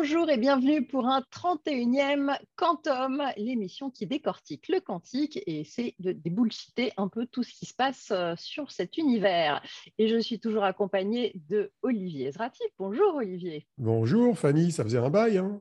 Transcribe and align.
Bonjour 0.00 0.30
et 0.30 0.38
bienvenue 0.38 0.86
pour 0.86 1.08
un 1.08 1.22
31e 1.22 2.38
Quantum, 2.54 3.20
l'émission 3.36 3.90
qui 3.90 4.06
décortique 4.06 4.68
le 4.68 4.78
quantique 4.78 5.38
et 5.44 5.58
essaie 5.62 5.96
de 5.98 6.12
débullshiter 6.12 6.92
un 6.96 7.08
peu 7.08 7.26
tout 7.26 7.42
ce 7.42 7.52
qui 7.52 7.66
se 7.66 7.74
passe 7.74 8.12
euh, 8.12 8.34
sur 8.36 8.70
cet 8.70 8.96
univers. 8.96 9.60
Et 9.98 10.06
je 10.06 10.16
suis 10.18 10.38
toujours 10.38 10.62
accompagnée 10.62 11.32
de 11.48 11.72
Olivier 11.82 12.30
Zrati. 12.30 12.62
Bonjour 12.78 13.16
Olivier. 13.16 13.66
Bonjour 13.76 14.38
Fanny, 14.38 14.70
ça 14.70 14.84
faisait 14.84 14.98
un 14.98 15.10
bail. 15.10 15.38
Hein? 15.38 15.60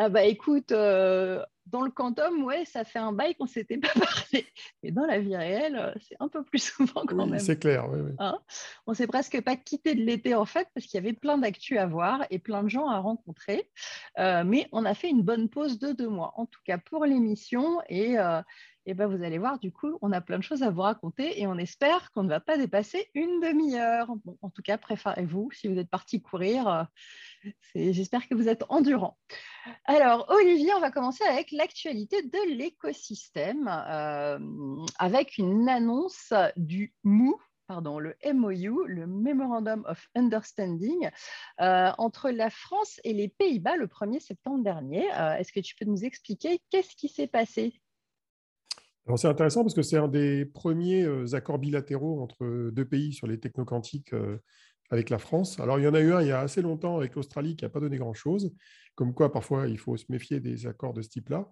Ah 0.00 0.08
bah 0.08 0.22
écoute, 0.22 0.70
euh, 0.70 1.44
dans 1.66 1.82
le 1.82 1.90
quantum, 1.90 2.44
ouais, 2.44 2.64
ça 2.64 2.84
fait 2.84 3.00
un 3.00 3.10
bail 3.10 3.34
qu'on 3.34 3.46
ne 3.46 3.48
s'était 3.48 3.78
pas 3.78 3.88
parlé. 3.98 4.46
Mais 4.80 4.92
dans 4.92 5.04
la 5.04 5.18
vie 5.18 5.34
réelle, 5.34 5.74
euh, 5.74 5.92
c'est 6.00 6.14
un 6.20 6.28
peu 6.28 6.44
plus 6.44 6.62
souvent 6.72 7.04
quand 7.04 7.26
même. 7.26 7.40
C'est 7.40 7.58
clair, 7.58 7.90
oui. 7.90 7.98
oui. 8.00 8.12
Hein? 8.20 8.38
On 8.86 8.92
ne 8.92 8.96
s'est 8.96 9.08
presque 9.08 9.40
pas 9.42 9.56
quitté 9.56 9.96
de 9.96 10.02
l'été 10.02 10.36
en 10.36 10.44
fait, 10.44 10.68
parce 10.72 10.86
qu'il 10.86 10.94
y 10.94 11.02
avait 11.02 11.14
plein 11.14 11.36
d'actu 11.36 11.78
à 11.78 11.86
voir 11.86 12.24
et 12.30 12.38
plein 12.38 12.62
de 12.62 12.68
gens 12.68 12.86
à 12.86 13.00
rencontrer. 13.00 13.68
Euh, 14.20 14.44
mais 14.44 14.68
on 14.70 14.84
a 14.84 14.94
fait 14.94 15.10
une 15.10 15.22
bonne 15.22 15.48
pause 15.48 15.80
de 15.80 15.90
deux 15.90 16.08
mois, 16.08 16.32
en 16.36 16.46
tout 16.46 16.60
cas 16.64 16.78
pour 16.78 17.04
l'émission. 17.04 17.80
Et, 17.88 18.16
et 18.88 18.94
ben 18.94 19.06
vous 19.06 19.22
allez 19.22 19.36
voir, 19.36 19.58
du 19.58 19.70
coup, 19.70 19.98
on 20.00 20.12
a 20.12 20.22
plein 20.22 20.38
de 20.38 20.42
choses 20.42 20.62
à 20.62 20.70
vous 20.70 20.80
raconter 20.80 21.38
et 21.38 21.46
on 21.46 21.58
espère 21.58 22.10
qu'on 22.10 22.22
ne 22.22 22.28
va 22.30 22.40
pas 22.40 22.56
dépasser 22.56 23.10
une 23.12 23.38
demi-heure. 23.38 24.16
Bon, 24.24 24.38
en 24.40 24.48
tout 24.48 24.62
cas, 24.62 24.78
préparez-vous 24.78 25.50
si 25.52 25.68
vous 25.68 25.78
êtes 25.78 25.90
parti 25.90 26.22
courir. 26.22 26.66
Euh, 26.66 27.52
j'espère 27.74 28.26
que 28.26 28.34
vous 28.34 28.48
êtes 28.48 28.64
endurant. 28.70 29.18
Alors, 29.84 30.24
Olivier, 30.30 30.72
on 30.72 30.80
va 30.80 30.90
commencer 30.90 31.22
avec 31.24 31.52
l'actualité 31.52 32.22
de 32.22 32.56
l'écosystème, 32.56 33.68
euh, 33.68 34.38
avec 34.98 35.36
une 35.36 35.68
annonce 35.68 36.32
du 36.56 36.94
MOU, 37.04 37.38
pardon, 37.66 37.98
le 37.98 38.16
MOU, 38.24 38.84
le 38.86 39.06
Memorandum 39.06 39.84
of 39.86 40.08
Understanding, 40.14 41.10
euh, 41.60 41.92
entre 41.98 42.30
la 42.30 42.48
France 42.48 43.00
et 43.04 43.12
les 43.12 43.28
Pays-Bas 43.28 43.76
le 43.76 43.86
1er 43.86 44.20
septembre 44.20 44.64
dernier. 44.64 45.08
Est-ce 45.38 45.52
que 45.52 45.60
tu 45.60 45.74
peux 45.74 45.84
nous 45.84 46.06
expliquer 46.06 46.62
qu'est-ce 46.70 46.96
qui 46.96 47.10
s'est 47.10 47.26
passé? 47.26 47.82
C'est 49.16 49.28
intéressant 49.28 49.62
parce 49.62 49.74
que 49.74 49.82
c'est 49.82 49.96
un 49.96 50.08
des 50.08 50.44
premiers 50.44 51.04
euh, 51.04 51.34
accords 51.34 51.58
bilatéraux 51.58 52.20
entre 52.20 52.70
deux 52.70 52.84
pays 52.84 53.12
sur 53.12 53.26
les 53.26 53.38
technoquantiques 53.38 54.12
euh, 54.12 54.38
avec 54.90 55.10
la 55.10 55.18
France. 55.18 55.58
Alors, 55.60 55.78
il 55.78 55.84
y 55.84 55.88
en 55.88 55.94
a 55.94 56.00
eu 56.00 56.12
un 56.12 56.20
il 56.20 56.28
y 56.28 56.32
a 56.32 56.40
assez 56.40 56.62
longtemps 56.62 56.96
avec 56.96 57.14
l'Australie 57.14 57.56
qui 57.56 57.64
n'a 57.64 57.68
pas 57.68 57.80
donné 57.80 57.96
grand-chose, 57.96 58.52
comme 58.94 59.14
quoi 59.14 59.32
parfois 59.32 59.68
il 59.68 59.78
faut 59.78 59.96
se 59.96 60.06
méfier 60.08 60.40
des 60.40 60.66
accords 60.66 60.94
de 60.94 61.02
ce 61.02 61.08
type-là. 61.08 61.48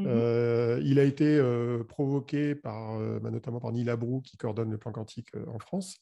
Euh, 0.00 0.80
il 0.84 0.98
a 0.98 1.04
été 1.04 1.40
provoqué 1.88 2.54
par, 2.54 2.98
bah, 3.20 3.30
notamment 3.30 3.60
par 3.60 3.72
Neil 3.72 3.88
Abrou, 3.88 4.20
qui 4.20 4.36
coordonne 4.36 4.70
le 4.70 4.76
plan 4.76 4.92
quantique 4.92 5.28
en 5.46 5.58
France, 5.58 5.98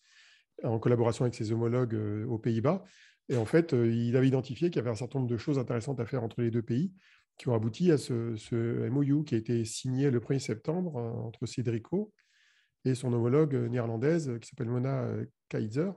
en 0.65 0.79
collaboration 0.79 1.25
avec 1.25 1.35
ses 1.35 1.53
homologues 1.53 1.95
aux 2.27 2.39
Pays-Bas. 2.39 2.83
Et 3.29 3.37
en 3.37 3.45
fait, 3.45 3.73
il 3.73 4.17
avait 4.17 4.29
identifié 4.29 4.71
qu'il 4.71 4.77
y 4.77 4.81
avait 4.81 4.91
un 4.91 4.97
certain 4.97 5.21
nombre 5.21 5.31
de 5.31 5.37
choses 5.37 5.59
intéressantes 5.59 6.01
à 6.01 6.07
faire 6.07 6.25
entre 6.25 6.41
les 6.41 6.51
deux 6.51 6.63
pays 6.63 6.93
qui 7.39 7.49
ont 7.49 7.55
abouti 7.55 7.91
à 7.91 7.99
ce, 7.99 8.89
MOU 8.89 9.25
qui 9.25 9.35
a 9.35 9.39
été 9.39 9.65
signé 9.65 10.11
le 10.11 10.21
1er 10.21 10.39
septembre 10.39 10.97
euh, 10.97 11.11
entre 11.27 11.47
Cédrico 11.47 12.13
et 12.85 12.95
son 12.95 13.13
homologue 13.13 13.55
néerlandaise 13.55 14.39
qui 14.41 14.49
s'appelle 14.49 14.69
Mona 14.69 15.03
euh, 15.03 15.25
Kaiser, 15.49 15.91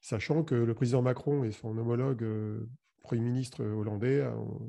sachant 0.00 0.44
que 0.44 0.54
le 0.54 0.74
président 0.74 1.02
Macron 1.02 1.44
et 1.44 1.52
son 1.52 1.76
homologue 1.76 2.22
euh, 2.22 2.68
Premier 3.02 3.22
ministre 3.22 3.64
hollandais 3.64 4.22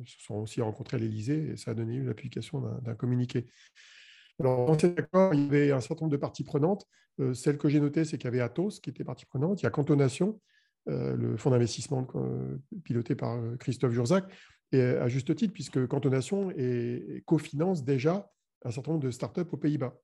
se 0.06 0.24
sont 0.24 0.36
aussi 0.36 0.62
rencontrés 0.62 0.96
à 0.96 1.00
l'Élysée 1.02 1.50
et 1.50 1.58
ça 1.58 1.72
a 1.72 1.74
donné 1.74 2.02
la 2.02 2.14
publication 2.14 2.62
d'un 2.82 2.96
communiqué. 2.96 3.48
Alors, 4.40 4.66
dans 4.66 4.80
cet 4.80 4.98
accord, 4.98 5.34
il 5.34 5.44
y 5.44 5.46
avait 5.46 5.72
un 5.73 5.82
certain 5.82 6.06
nombre 6.06 6.14
de 6.14 6.22
parties 6.22 6.46
prenantes. 6.46 6.86
celle 7.34 7.58
que 7.58 7.68
j'ai 7.68 7.82
notée, 7.82 8.06
c'est 8.06 8.18
qu'il 8.18 8.26
y 8.26 8.28
avait 8.30 8.40
Atos 8.40 8.80
qui 8.80 8.92
était 8.92 9.04
partie 9.04 9.26
prenante. 9.26 9.62
Il 9.62 9.66
y 9.66 9.68
a 9.68 9.72
Cantonation, 9.72 10.40
le 10.86 11.36
fonds 11.36 11.50
d'investissement 11.50 12.08
piloté 12.86 13.14
par 13.14 13.42
Christophe 13.58 13.92
Jurzac, 13.92 14.32
et 14.72 14.82
à 14.82 15.08
juste 15.08 15.36
titre, 15.36 15.54
puisque 15.54 15.86
Cantonation 15.88 16.54
cofinance 17.26 17.84
déjà 17.84 18.30
un 18.64 18.72
certain 18.72 18.92
nombre 18.92 19.04
de 19.04 19.12
startups 19.12 19.48
aux 19.52 19.58
Pays-Bas. 19.58 19.98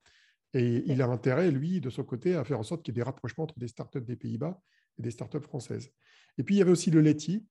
Et 0.53 0.83
il 0.85 1.01
a 1.01 1.07
intérêt, 1.07 1.51
lui, 1.51 1.81
de 1.81 1.89
son 1.89 2.03
côté, 2.03 2.35
à 2.35 2.43
faire 2.43 2.59
en 2.59 2.63
sorte 2.63 2.83
qu'il 2.83 2.93
y 2.93 2.95
ait 2.95 3.01
des 3.01 3.05
rapprochements 3.05 3.43
entre 3.43 3.59
des 3.59 3.67
startups 3.67 4.01
des 4.01 4.15
Pays-Bas 4.15 4.59
et 4.97 5.01
des 5.01 5.11
startups 5.11 5.41
françaises. 5.41 5.91
Et 6.37 6.43
puis, 6.43 6.55
il 6.55 6.57
y 6.59 6.61
avait 6.61 6.71
aussi 6.71 6.91
le 6.91 7.01
Leti, 7.01 7.45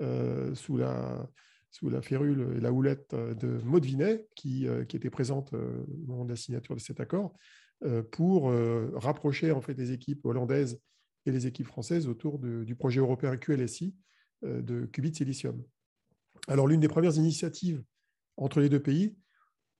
euh, 0.00 0.54
sous, 0.54 0.76
la, 0.76 1.28
sous 1.70 1.88
la 1.88 2.02
férule 2.02 2.56
et 2.56 2.60
la 2.60 2.72
houlette 2.72 3.14
de 3.14 3.60
Maud 3.64 3.84
Vinet, 3.84 4.26
qui, 4.34 4.66
euh, 4.66 4.84
qui 4.84 4.96
était 4.96 5.10
présente 5.10 5.52
euh, 5.54 5.84
au 6.04 6.06
moment 6.06 6.24
de 6.24 6.30
la 6.30 6.36
signature 6.36 6.74
de 6.74 6.80
cet 6.80 7.00
accord, 7.00 7.36
pour 8.10 8.52
rapprocher 8.94 9.52
en 9.52 9.60
fait, 9.60 9.74
les 9.74 9.92
équipes 9.92 10.26
hollandaises 10.26 10.80
et 11.26 11.30
les 11.30 11.46
équipes 11.46 11.68
françaises 11.68 12.08
autour 12.08 12.40
du 12.40 12.74
projet 12.74 12.98
européen 12.98 13.36
QLSI 13.36 13.94
de 14.42 14.84
qubit 14.86 15.14
silicium. 15.14 15.62
Alors, 16.48 16.66
l'une 16.66 16.80
des 16.80 16.88
premières 16.88 17.16
initiatives 17.16 17.82
entre 18.36 18.60
les 18.60 18.68
deux 18.68 18.80
pays, 18.80 19.16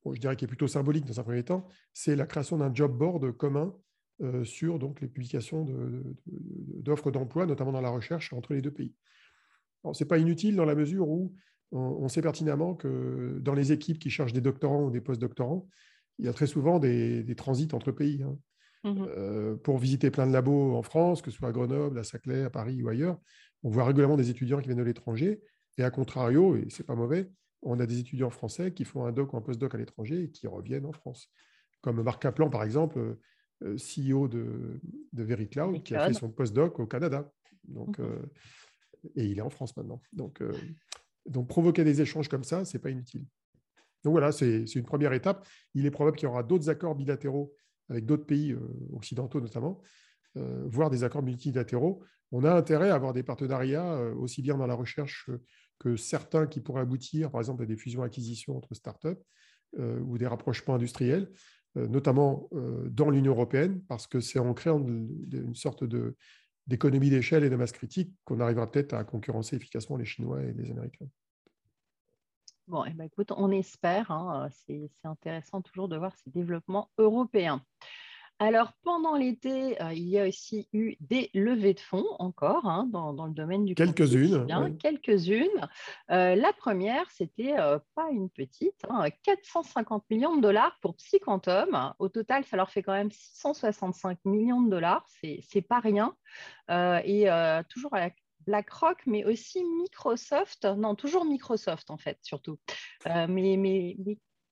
je 0.05 0.19
dirais 0.19 0.35
qui 0.35 0.45
est 0.45 0.47
plutôt 0.47 0.67
symbolique 0.67 1.05
dans 1.05 1.19
un 1.19 1.23
premier 1.23 1.43
temps, 1.43 1.67
c'est 1.93 2.15
la 2.15 2.25
création 2.25 2.57
d'un 2.57 2.73
job 2.73 2.97
board 2.97 3.31
commun 3.35 3.75
euh, 4.21 4.43
sur 4.43 4.79
donc, 4.79 5.01
les 5.01 5.07
publications 5.07 5.65
d'offres 6.25 7.11
d'emploi, 7.11 7.45
notamment 7.45 7.71
dans 7.71 7.81
la 7.81 7.89
recherche 7.89 8.33
entre 8.33 8.53
les 8.53 8.61
deux 8.61 8.71
pays. 8.71 8.93
Ce 9.93 10.03
n'est 10.03 10.07
pas 10.07 10.17
inutile 10.17 10.55
dans 10.55 10.65
la 10.65 10.75
mesure 10.75 11.07
où 11.07 11.33
on, 11.71 12.07
sait 12.09 12.21
pertinemment 12.21 12.75
que 12.75 13.37
dans 13.39 13.53
les 13.53 13.71
équipes 13.71 13.99
qui 13.99 14.09
cherchent 14.09 14.33
des 14.33 14.41
doctorants 14.41 14.85
ou 14.85 14.91
des 14.91 15.01
post-doctorants, 15.01 15.67
il 16.17 16.25
y 16.25 16.27
a 16.27 16.33
très 16.33 16.47
souvent 16.47 16.79
des, 16.79 17.35
transits 17.37 17.69
entre 17.73 17.91
pays. 17.91 18.23
Hein. 18.23 18.37
Mmh 18.85 19.07
euh, 19.17 19.57
pour 19.57 19.77
visiter 19.77 20.09
plein 20.09 20.25
de 20.25 20.31
labos 20.31 20.73
en 20.73 20.83
France, 20.83 21.21
que 21.21 21.31
ce 21.31 21.37
soit 21.37 21.49
à 21.49 21.51
Grenoble, 21.51 21.99
à 21.99 22.03
Saclay, 22.05 22.45
à 22.45 22.49
Paris 22.49 22.81
ou 22.81 22.87
ailleurs, 22.87 23.19
on 23.63 23.69
voit 23.69 23.83
régulièrement 23.83 24.15
des 24.15 24.29
étudiants 24.29 24.59
qui 24.59 24.67
viennent 24.67 24.77
de 24.77 24.83
l'étranger 24.83 25.41
et 25.79 25.83
à 25.83 25.91
contrario, 25.91 26.57
et 26.57 26.67
c'est 26.69 26.85
pas 26.85 26.95
mauvais, 26.95 27.31
on 27.61 27.79
a 27.79 27.85
des 27.85 27.99
étudiants 27.99 28.29
français 28.29 28.73
qui 28.73 28.83
font 28.83 29.05
un 29.05 29.13
doc 29.13 29.33
ou 29.33 29.37
un 29.37 29.41
post-doc 29.41 29.73
à 29.73 29.77
l'étranger 29.77 30.23
et 30.23 30.29
qui 30.29 30.45
reviennent 30.45 30.85
en 30.85 30.91
France. 30.91 31.31
Comme 31.81 32.01
Marc 32.03 32.21
Kaplan, 32.21 32.49
par 32.49 32.63
exemple, 32.63 33.17
euh, 33.63 33.77
CEO 33.77 34.27
de, 34.27 34.81
de 35.13 35.23
VeriCloud, 35.23 35.81
qui 35.83 35.95
a 35.95 36.07
fait 36.07 36.13
son 36.13 36.29
post-doc 36.29 36.79
au 36.79 36.85
Canada. 36.85 37.31
Donc, 37.63 37.97
mhm. 37.97 38.05
euh, 38.05 38.25
et 39.15 39.25
il 39.25 39.37
est 39.37 39.41
en 39.41 39.49
France 39.49 39.75
maintenant. 39.77 40.01
Donc, 40.11 40.41
euh, 40.41 40.51
donc 41.25 41.47
provoquer 41.47 41.85
des 41.85 42.01
échanges 42.01 42.27
comme 42.27 42.43
ça, 42.43 42.65
ce 42.65 42.75
n'est 42.75 42.81
pas 42.81 42.89
inutile. 42.89 43.25
Donc 44.03 44.11
voilà, 44.11 44.33
c'est 44.33 44.63
une 44.75 44.85
première 44.85 45.13
étape. 45.13 45.47
Il 45.75 45.85
est 45.85 45.91
probable 45.91 46.17
qu'il 46.17 46.27
y 46.27 46.29
aura 46.29 46.43
d'autres 46.43 46.69
accords 46.69 46.95
bilatéraux 46.95 47.53
avec 47.89 48.05
d'autres 48.05 48.25
pays 48.25 48.55
occidentaux 48.93 49.41
notamment, 49.41 49.81
voire 50.35 50.89
des 50.89 51.03
accords 51.03 51.23
multilatéraux. 51.23 52.01
On 52.31 52.45
a 52.45 52.53
intérêt 52.53 52.91
à 52.91 52.95
avoir 52.95 53.13
des 53.13 53.23
partenariats 53.23 53.99
aussi 54.15 54.41
bien 54.41 54.55
dans 54.57 54.67
la 54.67 54.75
recherche 54.75 55.29
que 55.79 55.95
certains 55.95 56.45
qui 56.45 56.59
pourraient 56.59 56.81
aboutir, 56.81 57.31
par 57.31 57.41
exemple, 57.41 57.63
à 57.63 57.65
des 57.65 57.77
fusions-acquisitions 57.77 58.57
entre 58.57 58.73
startups 58.75 59.17
euh, 59.79 59.99
ou 60.01 60.17
des 60.17 60.27
rapprochements 60.27 60.75
industriels, 60.75 61.31
euh, 61.77 61.87
notamment 61.87 62.49
euh, 62.53 62.89
dans 62.89 63.09
l'Union 63.09 63.31
européenne, 63.31 63.81
parce 63.87 64.05
que 64.05 64.19
c'est 64.19 64.39
en 64.39 64.53
créant 64.53 64.79
une 64.79 65.55
sorte 65.55 65.83
d'économie 66.67 67.09
d'échelle 67.09 67.43
et 67.43 67.49
de 67.49 67.55
masse 67.55 67.71
critique 67.71 68.13
qu'on 68.25 68.39
arrivera 68.39 68.69
peut-être 68.69 68.93
à 68.93 69.03
concurrencer 69.03 69.55
efficacement 69.55 69.97
les 69.97 70.05
Chinois 70.05 70.43
et 70.43 70.53
les 70.53 70.69
Américains. 70.71 71.07
Bon, 72.67 72.85
eh 72.85 72.93
ben, 72.93 73.05
écoute, 73.05 73.31
on 73.35 73.49
espère. 73.51 74.11
Hein, 74.11 74.47
c'est 74.51 74.91
intéressant 75.03 75.61
toujours 75.61 75.89
de 75.89 75.97
voir 75.97 76.15
ces 76.17 76.29
développements 76.29 76.91
européens. 76.99 77.63
Alors, 78.41 78.71
pendant 78.83 79.17
l'été, 79.17 79.81
euh, 79.81 79.91
il 79.91 80.07
y 80.07 80.17
a 80.17 80.25
aussi 80.25 80.69
eu 80.71 80.95
des 81.01 81.29
levées 81.33 81.73
de 81.73 81.79
fonds 81.81 82.07
encore 82.19 82.65
hein, 82.65 82.87
dans, 82.89 83.25
le 83.25 83.33
domaine 83.33 83.65
du 83.65 83.75
Quelques-unes. 83.75 84.47
Quelques-unes. 84.79 85.67
Euh, 86.09 86.35
la 86.35 86.53
première, 86.53 87.11
c'était 87.11 87.59
euh, 87.59 87.79
pas 87.95 88.09
une 88.11 88.29
petite, 88.29 88.85
450 89.23 90.01
hein, 90.01 90.05
millions 90.09 90.37
de 90.37 90.41
dollars 90.41 90.77
pour 90.81 90.95
Psyquantum. 90.95 91.93
Au 91.99 92.07
total, 92.07 92.45
ça 92.45 92.55
leur 92.55 92.71
fait 92.71 92.81
quand 92.81 92.93
même 92.93 93.11
665 93.11 94.19
millions 94.23 94.61
de 94.61 94.69
dollars. 94.69 95.05
C'est 95.11 95.61
pas 95.61 95.81
rien. 95.81 96.15
et 96.69 97.27
toujours 97.67 97.93
à 97.93 97.99
la 97.99 98.11
BlackRock, 98.47 99.01
mais 99.05 99.25
aussi 99.25 99.65
Microsoft. 99.65 100.63
Non, 100.63 100.95
toujours 100.95 101.25
Microsoft 101.25 101.91
en 101.91 101.97
fait, 101.97 102.17
surtout. 102.21 102.57
mais, 103.05 103.57
mais 103.57 103.97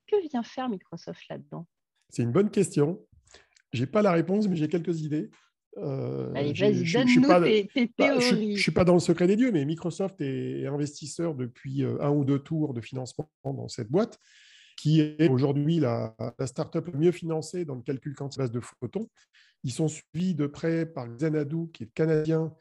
que 0.08 0.22
vient 0.28 0.44
faire 0.44 0.68
Microsoft 0.68 1.22
là-dedans? 1.30 1.66
C'est 2.10 2.24
une 2.24 2.32
bonne 2.32 2.52
question. 2.52 3.00
Je 3.74 3.82
n'ai 3.82 3.88
pas 3.88 4.02
la 4.02 4.12
réponse, 4.12 4.48
mais 4.48 4.56
j'ai 4.56 4.68
quelques 4.68 5.02
idées. 5.02 5.30
Euh, 5.78 6.34
Allez, 6.34 6.54
vas-y, 6.54 6.92
donne-nous 6.92 7.22
tes, 7.44 7.70
bah, 7.98 8.08
théories. 8.20 8.22
je 8.22 8.36
ne 8.36 8.56
suis 8.58 8.72
pas 8.72 8.84
dans 8.84 8.96
le 8.96 9.00
secret 9.00 9.28
des 9.28 9.36
dieux, 9.36 9.52
mais 9.52 9.64
Microsoft 9.64 10.20
est 10.22 10.66
investisseur 10.66 11.36
depuis 11.36 11.84
euh, 11.84 12.02
un 12.02 12.10
ou 12.10 12.26
deux 12.26 12.40
tours 12.40 12.74
de 12.74 12.82
financement 12.82 13.30
dans 13.44 13.68
cette 13.68 13.90
boîte, 13.90 14.18
qui 14.76 15.02
est 15.02 15.30
aujourd'hui 15.30 15.80
la, 15.80 16.16
la 16.40 16.48
start-up 16.48 16.90
mieux 16.96 17.12
financée 17.12 17.64
dans 17.64 17.76
le 17.76 17.82
calcul 17.82 18.16
quantique 18.16 18.40
base 18.40 18.52
de 18.52 18.60
photons. 18.60 19.08
Ils 19.64 19.72
sont 19.72 19.88
suivis 19.88 20.34
de 20.34 20.48
près 20.48 20.86
par 20.86 21.08
Xanadu, 21.08 21.70
qui 21.72 21.84
est 21.84 21.92
canadien 21.94 22.54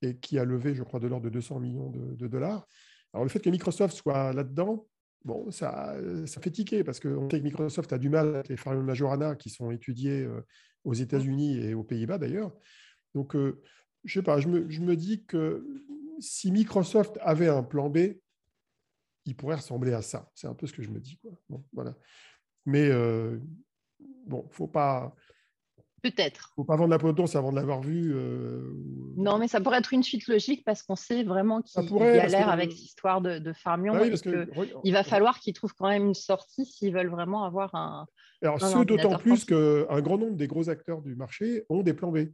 et 0.00 0.16
qui 0.16 0.38
a 0.38 0.44
levé, 0.44 0.74
je 0.74 0.82
crois, 0.82 1.00
de 1.00 1.08
l'ordre 1.08 1.24
de 1.24 1.30
200 1.30 1.60
millions 1.60 1.90
de, 1.90 2.14
de 2.14 2.26
dollars. 2.26 2.66
Alors, 3.12 3.24
le 3.24 3.30
fait 3.30 3.40
que 3.40 3.50
Microsoft 3.50 3.96
soit 3.96 4.32
là-dedans, 4.32 4.86
bon, 5.24 5.50
ça, 5.50 5.96
ça 6.26 6.40
fait 6.40 6.50
tiquer 6.50 6.84
parce 6.84 7.00
qu'on 7.00 7.28
sait 7.30 7.38
que 7.38 7.44
Microsoft 7.44 7.92
a 7.92 7.98
du 7.98 8.08
mal 8.08 8.36
avec 8.36 8.48
les 8.48 8.56
firewalls 8.56 8.84
Majorana 8.84 9.36
qui 9.36 9.50
sont 9.50 9.70
étudiés 9.70 10.22
euh, 10.22 10.40
aux 10.84 10.94
États-Unis 10.94 11.58
et 11.58 11.74
aux 11.74 11.84
Pays-Bas 11.84 12.18
d'ailleurs. 12.18 12.52
Donc, 13.14 13.36
euh, 13.36 13.60
je 14.04 14.14
sais 14.14 14.22
pas, 14.22 14.38
je 14.40 14.48
me, 14.48 14.68
je 14.68 14.80
me, 14.80 14.96
dis 14.96 15.24
que 15.24 15.64
si 16.18 16.50
Microsoft 16.50 17.18
avait 17.20 17.48
un 17.48 17.62
plan 17.62 17.88
B, 17.88 17.98
il 19.24 19.36
pourrait 19.36 19.56
ressembler 19.56 19.92
à 19.92 20.02
ça. 20.02 20.30
C'est 20.34 20.48
un 20.48 20.54
peu 20.54 20.66
ce 20.66 20.72
que 20.72 20.82
je 20.82 20.90
me 20.90 20.98
dis. 20.98 21.18
Quoi. 21.18 21.32
voilà. 21.72 21.96
Mais 22.66 22.88
euh, 22.90 23.38
bon, 24.26 24.46
faut 24.50 24.66
pas. 24.66 25.14
Peut-être. 26.02 26.52
faut 26.56 26.64
pas 26.64 26.74
vendre 26.74 26.90
la 26.90 26.98
potence 26.98 27.36
avant 27.36 27.52
de 27.52 27.56
l'avoir 27.56 27.80
vu. 27.80 28.12
Euh, 28.12 28.74
non, 29.16 29.38
mais 29.38 29.46
ça 29.46 29.60
pourrait 29.60 29.78
être 29.78 29.92
une 29.92 30.02
suite 30.02 30.26
logique 30.26 30.64
parce 30.64 30.82
qu'on 30.82 30.96
sait 30.96 31.22
vraiment 31.22 31.62
qu'il 31.62 31.86
galère 31.88 32.48
avec 32.48 32.72
cette 32.72 32.80
histoire 32.80 33.20
de, 33.20 33.38
de 33.38 33.52
Farmion. 33.52 33.94
Ah 33.94 34.34
il 34.82 34.92
va 34.92 35.04
falloir 35.04 35.38
qu'ils 35.38 35.54
trouvent 35.54 35.74
quand 35.74 35.88
même 35.88 36.06
une 36.06 36.14
sortie 36.14 36.66
s'ils 36.66 36.92
veulent 36.92 37.10
vraiment 37.10 37.44
avoir 37.44 37.72
un. 37.76 38.06
Alors, 38.42 38.60
ce 38.60 38.84
d'autant 38.84 39.16
plus 39.16 39.44
qu'un 39.44 40.00
grand 40.00 40.18
nombre 40.18 40.36
des 40.36 40.48
gros 40.48 40.68
acteurs 40.68 41.02
du 41.02 41.14
marché 41.14 41.64
ont 41.68 41.82
des 41.82 41.94
plans 41.94 42.10
B. 42.10 42.30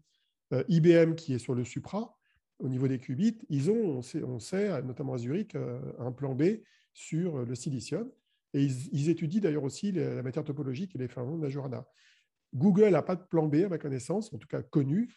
Euh, 0.55 0.65
IBM, 0.69 1.15
qui 1.15 1.35
est 1.35 1.39
sur 1.39 1.55
le 1.55 1.63
Supra, 1.63 2.17
au 2.61 2.69
niveau 2.69 2.89
des 2.89 2.99
qubits, 2.99 3.39
ils 3.51 3.71
ont, 3.71 4.01
on 4.27 4.39
sait, 4.39 4.83
notamment 4.83 5.13
à 5.13 5.19
Zurich, 5.19 5.55
un 5.99 6.11
plan 6.11 6.35
B 6.35 6.61
sur 6.95 7.45
le 7.45 7.55
silicium. 7.55 8.09
Et 8.55 8.65
ils, 8.65 9.11
étudient 9.11 9.43
d'ailleurs 9.43 9.65
aussi 9.65 9.93
la 9.93 10.23
matière 10.23 10.43
topologique 10.43 10.95
et 10.95 10.99
les 10.99 11.09
fermions 11.09 11.37
de 11.37 11.43
Majorana. 11.43 11.87
Google 12.55 12.91
n'a 12.91 13.03
pas 13.03 13.17
de 13.17 13.23
plan 13.23 13.47
B, 13.47 13.57
à 13.57 13.69
ma 13.69 13.79
connaissance, 13.79 14.33
en 14.33 14.39
tout 14.39 14.49
cas 14.49 14.63
connu, 14.63 15.15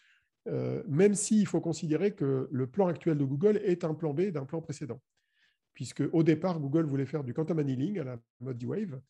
euh, 0.48 0.82
même 0.88 1.14
s'il 1.14 1.46
faut 1.46 1.60
considérer 1.60 2.14
que 2.14 2.48
le 2.50 2.66
plan 2.66 2.88
actuel 2.88 3.18
de 3.18 3.24
Google 3.24 3.58
est 3.58 3.84
un 3.84 3.94
plan 3.94 4.12
B 4.12 4.22
d'un 4.30 4.44
plan 4.44 4.60
précédent. 4.60 5.00
Puisque 5.74 6.02
au 6.12 6.22
départ, 6.22 6.60
Google 6.60 6.84
voulait 6.84 7.06
faire 7.06 7.24
du 7.24 7.32
quantum 7.32 7.58
annealing 7.58 7.98
à 8.00 8.04
la 8.04 8.18
mode 8.40 8.58
D-Wave. 8.58 9.00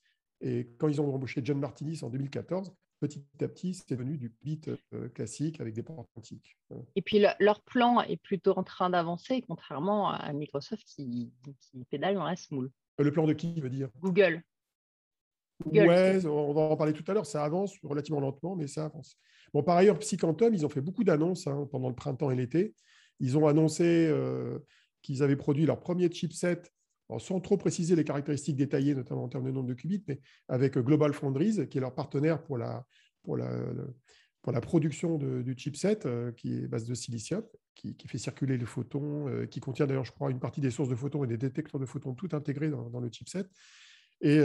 Et 0.40 0.70
quand 0.78 0.88
ils 0.88 1.00
ont 1.00 1.12
embauché 1.12 1.40
John 1.44 1.58
Martinis 1.58 2.00
en 2.02 2.10
2014, 2.10 2.72
petit 3.00 3.24
à 3.40 3.48
petit, 3.48 3.74
c'est 3.74 3.90
devenu 3.90 4.16
du 4.16 4.32
bit 4.42 4.70
euh, 4.92 5.08
classique 5.08 5.60
avec 5.60 5.74
des 5.74 5.82
ports 5.82 6.06
quantiques. 6.14 6.56
Et 6.94 7.02
puis 7.02 7.24
leur 7.40 7.62
plan 7.62 8.00
est 8.02 8.16
plutôt 8.16 8.52
en 8.56 8.62
train 8.62 8.90
d'avancer, 8.90 9.42
contrairement 9.42 10.10
à 10.10 10.32
Microsoft 10.32 10.84
qui, 10.84 11.32
qui 11.60 11.84
pédale 11.84 12.14
dans 12.14 12.24
la 12.24 12.36
smoule. 12.36 12.70
Le 12.98 13.10
plan 13.10 13.26
de 13.26 13.32
qui 13.32 13.60
veut 13.60 13.70
dire? 13.70 13.88
Google. 13.98 14.42
Ouais, 15.66 16.26
on 16.26 16.52
va 16.52 16.62
en 16.62 16.76
parler 16.76 16.92
tout 16.92 17.04
à 17.06 17.14
l'heure. 17.14 17.26
Ça 17.26 17.44
avance 17.44 17.76
relativement 17.82 18.20
lentement, 18.20 18.56
mais 18.56 18.66
ça 18.66 18.86
avance. 18.86 19.16
Bon, 19.52 19.62
par 19.62 19.76
ailleurs, 19.76 19.98
Psyquantum, 19.98 20.54
ils 20.54 20.64
ont 20.64 20.70
fait 20.70 20.80
beaucoup 20.80 21.04
d'annonces 21.04 21.46
hein, 21.46 21.68
pendant 21.70 21.88
le 21.88 21.94
printemps 21.94 22.30
et 22.30 22.36
l'été. 22.36 22.74
Ils 23.20 23.36
ont 23.36 23.46
annoncé 23.46 24.08
euh, 24.08 24.58
qu'ils 25.02 25.22
avaient 25.22 25.36
produit 25.36 25.66
leur 25.66 25.80
premier 25.80 26.10
chipset, 26.10 26.62
sans 27.18 27.40
trop 27.40 27.58
préciser 27.58 27.94
les 27.94 28.04
caractéristiques 28.04 28.56
détaillées, 28.56 28.94
notamment 28.94 29.24
en 29.24 29.28
termes 29.28 29.44
de 29.44 29.50
nombre 29.50 29.68
de 29.68 29.74
qubits, 29.74 30.02
mais 30.08 30.20
avec 30.48 30.78
Global 30.78 31.12
Foundries, 31.12 31.68
qui 31.68 31.78
est 31.78 31.80
leur 31.80 31.94
partenaire 31.94 32.42
pour 32.42 32.56
la, 32.56 32.86
production 34.62 35.18
du 35.18 35.54
chipset, 35.56 36.06
euh, 36.06 36.32
qui 36.32 36.54
est 36.54 36.66
base 36.66 36.86
de 36.86 36.94
silicium, 36.94 37.42
qui, 37.74 37.94
fait 38.06 38.18
circuler 38.18 38.56
les 38.56 38.64
photons, 38.64 39.28
euh, 39.28 39.46
qui 39.46 39.60
contient 39.60 39.86
d'ailleurs, 39.86 40.04
je 40.04 40.12
crois, 40.12 40.30
une 40.30 40.40
partie 40.40 40.62
des 40.62 40.70
sources 40.70 40.88
de 40.88 40.94
photons 40.94 41.24
et 41.24 41.26
des 41.26 41.36
détecteurs 41.36 41.80
de 41.80 41.86
photons 41.86 42.14
tout 42.14 42.28
intégrés 42.32 42.70
dans, 42.70 43.00
le 43.00 43.10
chipset. 43.10 43.44
Et 44.22 44.40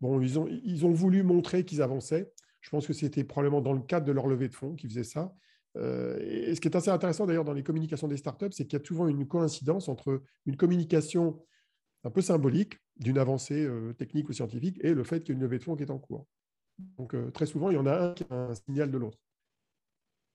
bon, 0.00 0.20
ils 0.20 0.38
ont, 0.38 0.46
ils 0.48 0.86
ont 0.86 0.92
voulu 0.92 1.22
montrer 1.22 1.64
qu'ils 1.64 1.82
avançaient. 1.82 2.32
Je 2.60 2.70
pense 2.70 2.86
que 2.86 2.92
c'était 2.92 3.24
probablement 3.24 3.60
dans 3.60 3.72
le 3.72 3.80
cadre 3.80 4.06
de 4.06 4.12
leur 4.12 4.26
levée 4.26 4.48
de 4.48 4.54
fonds 4.54 4.74
qu'ils 4.74 4.90
faisaient 4.90 5.04
ça. 5.04 5.32
et 5.76 6.54
ce 6.54 6.60
qui 6.60 6.68
est 6.68 6.76
assez 6.76 6.90
intéressant 6.90 7.24
d'ailleurs 7.24 7.44
dans 7.44 7.52
les 7.52 7.62
communications 7.62 8.08
des 8.08 8.16
startups, 8.16 8.50
c'est 8.50 8.66
qu'il 8.66 8.78
y 8.78 8.82
a 8.82 8.84
souvent 8.84 9.06
une 9.06 9.28
coïncidence 9.28 9.88
entre 9.88 10.22
une 10.44 10.56
communication 10.56 11.40
un 12.04 12.10
peu 12.10 12.20
symbolique 12.20 12.78
d'une 12.96 13.18
avancée 13.18 13.68
technique 13.96 14.28
ou 14.28 14.32
scientifique 14.32 14.78
et 14.82 14.92
le 14.92 15.04
fait 15.04 15.20
qu'il 15.20 15.28
y 15.28 15.32
a 15.32 15.36
une 15.36 15.42
levée 15.42 15.58
de 15.58 15.62
fonds 15.62 15.76
qui 15.76 15.84
est 15.84 15.90
en 15.90 15.98
cours. 15.98 16.26
Donc, 16.98 17.14
euh, 17.14 17.30
très 17.30 17.46
souvent, 17.46 17.70
il 17.70 17.74
y 17.74 17.78
en 17.78 17.86
a 17.86 18.10
un 18.10 18.14
qui 18.14 18.24
a 18.30 18.34
un 18.34 18.54
signal 18.54 18.90
de 18.90 18.98
l'autre. 18.98 19.18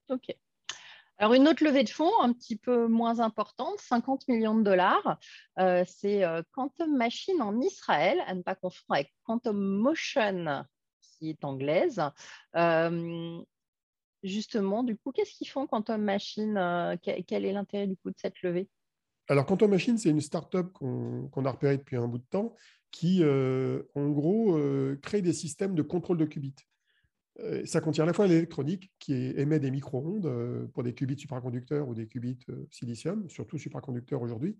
OK. 0.08 0.36
Alors, 1.18 1.34
une 1.34 1.46
autre 1.48 1.64
levée 1.64 1.84
de 1.84 1.90
fonds 1.90 2.20
un 2.20 2.32
petit 2.32 2.56
peu 2.56 2.88
moins 2.88 3.20
importante, 3.20 3.78
50 3.78 4.26
millions 4.28 4.56
de 4.56 4.62
dollars, 4.64 5.18
euh, 5.58 5.84
c'est 5.86 6.24
euh, 6.24 6.42
Quantum 6.52 6.96
Machine 6.96 7.40
en 7.40 7.60
Israël, 7.60 8.18
à 8.26 8.34
ne 8.34 8.42
pas 8.42 8.54
confondre 8.54 8.94
avec 8.94 9.12
Quantum 9.22 9.56
Motion, 9.56 10.64
qui 11.00 11.30
est 11.30 11.44
anglaise. 11.44 12.02
justement, 14.22 14.82
du 14.82 14.96
coup, 14.96 15.12
qu'est-ce 15.12 15.32
qu'ils 15.36 15.48
font 15.48 15.66
Quantum 15.66 16.02
Machine 16.02 16.98
Quel 17.02 17.44
est 17.44 17.52
l'intérêt 17.52 17.86
du 17.86 17.96
coup 17.96 18.10
de 18.10 18.18
cette 18.18 18.42
levée? 18.42 18.68
Alors, 19.28 19.46
Quantum 19.46 19.70
Machine, 19.70 19.96
c'est 19.96 20.10
une 20.10 20.20
start-up 20.20 20.72
qu'on 20.72 21.44
a 21.44 21.50
repérée 21.50 21.78
depuis 21.78 21.96
un 21.96 22.06
bout 22.06 22.18
de 22.18 22.26
temps 22.28 22.54
qui, 22.94 23.24
euh, 23.24 23.82
en 23.96 24.08
gros, 24.10 24.56
euh, 24.56 24.98
crée 25.02 25.20
des 25.20 25.32
systèmes 25.32 25.74
de 25.74 25.82
contrôle 25.82 26.16
de 26.16 26.26
qubits. 26.26 26.54
Euh, 27.40 27.64
ça 27.66 27.80
contient 27.80 28.04
à 28.04 28.06
la 28.06 28.12
fois 28.12 28.26
l'électronique 28.26 28.92
qui 28.98 29.12
émet 29.12 29.58
des 29.58 29.70
micro-ondes 29.70 30.68
pour 30.72 30.82
des 30.82 30.94
qubits 30.94 31.18
supraconducteurs 31.18 31.88
ou 31.88 31.94
des 31.94 32.06
qubits 32.06 32.38
silicium, 32.70 33.28
surtout 33.28 33.58
supraconducteurs 33.58 34.22
aujourd'hui. 34.22 34.56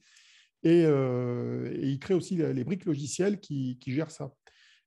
Et, 0.62 0.84
il 0.84 1.98
crée 1.98 2.14
aussi 2.14 2.36
les 2.36 2.64
briques 2.64 2.86
logicielles 2.86 3.38
qui, 3.38 3.78
gèrent 3.86 4.10
ça. 4.10 4.32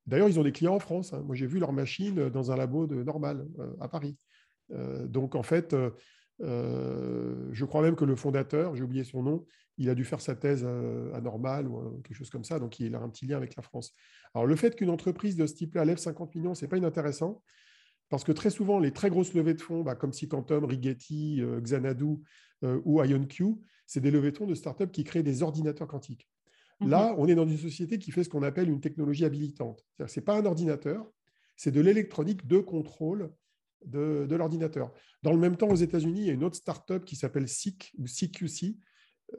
D'ailleurs, 0.07 0.29
ils 0.29 0.39
ont 0.39 0.43
des 0.43 0.51
clients 0.51 0.73
en 0.73 0.79
France. 0.79 1.13
Hein. 1.13 1.21
Moi, 1.25 1.35
j'ai 1.35 1.45
vu 1.45 1.59
leur 1.59 1.71
machine 1.71 2.29
dans 2.29 2.51
un 2.51 2.55
labo 2.55 2.87
de 2.87 3.03
Normal 3.03 3.45
à 3.79 3.87
Paris. 3.87 4.17
donc, 4.69 5.35
en 5.35 5.43
fait, 5.43 5.75
je 6.39 7.65
crois 7.65 7.83
même 7.83 7.95
que 7.95 8.05
le 8.05 8.15
fondateur, 8.15 8.75
j'ai 8.75 8.83
oublié 8.83 9.03
son 9.03 9.21
nom, 9.21 9.45
il 9.77 9.89
a 9.89 9.95
dû 9.95 10.03
faire 10.03 10.21
sa 10.21 10.35
thèse 10.35 10.63
euh, 10.65 11.13
à 11.13 11.21
Normal 11.21 11.67
ou 11.67 11.79
euh, 11.79 12.01
quelque 12.03 12.17
chose 12.17 12.29
comme 12.29 12.43
ça, 12.43 12.59
donc 12.59 12.79
il 12.79 12.95
a 12.95 12.99
un 12.99 13.09
petit 13.09 13.25
lien 13.27 13.37
avec 13.37 13.55
la 13.55 13.61
France. 13.61 13.93
Alors 14.33 14.45
le 14.45 14.55
fait 14.55 14.75
qu'une 14.75 14.89
entreprise 14.89 15.35
de 15.35 15.45
ce 15.45 15.53
type-là 15.53 15.85
lève 15.85 15.97
50 15.97 16.35
millions, 16.35 16.55
ce 16.55 16.65
n'est 16.65 16.69
pas 16.69 16.77
inintéressant, 16.77 17.41
parce 18.09 18.23
que 18.23 18.31
très 18.31 18.49
souvent, 18.49 18.79
les 18.79 18.91
très 18.91 19.09
grosses 19.09 19.33
levées 19.33 19.53
de 19.53 19.61
fonds, 19.61 19.83
bah, 19.83 19.95
comme 19.95 20.13
Sicantum, 20.13 20.65
Rigetti, 20.65 21.41
euh, 21.41 21.59
Xanadu 21.59 22.17
ou 22.85 23.03
IonQ, 23.03 23.55
c'est 23.85 23.99
des 23.99 24.09
levées 24.09 24.31
de 24.31 24.37
fonds 24.37 24.47
de 24.47 24.55
startups 24.55 24.89
qui 24.89 25.03
créent 25.03 25.21
des 25.21 25.43
ordinateurs 25.43 25.87
quantiques. 25.87 26.27
Mhm. 26.79 26.89
Là, 26.89 27.15
on 27.17 27.27
est 27.27 27.35
dans 27.35 27.47
une 27.47 27.57
société 27.57 27.99
qui 27.99 28.11
fait 28.11 28.23
ce 28.23 28.29
qu'on 28.29 28.43
appelle 28.43 28.69
une 28.69 28.81
technologie 28.81 29.25
habilitante. 29.25 29.85
Ce 30.05 30.19
n'est 30.19 30.23
pas 30.23 30.37
un 30.37 30.45
ordinateur, 30.45 31.07
c'est 31.55 31.71
de 31.71 31.81
l'électronique 31.81 32.47
de 32.47 32.59
contrôle 32.59 33.31
de, 33.85 34.25
de 34.27 34.35
l'ordinateur. 34.35 34.91
Dans 35.23 35.31
le 35.31 35.39
même 35.39 35.55
temps, 35.55 35.69
aux 35.69 35.75
États-Unis, 35.75 36.21
il 36.21 36.27
y 36.27 36.29
a 36.29 36.33
une 36.33 36.43
autre 36.43 36.55
startup 36.55 37.05
qui 37.05 37.15
s'appelle 37.15 37.47
SIC 37.47 37.93
ou 37.97 38.05
CQC, 38.05 38.77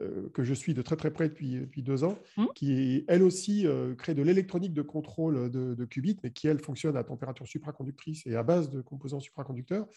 euh, 0.01 0.29
que 0.35 0.43
je 0.43 0.53
suis 0.53 0.75
de 0.75 0.83
très 0.83 0.95
très 0.95 1.09
près 1.09 1.29
depuis, 1.29 1.61
depuis 1.61 1.81
deux 1.81 2.03
ans, 2.03 2.19
mmh. 2.37 2.45
qui 2.53 3.05
elle 3.07 3.23
aussi 3.23 3.65
euh, 3.65 3.95
crée 3.95 4.13
de 4.13 4.21
l'électronique 4.21 4.71
de 4.71 4.83
contrôle 4.83 5.49
de, 5.49 5.85
qubits, 5.85 6.19
mais 6.23 6.31
qui 6.31 6.47
elle 6.47 6.59
fonctionne 6.59 6.95
à 6.95 7.03
température 7.03 7.47
supraconductrice 7.47 8.27
et 8.27 8.35
à 8.35 8.43
base 8.43 8.69
de 8.69 8.81
composants 8.81 9.19
supraconducteurs. 9.19 9.87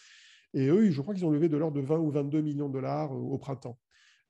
Et 0.55 0.69
eux, 0.69 0.91
je 0.91 1.01
crois 1.03 1.13
qu'ils 1.13 1.27
ont 1.27 1.31
levé 1.31 1.51
de 1.51 1.59
l'ordre 1.59 1.77
de 1.77 1.87
20 1.87 1.99
ou 1.99 2.11
22 2.11 2.41
millions 2.41 2.69
de 2.69 2.73
dollars 2.73 3.13
euh, 3.13 3.19
au 3.19 3.37
printemps. 3.37 3.79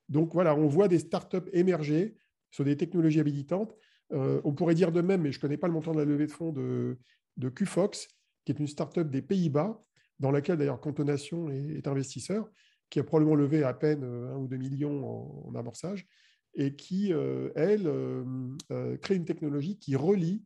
Donc 0.08 0.34
voilà, 0.34 0.56
on 0.56 0.66
voit 0.66 0.88
des 0.88 0.98
startups 0.98 1.48
émerger 1.52 2.16
sur 2.50 2.64
des 2.64 2.76
technologies 2.76 3.20
habilitantes. 3.20 3.72
on 4.10 4.52
pourrait 4.52 4.74
dire 4.74 4.90
de 4.90 5.00
même, 5.00 5.22
mais 5.22 5.30
je 5.30 5.38
ne 5.38 5.42
connais 5.42 5.56
pas 5.56 5.68
le 5.68 5.74
montant 5.74 5.92
de 5.92 5.98
la 5.98 6.04
levée 6.04 6.26
de 6.26 6.32
fonds 6.32 6.52
de, 6.52 6.98
de 7.36 7.48
QFox, 7.48 8.08
qui 8.44 8.50
est 8.50 8.58
une 8.58 8.66
startup 8.66 9.08
des 9.08 9.22
Pays-Bas, 9.22 9.80
dans 10.18 10.32
laquelle 10.32 10.58
d'ailleurs 10.58 10.80
Cantonation 10.80 11.48
est 11.50 11.86
investisseur 11.86 12.50
qui 12.92 13.00
a 13.00 13.04
probablement 13.04 13.36
levé 13.36 13.64
à 13.64 13.72
peine 13.72 14.04
euh, 14.04 14.34
un 14.34 14.36
ou 14.36 14.46
deux 14.46 14.58
millions 14.58 15.48
en, 15.48 15.54
amorçage, 15.54 16.06
et 16.52 16.76
qui, 16.76 17.10
euh, 17.10 17.50
elle, 17.56 17.86
euh, 17.86 18.98
crée 18.98 19.14
une 19.14 19.24
technologie 19.24 19.78
qui 19.78 19.96
relie 19.96 20.44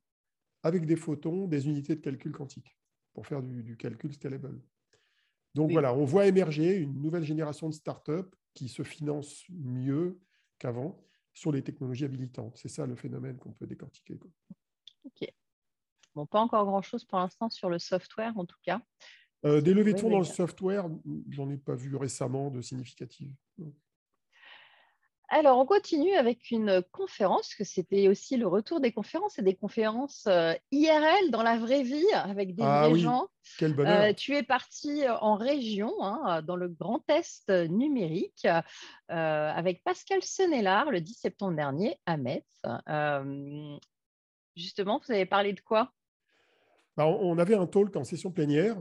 avec 0.62 0.86
des 0.86 0.94
photons 0.94 1.48
des 1.48 1.66
unités 1.66 1.96
de 1.96 2.00
calcul 2.00 2.30
quantique 2.30 2.78
pour 3.14 3.26
faire 3.26 3.42
du, 3.42 3.76
calcul 3.76 4.14
scalable. 4.14 4.62
Donc 5.54 5.72
voilà, 5.72 5.92
on 5.92 6.04
voit 6.04 6.26
émerger 6.26 6.76
une 6.76 7.02
nouvelle 7.02 7.24
génération 7.24 7.68
de 7.68 7.74
startups 7.74 8.30
qui 8.54 8.68
se 8.68 8.84
financent 8.84 9.44
mieux 9.50 10.20
qu'avant 10.60 11.02
sur 11.32 11.50
les 11.50 11.62
technologies 11.62 12.04
habilitantes. 12.04 12.56
C'est 12.58 12.68
ça 12.68 12.86
le 12.86 12.94
phénomène 12.94 13.38
qu'on 13.38 13.52
peut 13.52 13.66
décortiquer. 13.66 14.20
Ok. 15.04 15.28
Bon, 16.14 16.26
pas 16.26 16.40
encore 16.40 16.64
grand-chose 16.64 17.04
pour 17.04 17.18
l'instant 17.18 17.50
sur 17.50 17.70
le 17.70 17.80
software, 17.80 18.38
en 18.38 18.44
tout 18.44 18.58
cas. 18.62 18.80
Euh, 19.44 19.60
des 19.60 19.74
levées 19.74 19.92
de 19.92 20.00
fonds 20.00 20.10
dans 20.10 20.18
le 20.18 20.24
software, 20.24 20.88
j'en 21.30 21.50
ai 21.50 21.56
pas 21.56 21.74
vu 21.74 21.94
récemment 21.96 22.50
de 22.50 22.62
significatives. 22.62 23.32
Alors, 25.28 25.58
on 25.58 25.66
continue 25.66 26.14
avec 26.14 26.52
une 26.52 26.82
conférence, 26.92 27.54
que 27.56 27.64
c'était 27.64 28.06
aussi 28.06 28.36
le 28.36 28.46
retour 28.46 28.80
des 28.80 28.92
conférences 28.92 29.40
et 29.40 29.42
des 29.42 29.56
conférences 29.56 30.24
euh, 30.28 30.54
IRL 30.70 31.30
dans 31.32 31.42
la 31.42 31.58
vraie 31.58 31.82
vie 31.82 32.06
avec 32.12 32.54
des 32.54 32.62
ah 32.62 32.88
vrais 32.88 32.98
gens. 32.98 33.26
Quel 33.58 33.74
bonheur. 33.74 34.02
Euh, 34.02 34.12
tu 34.12 34.36
es 34.36 34.44
parti 34.44 35.02
en 35.08 35.34
région, 35.34 35.92
hein, 36.00 36.42
dans 36.42 36.54
le 36.54 36.68
Grand 36.68 37.02
Est 37.10 37.50
numérique, 37.68 38.46
avec 39.08 39.82
Pascal 39.82 40.22
Senelard 40.22 40.90
le 40.90 41.00
10 41.00 41.14
septembre 41.14 41.56
dernier 41.56 41.98
à 42.06 42.16
Metz. 42.16 42.44
justement, 44.54 45.00
vous 45.04 45.12
avez 45.12 45.26
parlé 45.26 45.52
de 45.52 45.60
quoi? 45.60 45.92
Bah, 46.96 47.06
On 47.06 47.36
avait 47.38 47.56
un 47.56 47.66
talk 47.66 47.94
en 47.96 48.04
session 48.04 48.30
plénière 48.30 48.76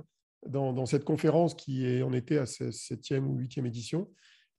dans, 0.48 0.86
cette 0.86 1.04
conférence 1.04 1.56
qui 1.56 1.86
est, 1.86 2.04
on 2.04 2.14
était 2.14 2.38
à 2.38 2.46
sa 2.46 2.72
septième 2.72 3.28
ou 3.28 3.38
huitième 3.38 3.66
édition. 3.66 4.10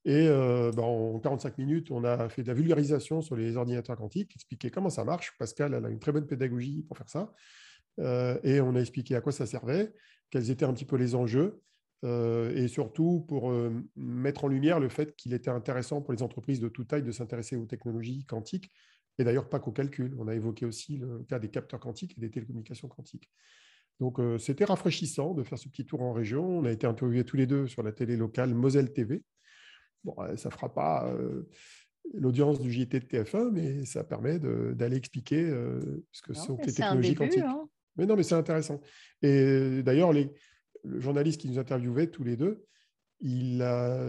Et 0.05 0.27
euh, 0.27 0.71
bah, 0.71 0.83
en 0.83 1.19
45 1.19 1.57
minutes, 1.57 1.91
on 1.91 2.03
a 2.03 2.29
fait 2.29 2.41
de 2.41 2.47
la 2.47 2.53
vulgarisation 2.53 3.21
sur 3.21 3.35
les 3.35 3.57
ordinateurs 3.57 3.97
quantiques, 3.97 4.33
expliqué 4.35 4.69
comment 4.69 4.89
ça 4.89 5.03
marche. 5.03 5.33
Pascal 5.37 5.73
a 5.73 5.89
une 5.89 5.99
très 5.99 6.11
bonne 6.11 6.25
pédagogie 6.25 6.83
pour 6.83 6.97
faire 6.97 7.09
ça. 7.09 7.33
Euh, 7.99 8.39
et 8.43 8.61
on 8.61 8.75
a 8.75 8.79
expliqué 8.79 9.15
à 9.15 9.21
quoi 9.21 9.31
ça 9.31 9.45
servait, 9.45 9.93
quels 10.29 10.49
étaient 10.49 10.65
un 10.65 10.73
petit 10.73 10.85
peu 10.85 10.95
les 10.95 11.15
enjeux, 11.15 11.61
euh, 12.05 12.55
et 12.55 12.67
surtout 12.67 13.25
pour 13.27 13.51
mettre 13.95 14.45
en 14.45 14.47
lumière 14.47 14.79
le 14.79 14.87
fait 14.87 15.15
qu'il 15.15 15.33
était 15.33 15.49
intéressant 15.49 16.01
pour 16.01 16.13
les 16.13 16.21
entreprises 16.21 16.59
de 16.59 16.69
toute 16.69 16.87
taille 16.87 17.03
de 17.03 17.11
s'intéresser 17.11 17.57
aux 17.57 17.65
technologies 17.65 18.23
quantiques, 18.25 18.71
Et 19.19 19.23
d'ailleurs, 19.23 19.49
pas 19.49 19.59
qu'au 19.59 19.71
calcul. 19.71 20.15
On 20.19 20.27
a 20.27 20.35
évoqué 20.35 20.65
aussi 20.65 20.97
le 20.97 21.25
cas 21.27 21.39
des 21.39 21.49
capteurs 21.49 21.79
quantiques 21.79 22.15
et 22.17 22.21
des 22.21 22.29
télécommunications 22.29 22.87
quantiques. 22.87 23.29
Donc, 23.99 24.19
euh, 24.19 24.37
c'était 24.37 24.65
rafraîchissant 24.65 25.33
de 25.33 25.43
faire 25.43 25.57
ce 25.57 25.67
petit 25.69 25.85
tour 25.85 26.01
en 26.01 26.13
région. 26.13 26.59
On 26.59 26.65
a 26.65 26.71
été 26.71 26.85
interviewés 26.85 27.23
tous 27.23 27.37
les 27.37 27.47
deux 27.47 27.67
sur 27.67 27.83
la 27.83 27.91
télé 27.91 28.15
locale 28.15 28.53
Moselle 28.53 28.93
TV. 28.93 29.23
Bon, 30.03 30.15
ça 30.35 30.49
ne 30.49 30.53
fera 30.53 30.73
pas 30.73 31.11
l'audience 32.13 32.59
du 32.59 32.71
JT 32.71 32.99
de 32.99 33.05
TF1, 33.05 33.51
mais 33.51 33.83
ça 33.83 34.03
permet 34.03 34.39
d'aller 34.39 34.95
expliquer 34.95 35.49
ce 36.11 36.21
que 36.21 36.33
sont 36.33 36.57
les 36.63 36.71
technologies 36.71 37.15
quantiques. 37.15 37.39
Hein. 37.39 37.67
Mais 37.97 38.05
non, 38.05 38.15
mais 38.15 38.23
c'est 38.23 38.35
intéressant. 38.35 38.79
Et 39.21 39.81
d'ailleurs, 39.83 40.13
le 40.13 40.99
journaliste 40.99 41.41
qui 41.41 41.49
nous 41.49 41.59
interviewait 41.59 42.07
tous 42.07 42.23
les 42.23 42.37
deux, 42.37 42.63
il, 43.19 43.61
a, 43.63 43.99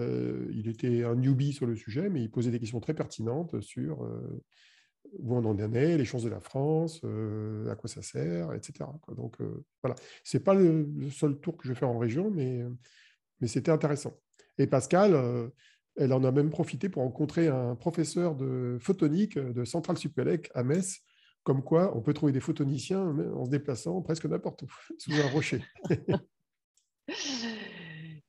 il 0.52 0.68
était 0.68 1.02
un 1.02 1.16
newbie 1.16 1.54
sur 1.54 1.66
le 1.66 1.75
sujet, 1.75 2.11
mais 2.11 2.23
il 2.23 2.30
posait 2.30 2.50
des 2.50 2.61
questions 2.61 2.80
très 2.80 2.95
pertinentes 2.95 3.61
sur 3.61 4.07
où 5.19 5.37
on 5.37 5.45
en 5.45 5.75
est, 5.75 5.97
les 5.97 6.05
chances 6.05 6.23
de 6.23 6.29
la 6.29 6.41
France, 6.41 7.03
à 7.71 7.75
quoi 7.75 7.88
ça 7.88 8.03
sert, 8.03 8.53
etc. 8.53 8.88
Donc 9.17 9.37
voilà, 9.83 9.97
ce 10.25 10.37
n'est 10.37 10.43
pas 10.43 10.55
le, 10.55 10.87
seul 11.11 11.38
tour 11.38 11.57
que 11.57 11.67
je 11.67 11.73
vais 11.73 11.79
faire 11.79 11.91
en 11.91 11.99
région, 11.99 12.31
mais, 12.31 12.62
mais 13.41 13.49
c'était 13.49 13.71
intéressant. 13.71 14.15
Et 14.59 14.67
Pascal, 14.67 15.50
elle 15.99 16.12
en 16.12 16.25
a 16.25 16.31
même 16.31 16.50
profité 16.50 16.88
pour 16.88 17.03
rencontrer 17.03 17.49
un 17.49 17.75
professeur 17.75 18.37
de 18.37 18.79
photonique 18.81 19.38
de 19.38 19.65
Centrale 19.65 19.99
Supélec 19.99 20.50
à 20.55 20.62
Metz, 20.62 21.00
comme 21.43 21.62
quoi 21.62 21.97
on 21.97 22.00
peut 22.00 22.15
trouver 22.15 22.33
des 22.33 22.41
photoniciens 22.41 23.15
en 23.35 23.45
se 23.45 23.50
déplaçant 23.50 24.00
presque 24.03 24.27
n'importe 24.27 24.62
où, 24.62 24.69
sous 24.99 25.12
un 25.12 25.29
rocher. 25.31 25.62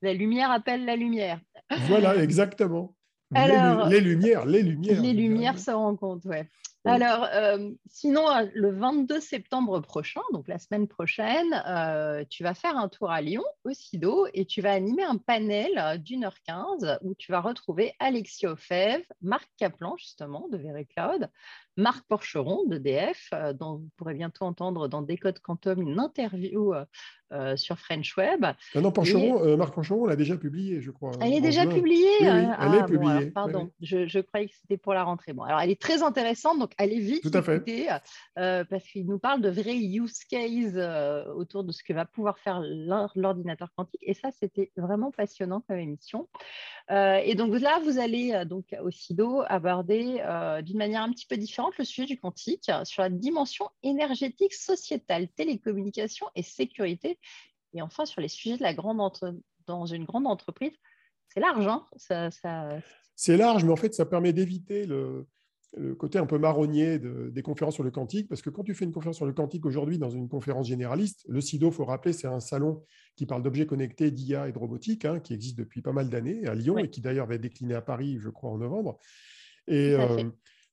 la 0.01 0.13
lumière 0.13 0.51
appelle 0.51 0.85
la 0.85 0.95
lumière. 0.95 1.39
Voilà, 1.87 2.21
exactement. 2.23 2.95
Les, 3.31 3.99
lumières, 4.01 4.45
les 4.45 4.63
lumières. 4.63 5.01
Les 5.01 5.13
lumières 5.13 5.59
se 5.59 5.71
rencontrent, 5.71 6.27
ouais. 6.27 6.49
Alors, 6.89 7.27
euh, 7.33 7.69
sinon, 7.89 8.29
euh, 8.29 8.45
le 8.53 8.71
22 8.71 9.19
septembre 9.19 9.79
prochain, 9.79 10.21
donc 10.33 10.47
la 10.47 10.59
semaine 10.59 10.87
prochaine, 10.87 11.63
euh, 11.67 12.23
tu 12.29 12.43
vas 12.43 12.53
faire 12.53 12.77
un 12.77 12.87
tour 12.87 13.11
à 13.11 13.21
Lyon, 13.21 13.43
au 13.63 13.71
SIDO, 13.71 14.27
et 14.33 14.45
tu 14.45 14.61
vas 14.61 14.71
animer 14.71 15.03
un 15.03 15.17
panel 15.17 16.01
d'une 16.01 16.25
heure 16.25 16.41
quinze 16.45 16.97
où 17.01 17.13
tu 17.15 17.31
vas 17.31 17.41
retrouver 17.41 17.93
Alexis 17.99 18.45
Ofev, 18.45 19.01
Marc 19.21 19.49
Kaplan, 19.57 19.95
justement, 19.97 20.47
de 20.51 20.57
VeriCloud, 20.57 21.29
Marc 21.77 22.05
Porcheron, 22.07 22.65
d'EDF, 22.65 23.29
dont 23.53 23.75
vous 23.77 23.89
pourrez 23.95 24.13
bientôt 24.13 24.43
entendre 24.43 24.87
dans 24.89 25.01
Décode 25.01 25.39
Quantum 25.39 25.81
une 25.81 25.99
interview 25.99 26.73
sur 27.55 27.79
French 27.79 28.17
Web. 28.17 28.43
Ah 28.43 28.81
non, 28.81 28.91
Marc 29.57 29.73
Pancheron, 29.73 30.03
on 30.03 30.05
l'a 30.05 30.17
déjà 30.17 30.35
publié, 30.35 30.81
je 30.81 30.91
crois. 30.91 31.11
Elle 31.21 31.33
est 31.33 31.41
déjà 31.41 31.65
publiée 31.65 32.09
oui, 32.21 32.27
elle 32.27 32.75
est 32.75 32.79
ah, 32.81 32.83
publiée. 32.83 33.31
pardon, 33.31 33.71
Je, 33.81 34.07
je, 34.07 34.19
croyais 34.19 34.47
que 34.47 34.55
c'était 34.55 34.77
pour 34.77 34.93
la 34.93 35.03
rentrée. 35.03 35.33
Bon, 35.33 35.43
alors 35.43 35.59
elle 35.59 35.69
est 35.69 35.81
très 35.81 36.03
intéressante, 36.03 36.59
donc 36.59 36.71
allez 36.79 36.99
vite 36.99 37.21
Tout 37.21 37.37
à 37.37 37.43
fait. 37.43 37.89
Euh, 38.39 38.63
parce 38.63 38.83
qu'il 38.85 39.05
nous 39.05 39.19
parle 39.19 39.41
de 39.41 39.49
vrais 39.49 39.77
use 39.77 40.23
cases 40.23 41.27
autour 41.35 41.63
de 41.63 41.71
ce 41.71 41.83
que 41.83 41.93
va 41.93 42.05
pouvoir 42.05 42.39
faire 42.39 42.61
l'ordinateur 43.15 43.71
quantique. 43.75 44.01
Et 44.01 44.15
ça, 44.15 44.29
c'était 44.31 44.71
vraiment 44.75 45.11
passionnant 45.11 45.61
comme 45.61 45.77
émission. 45.77 46.27
et 46.89 47.35
donc 47.35 47.59
là, 47.59 47.79
vous 47.83 47.99
allez 47.99 48.43
donc 48.45 48.75
au 48.81 48.89
SIDO 48.89 49.43
aborder 49.47 50.23
d'une 50.63 50.77
manière 50.77 51.03
un 51.03 51.11
petit 51.11 51.27
peu 51.27 51.37
différente 51.37 51.77
le 51.77 51.85
sujet 51.85 52.07
du 52.07 52.19
quantique 52.19 52.71
sur 52.83 53.03
la 53.03 53.09
dimension 53.09 53.69
énergétique, 53.83 54.53
sociétale, 54.53 55.27
télécommunication 55.29 56.25
et 56.35 56.41
sécurité 56.41 57.19
et 57.73 57.81
enfin, 57.81 58.05
sur 58.05 58.21
les 58.21 58.27
sujets 58.27 58.57
de 58.57 58.63
la 58.63 58.73
grande 58.73 58.99
dans 59.67 59.85
une 59.85 60.05
grande 60.05 60.27
entreprise, 60.27 60.73
c'est 61.27 61.39
large. 61.39 61.67
Hein 61.67 61.85
ça, 61.95 62.29
C'est 63.15 63.37
large, 63.37 63.63
mais 63.63 63.71
en 63.71 63.75
fait, 63.75 63.93
ça 63.93 64.05
permet 64.05 64.33
d'éviter 64.33 64.85
le, 64.85 65.27
côté 65.97 66.17
un 66.17 66.25
peu 66.25 66.37
marronnier 66.37 66.99
des 66.99 67.41
conférences 67.41 67.75
sur 67.75 67.83
le 67.83 67.91
quantique, 67.91 68.27
parce 68.27 68.41
que 68.41 68.49
quand 68.49 68.63
tu 68.63 68.73
fais 68.73 68.85
une 68.85 68.91
conférence 68.91 69.17
sur 69.17 69.25
le 69.25 69.33
quantique 69.33 69.65
aujourd'hui 69.65 69.97
dans 69.97 70.09
une 70.09 70.27
conférence 70.27 70.67
généraliste, 70.67 71.25
le 71.27 71.41
CIDO, 71.41 71.67
il 71.69 71.73
faut 71.73 71.85
rappeler, 71.85 72.11
c'est 72.11 72.27
un 72.27 72.39
salon 72.39 72.83
qui 73.15 73.25
parle 73.25 73.43
d'objets 73.43 73.65
connectés, 73.65 74.11
d'IA 74.11 74.47
et 74.47 74.51
de 74.51 74.57
robotique, 74.57 75.05
hein, 75.05 75.19
qui 75.19 75.33
existe 75.33 75.57
depuis 75.57 75.81
pas 75.81 75.91
mal 75.91 76.09
d'années 76.09 76.47
à 76.47 76.55
Lyon 76.55 76.77
et 76.77 76.89
qui 76.89 77.01
d'ailleurs 77.01 77.27
va 77.27 77.35
être 77.35 77.41
décliné 77.41 77.75
à 77.75 77.81
Paris, 77.81 78.17
je 78.19 78.29
crois, 78.29 78.49
en 78.49 78.57
novembre. 78.57 78.97
Et 79.67 79.93
euh, 79.93 80.23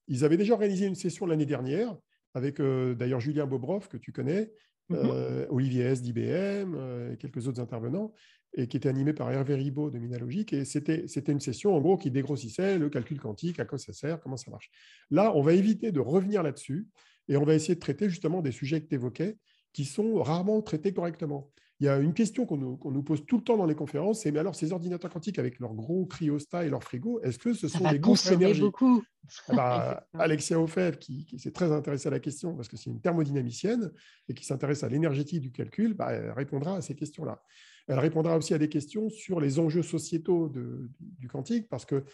ils 0.08 0.24
avaient 0.24 0.38
déjà 0.38 0.54
organisé 0.54 0.86
une 0.86 0.94
session 0.94 1.26
l'année 1.26 1.46
dernière 1.46 1.94
avec 2.34 2.60
euh, 2.60 2.94
d'ailleurs 2.94 3.20
Julien 3.20 3.46
Bobrov, 3.46 3.88
que 3.88 3.96
tu 3.96 4.12
connais, 4.12 4.50
Mmh 4.88 4.94
euh, 4.94 5.46
Olivier 5.50 5.82
S 5.82 6.00
d'IBM, 6.00 6.76
et 7.12 7.16
quelques 7.16 7.48
autres 7.48 7.60
intervenants, 7.60 8.14
et 8.56 8.66
qui 8.66 8.78
était 8.78 8.88
animé 8.88 9.12
par 9.12 9.30
Hervé 9.30 9.54
Ribot 9.54 9.90
de 9.90 9.98
Minalogique. 9.98 10.52
Et 10.52 10.64
c'était 10.64 11.04
une 11.28 11.40
session, 11.40 11.76
en 11.76 11.80
gros, 11.80 11.96
qui 11.96 12.10
dégrossissait 12.10 12.78
le 12.78 12.88
calcul 12.88 13.20
quantique, 13.20 13.60
à 13.60 13.64
quoi 13.64 13.78
ça 13.78 13.92
sert, 13.92 14.20
comment 14.20 14.38
ça 14.38 14.50
marche. 14.50 14.70
Là, 15.10 15.32
on 15.36 15.42
va 15.42 15.52
éviter 15.52 15.92
de 15.92 16.00
revenir 16.00 16.42
là-dessus, 16.42 16.88
et 17.28 17.36
on 17.36 17.44
va 17.44 17.54
essayer 17.54 17.74
de 17.74 17.80
traiter 17.80 18.08
justement 18.08 18.40
des 18.40 18.52
sujets 18.52 18.80
que 18.80 18.88
tu 18.88 18.94
évoquais, 18.94 19.36
qui 19.72 19.84
sont 19.84 20.22
rarement 20.22 20.62
traités 20.62 20.92
correctement. 20.92 21.50
Il 21.78 21.84
y 21.84 21.88
a 21.90 21.98
une 21.98 22.14
question 22.14 22.46
qu'on 22.46 22.56
nous, 22.56 23.02
pose 23.02 23.26
tout 23.26 23.36
le 23.36 23.42
temps 23.42 23.58
dans 23.58 23.66
les 23.66 23.74
conférences, 23.74 24.22
c'est 24.22 24.32
mais 24.32 24.38
alors 24.38 24.54
ces 24.54 24.72
ordinateurs 24.72 25.10
quantiques 25.10 25.38
avec 25.38 25.58
leur 25.58 25.74
gros 25.74 26.06
cryostat 26.06 26.64
et 26.64 26.70
leur 26.70 26.82
frigo, 26.82 27.20
est-ce 27.20 27.38
que 27.38 27.52
ce 27.52 27.68
sont 27.68 27.90
des 27.90 27.98
gouffres 27.98 28.30
d'énergie 28.30 28.62
beaucoup. 28.62 29.04
Ah 29.48 29.54
bah, 29.54 30.08
Alexia 30.18 30.58
Ofer, 30.58 30.92
qui, 30.98 31.26
s'est 31.38 31.50
très 31.50 31.70
intéressée 31.72 32.08
à 32.08 32.12
la 32.12 32.20
question 32.20 32.56
parce 32.56 32.68
que 32.68 32.78
c'est 32.78 32.88
une 32.88 33.02
thermodynamicienne 33.02 33.92
et 34.26 34.32
qui 34.32 34.46
s'intéresse 34.46 34.84
à 34.84 34.88
l'énergétique 34.88 35.42
du 35.42 35.52
calcul, 35.52 35.92
bah, 35.92 36.32
répondra 36.32 36.76
à 36.76 36.80
ces 36.80 36.94
questions-là. 36.94 37.42
Elle 37.88 37.98
répondra 37.98 38.36
aussi 38.36 38.54
à 38.54 38.58
des 38.58 38.68
questions 38.68 39.08
sur 39.08 39.40
les 39.40 39.58
enjeux 39.58 39.82
sociétaux 39.82 40.52
du 41.00 41.28
quantique 41.28 41.68
parce 41.68 41.84
que 41.84 42.04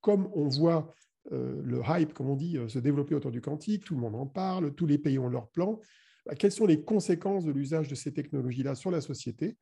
comme 0.00 0.28
on 0.34 0.48
voit 0.48 0.94
euh, 1.32 1.60
le 1.64 1.80
hype, 1.88 2.12
comme 2.12 2.28
on 2.28 2.36
dit, 2.36 2.58
euh, 2.58 2.68
se 2.68 2.78
développer 2.78 3.14
autour 3.14 3.30
du 3.30 3.40
quantique, 3.40 3.84
tout 3.84 3.94
le 3.94 4.00
monde 4.00 4.14
en 4.14 4.26
parle, 4.26 4.74
tous 4.74 4.86
les 4.86 4.98
pays 4.98 5.18
ont 5.18 5.28
leur 5.28 5.48
plan. 5.48 5.80
Bah, 6.24 6.34
quelles 6.34 6.52
sont 6.52 6.66
les 6.66 6.82
conséquences 6.82 7.44
de 7.44 7.50
l'usage 7.50 7.88
de 7.88 7.94
ces 7.94 8.12
technologies-là 8.12 8.74
sur 8.74 8.90
la 8.90 9.00
société 9.00 9.56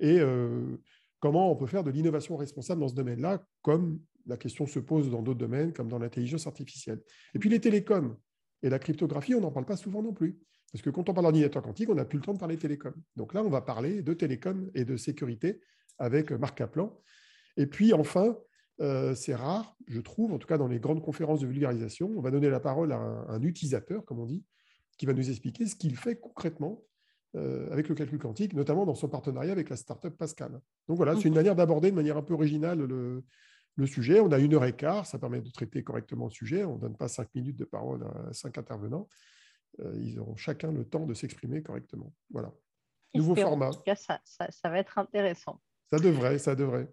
et 0.00 0.18
euh, 0.18 0.76
comment 1.20 1.50
on 1.50 1.56
peut 1.56 1.66
faire 1.66 1.84
de 1.84 1.90
l'innovation 1.90 2.36
responsable 2.36 2.80
dans 2.80 2.88
ce 2.88 2.94
domaine-là, 2.94 3.46
comme 3.62 4.00
la 4.26 4.36
question 4.36 4.66
se 4.66 4.78
pose 4.78 5.10
dans 5.10 5.22
d'autres 5.22 5.38
domaines, 5.38 5.72
comme 5.72 5.88
dans 5.88 5.98
l'intelligence 5.98 6.46
artificielle. 6.46 7.00
Et 7.34 7.38
puis 7.38 7.48
les 7.48 7.60
télécoms 7.60 8.16
et 8.62 8.70
la 8.70 8.78
cryptographie, 8.78 9.34
on 9.34 9.40
n'en 9.40 9.52
parle 9.52 9.66
pas 9.66 9.76
souvent 9.76 10.02
non 10.02 10.12
plus. 10.12 10.38
Parce 10.74 10.82
que 10.82 10.90
quand 10.90 11.08
on 11.08 11.14
parle 11.14 11.26
d'ordinateur 11.26 11.62
quantique, 11.62 11.88
on 11.88 11.94
n'a 11.94 12.04
plus 12.04 12.18
le 12.18 12.24
temps 12.24 12.34
de 12.34 12.38
parler 12.40 12.56
télécom. 12.56 12.92
Donc 13.14 13.32
là, 13.32 13.44
on 13.44 13.48
va 13.48 13.60
parler 13.60 14.02
de 14.02 14.12
télécom 14.12 14.72
et 14.74 14.84
de 14.84 14.96
sécurité 14.96 15.60
avec 15.98 16.32
Marc 16.32 16.58
Kaplan. 16.58 17.00
Et 17.56 17.66
puis 17.68 17.92
enfin, 17.92 18.36
euh, 18.80 19.14
c'est 19.14 19.36
rare, 19.36 19.76
je 19.86 20.00
trouve, 20.00 20.32
en 20.32 20.38
tout 20.38 20.48
cas 20.48 20.58
dans 20.58 20.66
les 20.66 20.80
grandes 20.80 21.00
conférences 21.00 21.38
de 21.38 21.46
vulgarisation, 21.46 22.12
on 22.16 22.20
va 22.20 22.32
donner 22.32 22.50
la 22.50 22.58
parole 22.58 22.90
à 22.90 22.98
un 22.98 23.40
utilisateur, 23.42 24.04
comme 24.04 24.18
on 24.18 24.26
dit, 24.26 24.42
qui 24.98 25.06
va 25.06 25.12
nous 25.12 25.30
expliquer 25.30 25.64
ce 25.68 25.76
qu'il 25.76 25.94
fait 25.94 26.16
concrètement 26.16 26.82
euh, 27.36 27.70
avec 27.70 27.88
le 27.88 27.94
calcul 27.94 28.18
quantique, 28.18 28.52
notamment 28.52 28.84
dans 28.84 28.96
son 28.96 29.08
partenariat 29.08 29.52
avec 29.52 29.70
la 29.70 29.76
startup 29.76 30.18
Pascal. 30.18 30.60
Donc 30.88 30.96
voilà, 30.96 31.14
c'est 31.14 31.28
une 31.28 31.34
manière 31.34 31.54
d'aborder 31.54 31.92
de 31.92 31.96
manière 31.96 32.16
un 32.16 32.22
peu 32.22 32.34
originale 32.34 32.80
le, 32.80 33.86
sujet. 33.86 34.18
On 34.18 34.32
a 34.32 34.40
une 34.40 34.54
heure 34.54 34.64
et 34.64 34.72
quart, 34.72 35.06
ça 35.06 35.20
permet 35.20 35.40
de 35.40 35.50
traiter 35.50 35.84
correctement 35.84 36.24
le 36.24 36.32
sujet. 36.32 36.64
On 36.64 36.74
ne 36.74 36.80
donne 36.80 36.96
pas 36.96 37.06
cinq 37.06 37.32
minutes 37.32 37.60
de 37.60 37.64
parole 37.64 38.02
à 38.02 38.32
cinq 38.32 38.58
intervenants. 38.58 39.08
Euh, 39.80 39.92
ils 40.00 40.18
auront 40.18 40.36
chacun 40.36 40.72
le 40.72 40.84
temps 40.84 41.06
de 41.06 41.14
s'exprimer 41.14 41.62
correctement. 41.62 42.12
Voilà. 42.30 42.52
Nouveau 43.14 43.34
format. 43.34 43.68
En 43.68 43.74
tout 43.74 43.82
cas, 43.82 43.96
ça, 43.96 44.20
ça 44.24 44.68
va 44.68 44.78
être 44.78 44.98
intéressant. 44.98 45.60
Ça 45.92 45.98
devrait, 45.98 46.38
ça 46.38 46.54
devrait. 46.54 46.88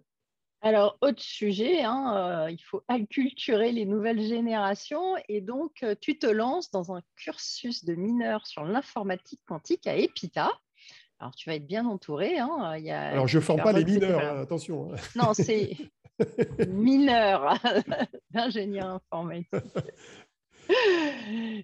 Alors, 0.64 0.96
autre 1.00 1.20
sujet, 1.20 1.82
hein, 1.82 2.44
euh, 2.44 2.50
il 2.50 2.62
faut 2.62 2.82
acculturer 2.86 3.72
les 3.72 3.84
nouvelles 3.84 4.22
générations 4.22 5.16
et 5.28 5.40
donc 5.40 5.82
euh, 5.82 5.96
tu 6.00 6.20
te 6.20 6.26
lances 6.26 6.70
dans 6.70 6.92
un 6.92 7.02
cursus 7.16 7.84
de 7.84 7.96
mineur 7.96 8.46
sur 8.46 8.64
l'informatique 8.64 9.40
quantique 9.44 9.88
à 9.88 9.96
EPITA. 9.96 10.52
Alors, 11.18 11.34
tu 11.34 11.50
vas 11.50 11.56
être 11.56 11.66
bien 11.66 11.84
entouré. 11.84 12.38
Hein, 12.38 12.76
y 12.78 12.92
a, 12.92 13.08
Alors, 13.08 13.26
je 13.26 13.38
ne 13.38 13.42
forme 13.42 13.60
pas 13.60 13.72
les 13.72 13.84
mineurs, 13.84 14.20
hein, 14.20 14.40
attention. 14.40 14.92
Non, 15.16 15.34
c'est 15.34 15.76
mineur 16.68 17.54
d'ingénieur 18.30 19.00
informatique. 19.10 19.50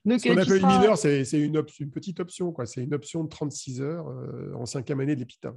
Donc, 0.04 0.20
Ce 0.20 0.28
qu'on 0.28 0.36
appelle 0.36 0.60
seras... 0.60 0.78
mineur, 0.78 0.98
c'est 0.98 1.22
une, 1.32 1.62
une, 1.80 1.90
petite 1.90 2.20
option. 2.20 2.54
C'est 2.64 2.82
une 2.82 2.94
option 2.94 3.24
de 3.24 3.28
36 3.28 3.80
heures 3.80 4.08
euh, 4.08 4.54
en 4.54 4.66
cinquième 4.66 5.00
année 5.00 5.14
de 5.14 5.20
l'EPITA. 5.20 5.54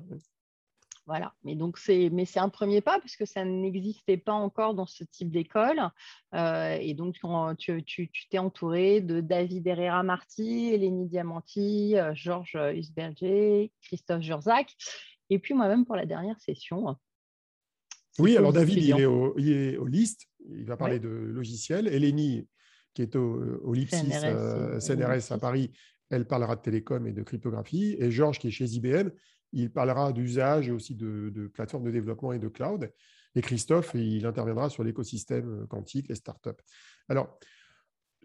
Voilà, 1.07 1.33
mais 1.43 1.55
donc 1.55 1.77
c'est, 1.77 2.09
mais 2.11 2.25
c'est 2.25 2.39
un 2.39 2.49
premier 2.49 2.79
pas 2.79 2.99
puisque 2.99 3.25
ça 3.25 3.43
n'existait 3.43 4.17
pas 4.17 4.33
encore 4.33 4.75
dans 4.75 4.85
ce 4.85 5.03
type 5.03 5.31
d'école. 5.31 5.81
Euh, 6.35 6.77
et 6.79 6.93
donc 6.93 7.17
tu, 7.57 7.83
tu, 7.83 8.09
t'es 8.29 8.37
entouré 8.37 9.01
de 9.01 9.19
David 9.19 9.65
Herrera 9.67 10.03
Marty, 10.03 10.69
Eleni 10.73 11.07
Diamanti, 11.07 11.97
euh, 11.97 12.13
Georges 12.13 12.57
Husberger, 12.75 13.71
Christophe 13.81 14.21
Jurzac, 14.21 14.75
et 15.29 15.39
puis 15.39 15.53
moi-même 15.53 15.85
pour 15.85 15.95
la 15.95 16.05
dernière 16.05 16.39
session. 16.39 16.95
Oui, 18.19 18.37
alors 18.37 18.53
David, 18.53 18.83
il 18.83 18.99
est, 18.99 19.05
au, 19.05 19.37
il 19.37 19.51
est 19.51 19.77
au 19.77 19.87
LIST, 19.87 20.29
il 20.49 20.65
va 20.65 20.77
parler 20.77 20.99
de 20.99 21.09
logiciels. 21.09 21.87
Eleni, 21.87 22.45
qui 22.93 23.01
est 23.01 23.15
au, 23.15 23.59
au 23.63 23.73
LIPSIS 23.73 24.11
CNRS, 24.79 25.31
à 25.31 25.37
Paris, 25.37 25.71
elle 26.11 26.25
parlera 26.25 26.55
de 26.55 26.61
télécom 26.61 27.07
et 27.07 27.13
de 27.13 27.23
cryptographie. 27.23 27.95
Et 27.99 28.11
Georges, 28.11 28.37
qui 28.37 28.49
est 28.49 28.51
chez 28.51 28.65
IBM, 28.65 29.09
il 29.53 29.71
parlera 29.71 30.11
d'usage 30.11 30.67
et 30.67 30.71
aussi 30.71 30.95
de, 30.95 31.49
plateformes 31.53 31.85
de 31.85 31.91
développement 31.91 32.33
et 32.33 32.39
de 32.39 32.47
cloud. 32.47 32.91
Et 33.35 33.41
Christophe, 33.41 33.91
il 33.95 34.25
interviendra 34.25 34.69
sur 34.69 34.83
l'écosystème 34.83 35.65
quantique, 35.69 36.09
les 36.09 36.15
startups. 36.15 36.49
Alors, 37.07 37.39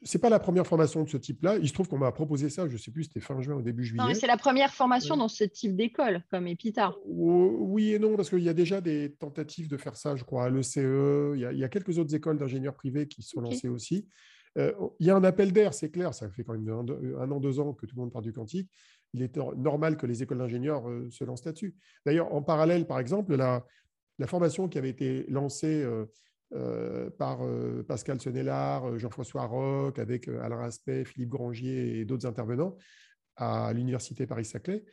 c'est 0.02 0.18
pas 0.18 0.28
la 0.28 0.38
première 0.38 0.66
formation 0.66 1.02
de 1.04 1.08
ce 1.08 1.16
type-là. 1.16 1.56
Il 1.56 1.68
se 1.68 1.73
trouve 1.73 1.88
qu'on 1.88 1.99
m'a 1.99 2.12
proposé 2.12 2.50
ça, 2.50 2.68
je 2.68 2.73
ne 2.73 2.78
sais 2.78 2.90
plus, 2.90 3.04
c'était 3.04 3.20
fin 3.20 3.40
juin 3.40 3.54
ou 3.54 3.62
début 3.62 3.85
juillet. 3.85 4.14
c'est 4.14 4.26
la 4.26 4.37
première 4.37 4.75
formation 4.75 5.16
dans 5.16 5.28
ce 5.28 5.44
type 5.44 5.75
d'école, 5.75 6.23
comme 6.30 6.46
EPITA. 6.46 6.92
Oui 7.06 7.94
et 7.94 7.99
non, 7.99 8.14
parce 8.16 8.28
qu'il 8.28 8.42
y 8.42 8.49
a 8.49 8.54
déjà 8.54 8.80
des 8.80 9.14
tentatives 9.14 9.68
de 9.68 9.76
faire 9.76 9.96
ça, 9.96 10.14
je 10.16 10.25
crois, 10.25 10.44
à 10.44 10.50
l'ECE. 10.50 10.76
Il, 10.76 11.49
il, 11.52 11.58
y 11.58 11.64
a 11.64 11.68
quelques 11.68 11.99
autres 11.99 12.14
écoles 12.14 12.38
d'ingénieurs 12.38 12.75
privés 12.75 13.08
qui 13.08 13.23
sont 13.23 13.40
lancées 13.40 13.68
aussi. 13.68 14.06
Euh, 14.58 14.72
il 15.00 15.06
y 15.06 15.10
a 15.10 15.16
un 15.16 15.25
appel 15.25 15.52
d'air, 15.52 15.75
c'est 15.75 15.90
clair, 15.90 16.14
ça 16.14 16.30
fait 16.30 16.44
quand 16.44 16.54
même 16.54 16.68
un, 16.68 17.30
an, 17.30 17.40
deux 17.40 17.60
ans 17.60 17.75
que 17.75 17.86
tout 17.86 17.96
le 17.96 18.02
monde 18.02 18.12
parle 18.12 18.25
du 18.25 18.32
quantique. 18.32 18.70
Il 19.12 19.22
est 19.22 19.36
normal 19.56 19.96
que 19.96 20.06
les 20.06 20.22
écoles 20.22 20.38
d'ingénieurs 20.38 20.88
euh, 20.88 21.08
se 21.10 21.25
lancent 21.25 21.44
là-dessus. 21.44 21.75
D'ailleurs, 22.04 22.32
en 22.32 22.42
parallèle, 22.42 22.86
par 22.86 22.98
exemple, 22.98 23.34
la, 23.36 23.64
formation 24.26 24.68
qui 24.68 24.78
avait 24.78 24.88
été 24.88 25.26
lancée 25.28 25.84
euh, 26.54 27.10
par 27.18 27.40
Pascal 27.86 28.20
Senelard, 28.20 28.98
Jean-François 28.98 29.44
Roch, 29.44 29.98
avec 29.98 30.28
Alain 30.28 30.62
Aspect, 30.62 31.04
Philippe 31.04 31.28
Grangier 31.28 32.00
et 32.00 32.04
d'autres 32.06 32.26
intervenants 32.26 32.76
à 33.36 33.72
l'Université 33.75 34.26
Paris-Saclay, 34.26 34.84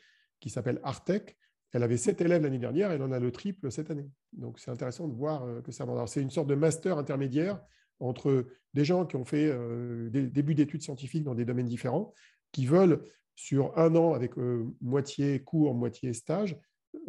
qui 0.42 0.50
s'appelle 0.50 0.82
Artec. 0.84 1.38
Elle 1.72 1.84
avait 1.84 1.98
sept 1.98 2.20
élèves 2.20 2.44
l'année 2.44 2.60
dernière, 2.60 2.92
elle 2.92 3.02
en 3.02 3.12
a 3.14 3.20
le 3.20 3.32
triple 3.32 3.72
cette 3.72 3.90
année. 3.90 4.10
Donc 4.34 4.60
c'est 4.60 4.72
intéressant 4.72 5.08
de 5.08 5.16
voir 5.16 5.48
que 5.64 5.72
ça 5.72 5.86
C'est 6.08 6.22
une 6.22 6.30
sorte 6.30 6.48
de 6.48 6.56
master 6.56 6.98
intermédiaire 6.98 7.62
entre 8.00 8.46
des 8.74 8.86
gens 8.86 9.06
qui 9.06 9.16
ont 9.16 9.26
fait 9.26 9.48
euh, 9.48 10.10
des 10.10 10.24
débuts 10.24 10.56
d'études 10.56 10.82
scientifiques 10.82 11.24
dans 11.24 11.36
des 11.36 11.46
domaines 11.46 11.68
différents, 11.68 12.14
qui 12.52 12.66
veulent, 12.66 13.04
sur 13.36 13.76
un 13.78 13.96
an, 13.96 14.14
avec 14.14 14.38
euh, 14.38 14.66
moitié 14.82 15.40
cours, 15.42 15.74
moitié 15.74 16.14
stage, 16.14 16.56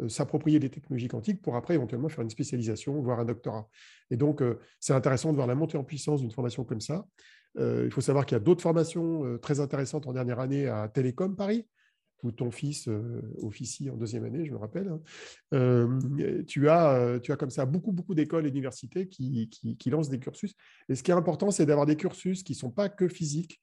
euh, 0.01 0.09
s'approprier 0.09 0.59
des 0.59 0.69
technologies 0.69 1.07
quantiques 1.07 1.41
pour 1.41 1.55
après 1.55 1.75
éventuellement 1.75 2.09
faire 2.09 2.23
une 2.23 2.29
spécialisation, 2.29 2.99
voire 3.01 3.19
un 3.19 3.25
doctorat. 3.25 3.69
Et 4.09 4.17
donc, 4.17 4.41
c'est 4.79 4.93
intéressant 4.93 5.31
de 5.31 5.35
voir 5.35 5.47
la 5.47 5.55
montée 5.55 5.77
en 5.77 5.83
puissance 5.83 6.21
d'une 6.21 6.31
formation 6.31 6.63
comme 6.63 6.81
ça. 6.81 7.05
il 7.57 7.91
faut 7.91 8.01
savoir 8.01 8.25
qu'il 8.25 8.35
y 8.35 8.41
a 8.41 8.43
d'autres 8.43 8.61
formations 8.61 9.37
très 9.39 9.59
intéressantes 9.59 10.07
en 10.07 10.13
dernière 10.13 10.39
année 10.39 10.67
à 10.67 10.87
Télécom 10.89 11.35
Paris, 11.35 11.67
où 12.25 12.31
ton 12.31 12.51
fils 12.51 12.87
euh, 12.87 13.21
officie 13.41 13.89
en 13.89 13.95
deuxième 13.95 14.25
année, 14.25 14.45
je 14.45 14.51
me 14.51 14.57
rappelle, 14.57 14.87
hein. 14.87 14.99
euh, 15.53 16.43
tu, 16.43 16.67
as, 16.69 16.93
euh, 16.95 17.19
tu 17.19 17.31
as 17.31 17.37
comme 17.37 17.49
ça 17.49 17.65
beaucoup, 17.65 17.91
beaucoup 17.91 18.15
d'écoles 18.15 18.45
et 18.45 18.51
d'universités 18.51 19.07
qui, 19.07 19.49
qui, 19.49 19.89
lancent 19.89 20.09
des 20.09 20.19
cursus. 20.19 20.55
Et 20.89 20.95
ce 20.95 21.03
qui 21.03 21.11
est 21.11 21.13
important, 21.13 21.51
c'est 21.51 21.65
d'avoir 21.65 21.85
des 21.85 21.95
cursus 21.95 22.43
qui 22.43 22.53
ne 22.53 22.57
sont 22.57 22.71
pas 22.71 22.89
que 22.89 23.07
physiques, 23.07 23.61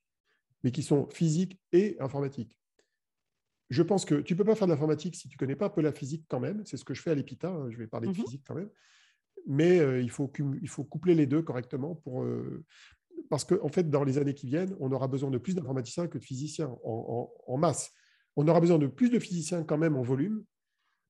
mais 0.62 0.70
qui 0.70 0.82
sont 0.82 1.08
physiques 1.10 1.60
et 1.72 1.96
informatiques. 2.00 2.56
Je 3.70 3.82
pense 3.82 4.04
que 4.04 4.16
tu 4.16 4.34
ne 4.34 4.38
peux 4.38 4.44
pas 4.44 4.54
faire 4.54 4.68
de 4.68 4.72
l'informatique 4.72 5.16
si 5.16 5.28
tu 5.28 5.36
ne 5.36 5.38
connais 5.38 5.56
pas 5.56 5.66
un 5.66 5.70
peu 5.70 5.80
la 5.80 5.92
physique 5.92 6.24
quand 6.28 6.40
même. 6.40 6.62
C'est 6.64 6.76
ce 6.76 6.84
que 6.84 6.94
je 6.94 7.02
fais 7.02 7.10
à 7.10 7.14
l'EPITA, 7.14 7.48
hein, 7.48 7.70
je 7.70 7.78
vais 7.78 7.86
parler 7.86 8.06
de 8.06 8.12
mmh 8.12 8.16
physique 8.16 8.44
quand 8.46 8.54
même. 8.54 8.70
Mais 9.46 9.78
il, 10.00 10.10
faut, 10.10 10.30
il 10.60 10.68
faut 10.68 10.84
coupler 10.84 11.16
les 11.16 11.26
deux 11.26 11.42
correctement 11.42 11.96
pour, 11.96 12.24
parce 13.32 13.44
qu'en 13.44 13.64
en 13.64 13.68
fait, 13.68 13.88
dans 13.88 14.04
les 14.04 14.18
années 14.18 14.34
qui 14.34 14.46
viennent, 14.46 14.76
on 14.78 14.92
aura 14.92 15.08
besoin 15.08 15.30
de 15.30 15.38
plus 15.38 15.54
d'informaticiens 15.54 16.06
que 16.06 16.18
de 16.18 16.22
physiciens 16.22 16.76
en, 16.84 17.32
en, 17.46 17.56
masse. 17.56 17.90
On 18.36 18.48
aura 18.48 18.60
besoin 18.60 18.78
de 18.78 18.86
plus 18.86 19.10
de 19.10 19.18
physiciens 19.18 19.62
quand 19.62 19.78
même 19.78 19.96
en 19.96 20.02
volume, 20.02 20.44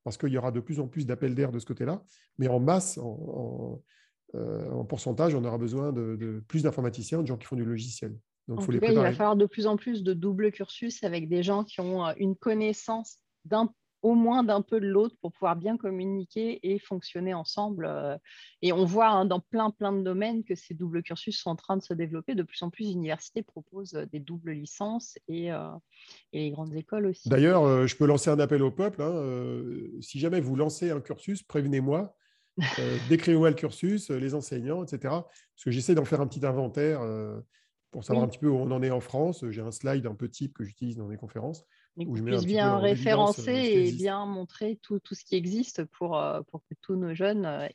parce 0.04 0.16
qu'il 0.16 0.30
y 0.30 0.38
aura 0.38 0.50
de 0.50 0.60
plus 0.60 0.80
en 0.80 0.88
plus 0.88 1.06
d'appels 1.06 1.34
d'air 1.34 1.52
de 1.52 1.58
ce 1.58 1.66
côté-là, 1.66 2.02
mais 2.38 2.48
en 2.48 2.60
masse, 2.60 2.98
en, 2.98 3.80
euh, 4.34 4.84
pourcentage, 4.84 5.34
on 5.34 5.44
aura 5.44 5.58
besoin 5.58 5.92
de, 5.92 6.42
plus 6.48 6.62
d'informaticiens, 6.62 7.22
de 7.22 7.26
gens 7.26 7.36
qui 7.36 7.46
font 7.46 7.56
du 7.56 7.64
logiciel. 7.64 8.16
Donc, 8.48 8.64
il 8.68 8.80
va 8.80 9.12
falloir 9.12 9.36
de 9.36 9.46
plus 9.46 9.66
en 9.66 9.76
plus 9.76 10.02
de 10.02 10.14
double 10.14 10.50
cursus 10.50 11.04
avec 11.04 11.28
des 11.28 11.44
gens 11.44 11.62
qui 11.62 11.80
ont 11.80 12.04
euh, 12.04 12.12
une 12.16 12.34
connaissance 12.34 13.18
d'un 13.44 13.72
au 14.02 14.14
moins 14.14 14.42
d'un 14.42 14.62
peu 14.62 14.80
de 14.80 14.86
l'autre 14.86 15.16
pour 15.20 15.32
pouvoir 15.32 15.56
bien 15.56 15.76
communiquer 15.76 16.58
et 16.62 16.78
fonctionner 16.80 17.34
ensemble. 17.34 17.86
Euh, 17.88 18.18
et 18.60 18.72
on 18.72 18.84
voit 18.84 19.08
hein, 19.08 19.24
dans 19.24 19.40
plein, 19.40 19.70
plein 19.70 19.92
de 19.92 20.02
domaines 20.02 20.42
que 20.42 20.56
ces 20.56 20.74
doubles 20.74 21.02
cursus 21.02 21.40
sont 21.40 21.50
en 21.50 21.56
train 21.56 21.76
de 21.76 21.82
se 21.82 21.94
développer. 21.94 22.34
De 22.34 22.42
plus 22.42 22.60
en 22.62 22.70
plus 22.70 22.88
d'universités 22.88 23.42
proposent 23.42 23.94
euh, 23.94 24.06
des 24.06 24.18
doubles 24.18 24.52
licences 24.52 25.18
et, 25.28 25.52
euh, 25.52 25.70
et 26.32 26.40
les 26.40 26.50
grandes 26.50 26.74
écoles 26.74 27.06
aussi. 27.06 27.28
D'ailleurs, 27.28 27.86
je 27.86 27.96
peux 27.96 28.06
lancer 28.06 28.30
un 28.30 28.40
appel 28.40 28.62
au 28.62 28.70
peuple. 28.70 29.02
Hein, 29.02 29.22
si 30.00 30.18
jamais 30.18 30.40
vous 30.40 30.56
lancez 30.56 30.90
un 30.90 31.00
cursus, 31.00 31.42
prévenez-moi. 31.42 32.14
décrivez-moi 33.08 33.48
le 33.48 33.56
cursus, 33.56 34.10
les 34.10 34.34
enseignants, 34.34 34.84
etc. 34.84 34.98
Parce 35.02 35.64
que 35.64 35.70
j'essaie 35.70 35.94
d'en 35.94 36.04
faire 36.04 36.20
un 36.20 36.26
petit 36.26 36.44
inventaire 36.44 37.00
pour 37.90 38.04
savoir 38.04 38.24
un 38.24 38.28
petit 38.28 38.38
peu 38.38 38.48
où 38.48 38.56
on 38.56 38.70
en 38.70 38.82
est 38.82 38.90
en 38.90 39.00
France. 39.00 39.44
J'ai 39.50 39.62
un 39.62 39.70
slide 39.70 40.06
un 40.06 40.14
peu 40.14 40.28
type 40.28 40.52
que 40.52 40.64
j'utilise 40.64 40.96
dans 40.96 41.06
mes 41.06 41.16
conférences 41.16 41.64
où 41.96 42.16
je 42.16 42.22
puisse 42.22 42.46
bien 42.46 42.78
référencer 42.78 43.50
euh, 43.50 43.86
et 43.86 43.92
bien 43.92 44.24
montrer 44.26 44.78
tout, 44.82 44.98
tout, 45.00 45.14
ce 45.14 45.24
qui 45.24 45.36
existe 45.36 45.84
pour, 45.84 46.18
euh, 46.18 46.40
pour 46.50 46.62
que 46.64 46.74
tous 46.80 46.96
nos 46.96 47.14
jeunes 47.14 47.44
euh, 47.44 47.68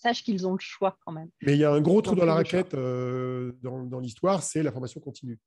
sachent 0.00 0.22
qu'ils 0.22 0.46
ont 0.46 0.52
le 0.52 0.60
choix 0.60 0.98
quand 1.04 1.12
même. 1.12 1.28
Mais 1.42 1.54
il 1.54 1.58
y 1.58 1.64
a 1.64 1.72
un 1.72 1.80
gros 1.80 2.00
trou 2.00 2.14
dans 2.14 2.24
la 2.24 2.34
raquette 2.34 2.74
dans, 2.74 3.84
dans 3.84 4.00
l'histoire, 4.00 4.42
c'est 4.42 4.62
la 4.62 4.72
formation 4.72 5.00
continue. 5.00 5.38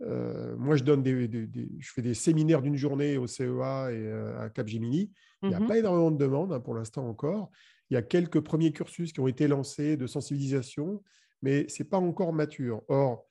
moi, 0.00 0.76
je, 0.76 0.82
donne 0.82 1.02
des, 1.02 1.48
je 1.78 1.92
fais 1.92 2.02
des 2.02 2.14
séminaires 2.14 2.62
d'une 2.62 2.76
journée 2.76 3.16
au 3.16 3.26
CEA 3.26 3.92
et 3.92 4.12
à 4.38 4.50
Capgemini. 4.50 5.12
Il 5.42 5.50
n'y 5.50 5.54
a 5.54 5.60
mhm. 5.60 5.66
pas 5.66 5.78
énormément 5.78 6.10
de 6.10 6.18
demandes 6.18 6.52
hein, 6.52 6.60
pour 6.60 6.74
l'instant 6.74 7.06
encore. 7.08 7.50
Il 7.90 7.94
y 7.94 7.96
a 7.96 8.02
quelques 8.02 8.40
premiers 8.40 8.72
cursus 8.72 9.12
qui 9.12 9.20
ont 9.20 9.28
été 9.28 9.46
lancés 9.46 9.96
de 9.96 10.06
sensibilisation, 10.06 11.02
mais 11.42 11.68
ce 11.68 11.82
n'est 11.82 11.88
pas 11.88 11.98
encore 11.98 12.32
mature. 12.32 12.82
Or, 12.88 13.26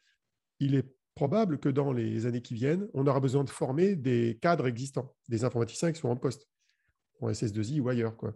il 0.60 0.76
est 0.76 0.88
probable 1.16 1.60
que 1.60 1.70
dans 1.70 1.94
les 1.94 2.26
années 2.26 2.42
qui 2.42 2.54
viennent, 2.54 2.88
on 2.94 3.06
aura 3.08 3.20
besoin 3.20 3.44
de 3.44 3.50
former 3.50 3.96
des 3.96 4.38
cadres 4.42 4.68
existants, 4.68 5.14
des 5.30 5.44
informaticiens 5.44 5.92
qui 5.92 6.00
sont 6.00 6.10
en 6.10 6.16
poste, 6.16 6.48
en 7.22 7.30
SS2I 7.30 7.80
ou 7.80 7.90
ailleurs, 7.90 8.18
quoi. 8.18 8.36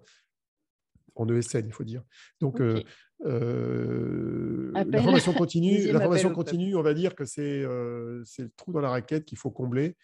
en 1.15 1.27
ESN, 1.27 1.65
il 1.65 1.71
faut 1.73 1.83
dire. 1.83 2.03
Donc, 2.39 2.61
euh, 2.61 2.83
euh, 3.25 4.71
la 4.73 5.01
formation 5.01 5.33
continue, 5.33 5.91
la 5.91 5.99
formation 5.99 6.31
continue 6.31 6.75
on 6.75 6.83
va 6.83 6.93
dire 6.93 7.15
que 7.15 7.23
euh, 7.39 8.21
c'est 8.25 8.43
le 8.43 8.51
trou 8.55 8.71
dans 8.71 8.81
la 8.81 8.89
raquette 8.89 9.25
qu'il 9.25 9.37
faut 9.37 9.51
combler. 9.51 9.95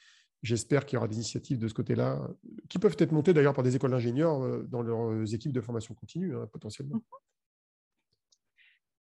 J'espère 0.41 0.85
qu'il 0.85 0.95
y 0.95 0.97
aura 0.97 1.07
des 1.07 1.15
initiatives 1.15 1.57
de 1.57 1.69
ce 1.69 1.73
côté-là, 1.73 2.27
qui 2.67 2.77
peuvent 2.77 2.97
être 2.99 3.13
montées 3.13 3.33
d'ailleurs 3.33 3.53
par 3.53 3.63
des 3.63 3.77
écoles 3.77 3.91
d'ingénieurs 3.91 4.63
dans 4.67 4.81
leurs 4.81 5.33
équipes 5.33 5.53
de 5.53 5.61
formation 5.61 5.93
continue, 5.93 6.35
hein, 6.35 6.49
potentiellement. 6.51 7.01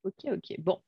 Ok, 0.03 0.25
ok. 0.25 0.55
Bon, 0.59 0.79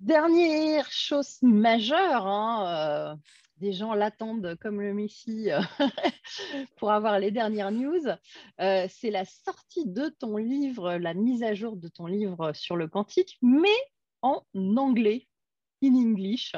Dernière 0.00 0.90
chose 0.92 1.38
majeure, 1.40 2.26
hein, 2.26 3.14
euh, 3.14 3.16
des 3.56 3.72
gens 3.72 3.94
l'attendent 3.94 4.54
comme 4.60 4.82
le 4.82 4.92
Messie 4.92 5.50
euh, 5.50 5.60
pour 6.76 6.92
avoir 6.92 7.18
les 7.18 7.30
dernières 7.30 7.72
news, 7.72 8.06
euh, 8.60 8.86
c'est 8.90 9.10
la 9.10 9.24
sortie 9.24 9.86
de 9.86 10.10
ton 10.10 10.36
livre, 10.36 10.96
la 10.96 11.14
mise 11.14 11.42
à 11.42 11.54
jour 11.54 11.76
de 11.76 11.88
ton 11.88 12.04
livre 12.04 12.52
sur 12.52 12.76
le 12.76 12.88
quantique, 12.88 13.38
mais 13.40 13.76
en 14.20 14.44
anglais, 14.54 15.28
in 15.82 15.94
English. 15.94 16.54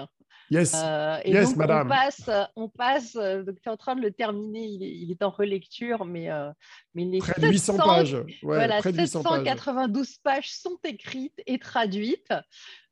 Yes, 0.51 0.75
euh, 0.75 1.19
et 1.25 1.33
donc, 1.33 1.57
On 1.59 1.89
passe, 1.89 2.31
on 2.57 2.69
passe 2.69 3.17
euh, 3.17 3.43
donc 3.43 3.61
tu 3.61 3.69
es 3.69 3.73
en 3.73 3.77
train 3.77 3.95
de 3.97 4.01
le 4.01 4.11
terminer, 4.11 4.65
il 4.65 5.11
est, 5.11 5.23
en 5.23 5.31
relecture, 5.31 6.07
mais, 6.07 6.31
euh, 6.31 6.51
mais 6.95 7.05
les 7.05 7.19
près 7.19 7.41
de 7.41 7.49
800 7.49 7.77
pages. 7.77 8.17
voilà, 8.43 8.81
792 8.81 10.19
pages. 10.19 10.51
sont 10.53 10.79
écrites 10.85 11.43
et 11.47 11.59
traduites. 11.59 12.33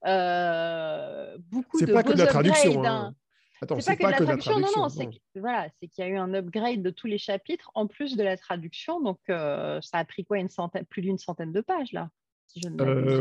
beaucoup 0.02 1.80
de 1.80 1.92
pas 1.92 2.02
que 2.02 2.12
de 2.12 2.18
la 2.18 2.26
traduction. 2.26 2.84
Hein. 2.84 3.14
Attends, 3.62 3.80
c'est 3.80 3.96
pas, 3.96 4.12
que, 4.12 4.18
de 4.18 4.28
la 4.28 4.36
traduction, 4.36 4.60
non, 4.60 4.68
non, 4.76 4.88
c'est 4.90 5.08
voilà, 5.34 5.70
qu'il 5.80 5.90
y 5.96 6.02
a 6.02 6.08
eu 6.08 6.18
un 6.18 6.34
upgrade 6.34 6.82
de 6.82 6.90
tous 6.90 7.06
les 7.06 7.16
chapitres 7.16 7.70
en 7.74 7.86
plus 7.86 8.14
de 8.16 8.22
la 8.22 8.36
traduction, 8.36 9.00
donc 9.00 9.18
ça 9.28 9.80
a 9.98 10.04
pris 10.04 10.26
quoi, 10.26 10.38
une 10.38 10.50
centaine, 10.50 10.84
plus 10.84 11.00
d'une 11.00 11.18
centaine 11.18 11.52
de 11.52 11.62
pages 11.62 11.92
là 11.92 12.10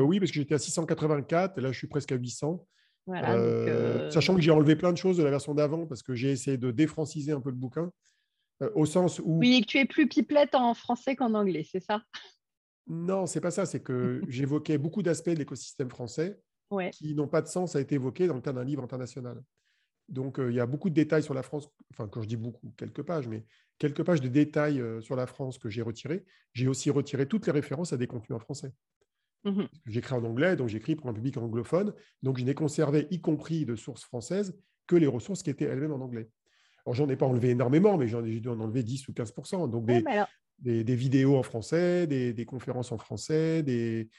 Oui, 0.02 0.20
parce 0.20 0.32
que 0.32 0.36
j'étais 0.36 0.56
à 0.56 0.60
684 0.60 1.58
et 1.58 1.62
là 1.62 1.72
je 1.72 1.78
suis 1.78 1.88
presque 1.88 2.12
à 2.12 2.16
800. 2.16 2.66
Euh, 3.08 4.10
sachant 4.10 4.36
que 4.36 4.42
j'ai 4.42 4.52
enlevé 4.52 4.76
plein 4.76 4.92
de 4.92 4.98
choses 4.98 5.18
de 5.18 5.24
la 5.24 5.30
version 5.30 5.54
d'avant 5.54 5.86
parce 5.86 6.02
que 6.02 6.16
j'ai 6.16 6.32
essayé 6.32 6.58
de 6.58 6.72
défranciser 6.72 7.32
un 7.32 7.42
peu 7.42 7.50
le 7.50 7.56
bouquin, 7.56 7.92
euh, 8.62 8.70
au 8.74 8.86
sens 8.86 9.20
où. 9.20 9.40
Oui, 9.40 9.56
et 9.56 9.62
que 9.62 9.68
tu 9.68 9.78
es 9.78 9.86
plus 9.86 10.08
pipelette 10.08 10.56
en 10.56 10.74
français 10.74 11.16
qu'en 11.16 11.34
anglais, 11.34 11.66
c'est 11.70 11.82
ça? 11.82 12.02
Non, 12.88 13.26
c'est 13.26 13.42
pas 13.42 13.52
ça. 13.52 13.66
C'est 13.66 13.82
que 13.82 14.22
j'évoquais 14.28 14.78
beaucoup 14.78 15.04
d'aspects 15.04 15.30
de 15.30 15.40
l'écosystème 15.40 15.90
français 15.90 16.40
qui 16.92 17.14
n'ont 17.14 17.28
pas 17.28 17.42
de 17.42 17.48
sens 17.48 17.76
à 17.76 17.80
être 17.80 17.92
évoqués 17.94 18.28
dans 18.28 18.34
le 18.34 18.42
cadre 18.42 18.60
d'un 18.60 18.66
livre 18.66 18.84
international. 18.84 19.42
Donc, 20.10 20.40
euh, 20.40 20.52
il 20.52 20.56
y 20.56 20.60
a 20.60 20.66
beaucoup 20.66 20.90
de 20.90 20.96
détails 20.96 21.24
sur 21.24 21.34
la 21.34 21.44
France. 21.44 21.70
Enfin, 21.94 22.08
quand 22.08 22.22
je 22.22 22.28
dis 22.28 22.36
beaucoup, 22.36 22.72
quelques 22.76 23.04
pages, 23.04 23.28
mais 23.28 23.46
quelques 23.78 24.04
pages 24.04 24.22
de 24.22 24.28
détails 24.28 24.84
sur 25.02 25.16
la 25.16 25.28
France 25.28 25.58
que 25.58 25.70
j'ai 25.70 25.82
retirés. 25.82 26.26
J'ai 26.54 26.68
aussi 26.68 26.90
retiré 26.90 27.28
toutes 27.28 27.46
les 27.46 27.52
références 27.52 27.94
à 27.94 27.98
des 27.98 28.08
contenus 28.08 28.36
en 28.36 28.40
français. 28.40 28.74
Mmh 29.46 29.64
j'écris 29.86 30.16
en 30.16 30.24
anglais, 30.24 30.56
donc 30.56 30.70
j'écris 30.70 30.96
pour 30.96 31.08
un 31.08 31.14
public 31.14 31.38
anglophone. 31.38 31.94
Donc, 32.24 32.40
je 32.40 32.44
n'ai 32.44 32.56
conservé, 32.56 33.08
y 33.12 33.22
compris 33.22 33.66
de 33.66 33.76
sources 33.76 34.04
françaises, 34.04 34.58
que 34.88 34.96
les 34.96 35.08
ressources 35.08 35.44
qui 35.44 35.52
étaient 35.52 35.66
elles-mêmes 35.66 35.94
en 35.94 36.02
anglais. 36.02 36.28
Alors, 36.86 36.96
j'en 36.96 37.08
ai 37.10 37.16
pas 37.16 37.26
enlevé 37.26 37.50
énormément, 37.50 37.98
mais 37.98 38.08
j'en 38.08 38.24
ai 38.26 38.40
dû 38.40 38.50
en 38.50 38.60
enlever 38.60 38.84
10 38.84 39.08
ou 39.08 39.14
15% 39.14 39.70
Donc, 39.70 39.86
des, 39.86 40.84
des, 40.84 40.96
vidéos 40.96 41.38
en 41.38 41.44
français, 41.44 42.08
des, 42.08 42.46
conférences 42.46 42.92
en 42.92 42.98
français, 42.98 43.64
des, 43.64 44.10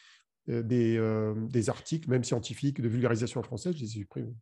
euh, 0.48 0.62
euh, 0.70 1.34
des, 1.48 1.70
articles, 1.70 2.08
même 2.08 2.24
scientifiques, 2.24 2.80
de 2.80 2.88
vulgarisation 2.88 3.40
en 3.40 3.42
français, 3.42 3.72
je 3.72 3.78
les 3.78 3.84
ai 3.84 3.88
supprimés. 3.88 4.34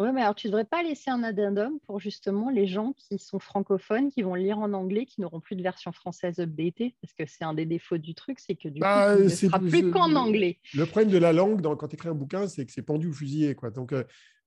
Oui, 0.00 0.10
mais 0.14 0.22
alors 0.22 0.36
tu 0.36 0.46
ne 0.46 0.52
devrais 0.52 0.64
pas 0.64 0.84
laisser 0.84 1.10
un 1.10 1.24
addendum 1.24 1.80
pour 1.80 1.98
justement 1.98 2.50
les 2.50 2.68
gens 2.68 2.92
qui 2.92 3.18
sont 3.18 3.40
francophones, 3.40 4.10
qui 4.10 4.22
vont 4.22 4.36
lire 4.36 4.58
en 4.58 4.72
anglais, 4.72 5.06
qui 5.06 5.20
n'auront 5.20 5.40
plus 5.40 5.56
de 5.56 5.62
version 5.62 5.90
française 5.90 6.38
updatée, 6.38 6.94
parce 7.02 7.12
que 7.14 7.26
c'est 7.26 7.42
un 7.42 7.52
des 7.52 7.66
défauts 7.66 7.98
du 7.98 8.14
truc, 8.14 8.38
c'est 8.38 8.54
que 8.54 8.68
du 8.68 8.80
coup, 8.80 8.86
bah, 8.86 9.16
ne 9.16 9.28
sera 9.28 9.58
plus 9.58 9.90
qu'en 9.90 10.14
anglais. 10.14 10.60
Le 10.74 10.86
problème 10.86 11.10
de 11.10 11.18
la 11.18 11.32
langue 11.32 11.60
dans, 11.62 11.74
quand 11.74 11.88
tu 11.88 11.96
écris 11.96 12.08
un 12.08 12.14
bouquin, 12.14 12.46
c'est 12.46 12.64
que 12.64 12.70
c'est 12.70 12.82
pendu 12.82 13.08
ou 13.08 13.12
fusillé. 13.12 13.56
Quoi. 13.56 13.70
Donc, 13.70 13.92
euh, 13.92 14.04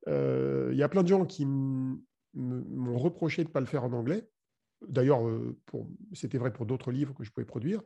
euh, 0.08 0.70
il 0.72 0.78
y 0.78 0.84
a 0.84 0.90
plein 0.90 1.04
de 1.04 1.10
gens 1.10 1.26
qui 1.26 1.46
m'ont 1.46 2.98
reproché 2.98 3.44
de 3.44 3.50
ne 3.50 3.54
pas 3.54 3.60
le 3.60 3.66
faire 3.66 3.84
en 3.84 3.92
anglais. 3.92 4.30
D'ailleurs, 4.88 5.28
euh, 5.28 5.60
c'était 6.14 6.38
vrai 6.38 6.54
pour 6.54 6.66
d'autres 6.66 6.92
livres 6.92 7.14
que 7.14 7.26
je 7.26 7.32
pouvais 7.32 7.46
produire. 7.46 7.82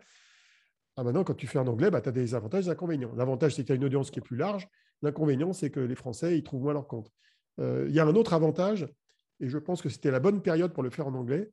Ah, 0.98 1.04
maintenant, 1.04 1.24
quand 1.24 1.34
tu 1.34 1.48
fais 1.48 1.58
en 1.58 1.68
anglais, 1.68 1.90
bah, 1.90 2.00
tu 2.00 2.10
as 2.10 2.12
des 2.12 2.36
avantages 2.36 2.66
et 2.66 2.68
des 2.68 2.72
inconvénients. 2.72 3.14
L'avantage, 3.16 3.56
c'est 3.56 3.64
que 3.64 3.68
tu 3.68 3.74
as 3.74 3.76
une 3.76 3.84
audience 3.86 4.12
qui 4.12 4.20
est 4.20 4.22
plus 4.22 4.38
large. 4.38 4.68
L'inconvénient, 5.02 5.52
c'est 5.52 5.72
que 5.72 5.80
les 5.80 5.96
Français, 5.96 6.38
ils 6.38 6.44
trouvent 6.44 6.62
moins 6.62 6.74
leur 6.74 6.88
compte. 6.88 7.12
Euh, 7.60 7.86
il 7.88 7.96
y 7.96 8.00
a 8.00 8.06
un 8.06 8.16
autre 8.16 8.34
avantage, 8.34 8.88
et 9.40 9.48
je 9.48 9.58
pense 9.58 9.82
que 9.82 9.90
c'était 9.90 10.12
la 10.12 10.20
bonne 10.20 10.42
période 10.42 10.74
pour 10.74 10.84
le 10.84 10.90
faire 10.90 11.08
en 11.08 11.14
anglais, 11.14 11.52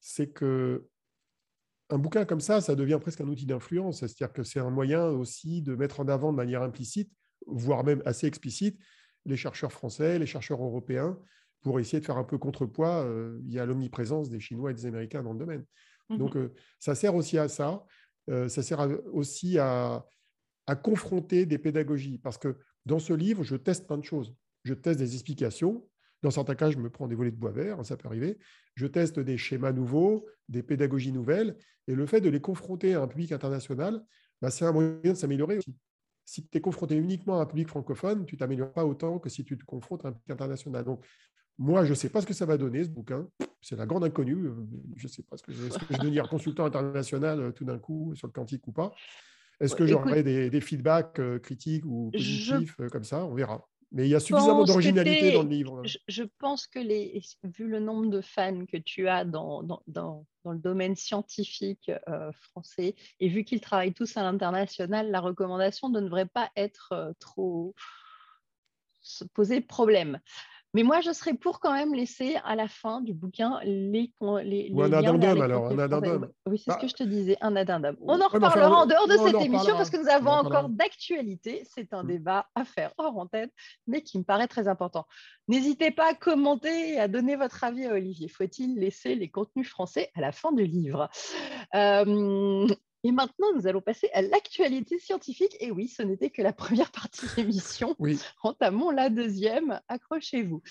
c'est 0.00 0.28
que 0.28 0.88
un 1.90 1.98
bouquin 1.98 2.24
comme 2.24 2.40
ça, 2.40 2.60
ça 2.60 2.74
devient 2.74 2.98
presque 3.00 3.20
un 3.20 3.28
outil 3.28 3.46
d'influence. 3.46 4.00
C'est-à-dire 4.00 4.32
que 4.32 4.42
c'est 4.42 4.60
un 4.60 4.70
moyen 4.70 5.06
aussi 5.06 5.60
de 5.60 5.74
mettre 5.74 6.00
en 6.00 6.08
avant 6.08 6.32
de 6.32 6.36
manière 6.36 6.62
implicite, 6.62 7.12
voire 7.46 7.84
même 7.84 8.02
assez 8.06 8.26
explicite, 8.26 8.78
les 9.26 9.36
chercheurs 9.36 9.72
français, 9.72 10.18
les 10.18 10.26
chercheurs 10.26 10.62
européens, 10.62 11.18
pour 11.60 11.78
essayer 11.80 12.00
de 12.00 12.04
faire 12.04 12.16
un 12.16 12.24
peu 12.24 12.38
contrepoids. 12.38 13.04
Euh, 13.04 13.38
il 13.44 13.52
y 13.52 13.58
a 13.58 13.66
l'omniprésence 13.66 14.30
des 14.30 14.40
Chinois 14.40 14.70
et 14.70 14.74
des 14.74 14.86
Américains 14.86 15.22
dans 15.22 15.32
le 15.32 15.38
domaine. 15.38 15.64
Mmh 16.08 16.18
Donc, 16.18 16.36
euh, 16.36 16.52
ça 16.78 16.94
sert 16.94 17.14
aussi 17.14 17.38
à 17.38 17.48
ça. 17.48 17.84
ça 18.28 18.62
sert 18.62 18.88
aussi 19.12 19.58
à, 19.58 20.06
à 20.66 20.76
confronter 20.76 21.44
des 21.44 21.58
pédagogies. 21.58 22.18
Parce 22.18 22.38
que 22.38 22.56
dans 22.86 22.98
ce 22.98 23.12
livre, 23.12 23.42
je 23.42 23.56
teste 23.56 23.86
plein 23.86 23.98
de 23.98 24.04
choses 24.04 24.34
je 24.64 24.74
teste 24.74 24.98
des 24.98 25.14
explications. 25.14 25.86
Dans 26.22 26.30
certains 26.30 26.54
cas, 26.54 26.70
je 26.70 26.78
me 26.78 26.88
prends 26.88 27.06
des 27.06 27.14
volets 27.14 27.30
de 27.30 27.36
bois 27.36 27.52
vert, 27.52 27.80
hein, 27.80 27.84
ça 27.84 27.96
peut 27.96 28.08
arriver. 28.08 28.38
Je 28.76 28.86
teste 28.86 29.20
des 29.20 29.36
schémas 29.36 29.72
nouveaux, 29.72 30.26
des 30.48 30.62
pédagogies 30.62 31.12
nouvelles. 31.12 31.56
Et 31.86 31.94
le 31.94 32.06
fait 32.06 32.20
de 32.20 32.30
les 32.30 32.40
confronter 32.40 32.94
à 32.94 33.02
un 33.02 33.06
public 33.06 33.32
international, 33.32 34.02
bah, 34.40 34.50
c'est 34.50 34.64
un 34.64 34.72
moyen 34.72 34.98
de 35.02 35.14
s'améliorer 35.14 35.58
aussi. 35.58 35.76
Si 36.24 36.48
tu 36.48 36.56
es 36.56 36.60
confronté 36.62 36.96
uniquement 36.96 37.38
à 37.38 37.42
un 37.42 37.46
public 37.46 37.68
francophone, 37.68 38.24
tu 38.24 38.36
ne 38.36 38.38
t'améliores 38.38 38.72
pas 38.72 38.86
autant 38.86 39.18
que 39.18 39.28
si 39.28 39.44
tu 39.44 39.58
te 39.58 39.64
confrontes 39.64 40.06
à 40.06 40.08
un 40.08 40.12
public 40.12 40.30
international. 40.30 40.84
Donc, 40.84 41.04
moi, 41.58 41.84
je 41.84 41.90
ne 41.90 41.94
sais 41.94 42.08
pas 42.08 42.20
ce 42.20 42.26
que 42.26 42.32
ça 42.32 42.46
va 42.46 42.56
donner, 42.56 42.84
ce 42.84 42.88
bouquin. 42.88 43.28
C'est 43.60 43.76
la 43.76 43.86
grande 43.86 44.04
inconnue. 44.04 44.48
Je 44.96 45.06
ne 45.06 45.08
sais 45.08 45.22
pas 45.22 45.36
ce 45.36 45.42
que, 45.42 45.52
je 45.52 45.62
vais 45.62 45.98
devenir 45.98 46.28
consultant 46.28 46.64
international 46.64 47.40
euh, 47.40 47.52
tout 47.52 47.64
d'un 47.64 47.78
coup 47.78 48.14
sur 48.14 48.26
le 48.26 48.32
quantique 48.32 48.66
ou 48.66 48.72
pas. 48.72 48.92
Est-ce 49.60 49.76
que 49.76 49.86
j'aurai 49.86 50.22
des, 50.22 50.60
feedbacks 50.60 51.18
euh, 51.20 51.38
critiques 51.38 51.84
ou 51.84 52.10
positifs 52.10 52.76
euh, 52.80 52.88
comme 52.88 53.04
ça? 53.04 53.24
On 53.24 53.34
verra. 53.34 53.68
Mais 53.94 54.06
il 54.06 54.10
y 54.10 54.16
a 54.16 54.20
suffisamment 54.20 54.64
d'originalité 54.64 55.32
dans 55.32 55.44
le 55.44 55.48
livre. 55.48 55.82
Je, 56.08 56.24
pense 56.40 56.66
que, 56.66 56.80
les, 56.80 57.22
vu 57.44 57.68
le 57.68 57.78
nombre 57.78 58.10
de 58.10 58.20
fans 58.20 58.66
que 58.66 58.76
tu 58.76 59.08
as 59.08 59.24
dans, 59.24 59.62
dans, 59.62 59.82
dans, 59.86 60.26
le 60.44 60.58
domaine 60.58 60.96
scientifique 60.96 61.92
euh, 62.08 62.32
français, 62.32 62.96
et 63.20 63.28
vu 63.28 63.44
qu'ils 63.44 63.60
travaillent 63.60 63.94
tous 63.94 64.16
à 64.16 64.24
l'international, 64.24 65.12
la 65.12 65.20
recommandation 65.20 65.88
ne 65.90 66.00
devrait 66.00 66.26
pas 66.26 66.50
être 66.56 66.90
euh, 66.92 67.12
trop 67.20 67.76
se 69.00 69.22
poser 69.22 69.60
problème. 69.60 70.18
Mais 70.74 70.82
moi, 70.82 71.00
je 71.00 71.12
serais 71.12 71.34
pour 71.34 71.60
quand 71.60 71.72
même 71.72 71.94
laisser 71.94 72.36
à 72.44 72.56
la 72.56 72.66
fin 72.66 73.00
du 73.00 73.14
bouquin 73.14 73.60
les, 73.62 74.12
les, 74.42 74.70
Ou 74.72 74.82
un 74.82 74.92
addendum, 74.92 75.40
alors, 75.40 75.66
un 75.68 75.78
addendum. 75.78 76.28
Oui, 76.46 76.58
c'est 76.58 76.72
ce 76.72 76.76
bah, 76.76 76.80
que 76.80 76.88
je 76.88 76.94
te 76.94 77.04
disais, 77.04 77.36
un 77.40 77.54
addendum. 77.54 77.96
On 78.00 78.20
en 78.20 78.26
reparlera 78.26 78.82
en 78.82 78.86
dehors 78.86 79.06
de 79.06 79.16
cette 79.16 79.40
émission 79.40 79.76
parce 79.76 79.88
que 79.88 79.96
nous 79.96 80.08
avons 80.08 80.32
encore 80.32 80.68
d'actualité. 80.68 81.62
C'est 81.72 81.94
un 81.94 82.02
mm. 82.02 82.08
débat 82.08 82.46
à 82.56 82.64
faire 82.64 82.92
hors 82.98 83.16
antenne, 83.16 83.50
mais 83.86 84.02
qui 84.02 84.18
me 84.18 84.24
paraît 84.24 84.48
très 84.48 84.66
important. 84.66 85.06
N'hésitez 85.46 85.92
pas 85.92 86.10
à 86.10 86.14
commenter 86.14 86.94
et 86.94 86.98
à 86.98 87.06
donner 87.06 87.36
votre 87.36 87.62
avis 87.62 87.86
à 87.86 87.92
Olivier. 87.92 88.28
Faut-il 88.28 88.76
laisser 88.78 89.14
les 89.14 89.30
contenus 89.30 89.68
français 89.68 90.10
à 90.16 90.20
la 90.20 90.32
fin 90.32 90.52
du 90.52 90.66
livre? 90.66 91.08
Euh, 91.74 92.66
et 93.04 93.12
maintenant, 93.12 93.48
nous 93.54 93.66
allons 93.66 93.82
passer 93.82 94.08
à 94.14 94.22
l'actualité 94.22 94.98
scientifique. 94.98 95.56
Et 95.60 95.70
oui, 95.70 95.88
ce 95.88 96.02
n'était 96.02 96.30
que 96.30 96.40
la 96.40 96.54
première 96.54 96.90
partie 96.92 97.26
de 97.26 97.32
l'émission. 97.36 97.94
Oui. 97.98 98.18
Entamons 98.42 98.90
la 98.90 99.10
deuxième. 99.10 99.78
Accrochez-vous. 99.88 100.62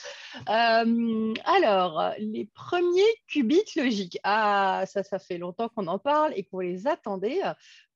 Euh, 0.50 1.34
alors, 1.46 2.14
les 2.18 2.50
premiers 2.56 3.02
qubits 3.28 3.64
logiques. 3.76 4.18
Ah, 4.24 4.84
ça, 4.88 5.04
ça 5.04 5.20
fait 5.20 5.38
longtemps 5.38 5.70
qu'on 5.70 5.86
en 5.86 6.00
parle 6.00 6.34
et 6.36 6.44
qu'on 6.44 6.60
les 6.60 6.88
attendait. 6.88 7.42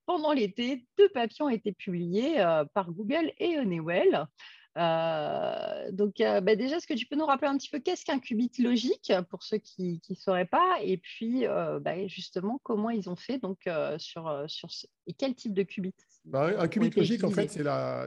Pendant 0.05 0.31
l'été, 0.31 0.85
deux 0.97 1.09
papiers 1.09 1.43
ont 1.43 1.49
été 1.49 1.73
publiés 1.73 2.39
euh, 2.39 2.63
par 2.73 2.91
Google 2.91 3.33
et 3.39 3.59
Honeywell. 3.59 4.27
Euh, 4.77 5.91
donc, 5.91 6.21
euh, 6.21 6.39
bah, 6.39 6.55
déjà, 6.55 6.77
est-ce 6.77 6.87
que 6.87 6.93
tu 6.93 7.07
peux 7.07 7.15
nous 7.15 7.25
rappeler 7.25 7.47
un 7.47 7.57
petit 7.57 7.69
peu 7.69 7.79
qu'est-ce 7.79 8.05
qu'un 8.05 8.19
qubit 8.19 8.51
logique 8.59 9.11
pour 9.29 9.43
ceux 9.43 9.57
qui 9.57 10.01
ne 10.09 10.15
sauraient 10.15 10.45
pas? 10.45 10.77
Et 10.83 10.97
puis, 10.97 11.47
euh, 11.47 11.79
bah, 11.79 12.07
justement, 12.07 12.59
comment 12.63 12.89
ils 12.91 13.09
ont 13.09 13.15
fait 13.15 13.39
donc, 13.39 13.67
sur, 13.97 14.43
sur 14.47 14.69
et 15.07 15.13
quel 15.13 15.33
type 15.35 15.53
de 15.53 15.63
qubit? 15.63 15.95
Bah, 16.25 16.51
Un 16.59 16.67
qubit 16.67 16.91
logique, 16.91 17.23
en 17.23 17.31
fait, 17.31 17.47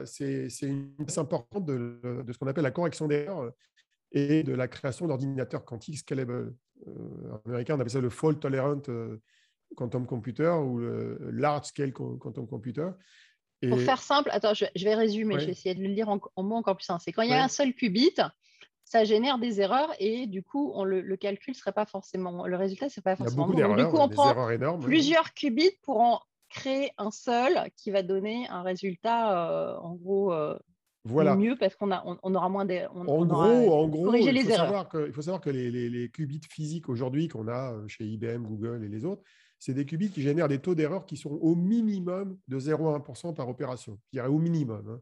c'est 0.05 0.67
une 0.67 0.95
pièce 0.95 1.17
importante 1.17 1.65
de, 1.65 2.23
de 2.25 2.33
ce 2.33 2.37
qu'on 2.37 2.47
appelle 2.47 2.63
la 2.63 2.71
correction 2.71 3.07
d'erreur 3.07 3.51
et 4.13 4.43
de 4.43 4.53
la 4.53 4.67
création 4.67 5.07
d'ordinateurs 5.07 5.65
quantiques 5.65 5.99
scalable. 5.99 6.53
en 6.85 7.49
américain, 7.49 7.75
on 7.75 7.79
appelle 7.79 7.91
ça 7.91 8.01
le 8.01 8.09
fault 8.09 8.33
tolerant 8.33 8.81
quantum 9.75 10.05
computer 10.05 10.49
ou 10.49 10.79
le 10.79 11.31
large 11.31 11.67
scale 11.67 11.91
quantum 11.93 12.47
computer. 12.47 12.89
Pour 13.69 13.79
faire 13.79 14.01
simple, 14.01 14.29
attends, 14.31 14.53
je, 14.53 14.65
vais 14.83 14.95
résumer, 14.95 15.39
je 15.39 15.45
vais 15.45 15.51
essayer 15.51 15.75
de 15.75 15.81
le 15.81 15.89
lire 15.89 16.09
en, 16.09 16.43
mots 16.43 16.55
encore 16.55 16.75
plus 16.77 16.85
simples. 16.85 17.01
C'est 17.03 17.11
quand 17.11 17.21
il 17.21 17.29
y 17.29 17.33
a 17.33 17.43
un 17.43 17.47
seul 17.47 17.73
qubit, 17.73 18.15
ça 18.83 19.03
génère 19.03 19.37
des 19.37 19.61
erreurs 19.61 19.93
et 19.99 20.27
du 20.27 20.43
coup, 20.43 20.71
on 20.75 20.83
le, 20.83 21.01
le 21.01 21.17
calcul 21.17 21.55
serait 21.55 21.71
pas 21.71 21.85
forcément, 21.85 22.47
le 22.47 22.57
résultat, 22.57 22.89
c'est 22.89 23.03
pas 23.03 23.15
forcément. 23.15 23.51
Il 23.53 23.59
y 23.59 23.61
a 23.63 23.67
beaucoup 23.67 23.75
d'erreurs. 23.75 23.91
Du 23.91 23.95
coup, 23.95 24.01
on 24.01 24.09
prend 24.09 24.49
énormes, 24.49 24.81
plusieurs 24.81 25.33
qubits 25.33 25.77
pour 25.83 26.01
en 26.01 26.21
créer 26.51 26.91
un 26.97 27.11
seul 27.11 27.69
qui 27.77 27.91
va 27.91 28.03
donner 28.03 28.47
un 28.49 28.61
résultat, 28.61 29.47
euh, 29.47 29.77
en 29.77 29.95
gros, 29.95 30.33
euh, 30.33 30.57
voilà. 31.05 31.35
mieux 31.35 31.55
parce 31.57 31.75
qu'on 31.75 31.91
on, 32.21 32.35
aura 32.35 32.49
moins 32.49 32.65
des. 32.65 32.85
en, 32.93 33.03
gros, 33.25 33.73
en 33.73 33.87
gros, 33.87 34.13
il 34.13 34.43
faut, 34.43 34.49
savoir 34.49 34.89
que, 34.89 35.07
il 35.07 35.13
faut 35.13 35.21
savoir 35.21 35.41
que 35.41 35.49
les, 35.49 35.71
les, 35.71 35.89
les 35.89 36.09
qubits 36.09 36.41
physiques 36.49 36.89
aujourd'hui 36.89 37.27
qu'on 37.27 37.47
a 37.47 37.73
euh, 37.73 37.87
chez 37.87 38.03
IBM, 38.03 38.43
Google 38.43 38.83
et 38.83 38.89
les 38.89 39.05
autres, 39.05 39.23
c'est 39.61 39.75
des 39.75 39.85
qubits 39.85 40.09
qui 40.09 40.23
génèrent 40.23 40.47
des 40.47 40.57
taux 40.57 40.73
d'erreur 40.73 41.05
qui 41.05 41.15
sont 41.15 41.29
au 41.29 41.55
minimum 41.55 42.35
de 42.47 42.59
0,1% 42.59 43.35
par 43.35 43.47
opération. 43.47 43.99
Je 44.07 44.17
dirais 44.17 44.27
au 44.27 44.39
minimum. 44.39 44.89
Hein. 44.89 45.01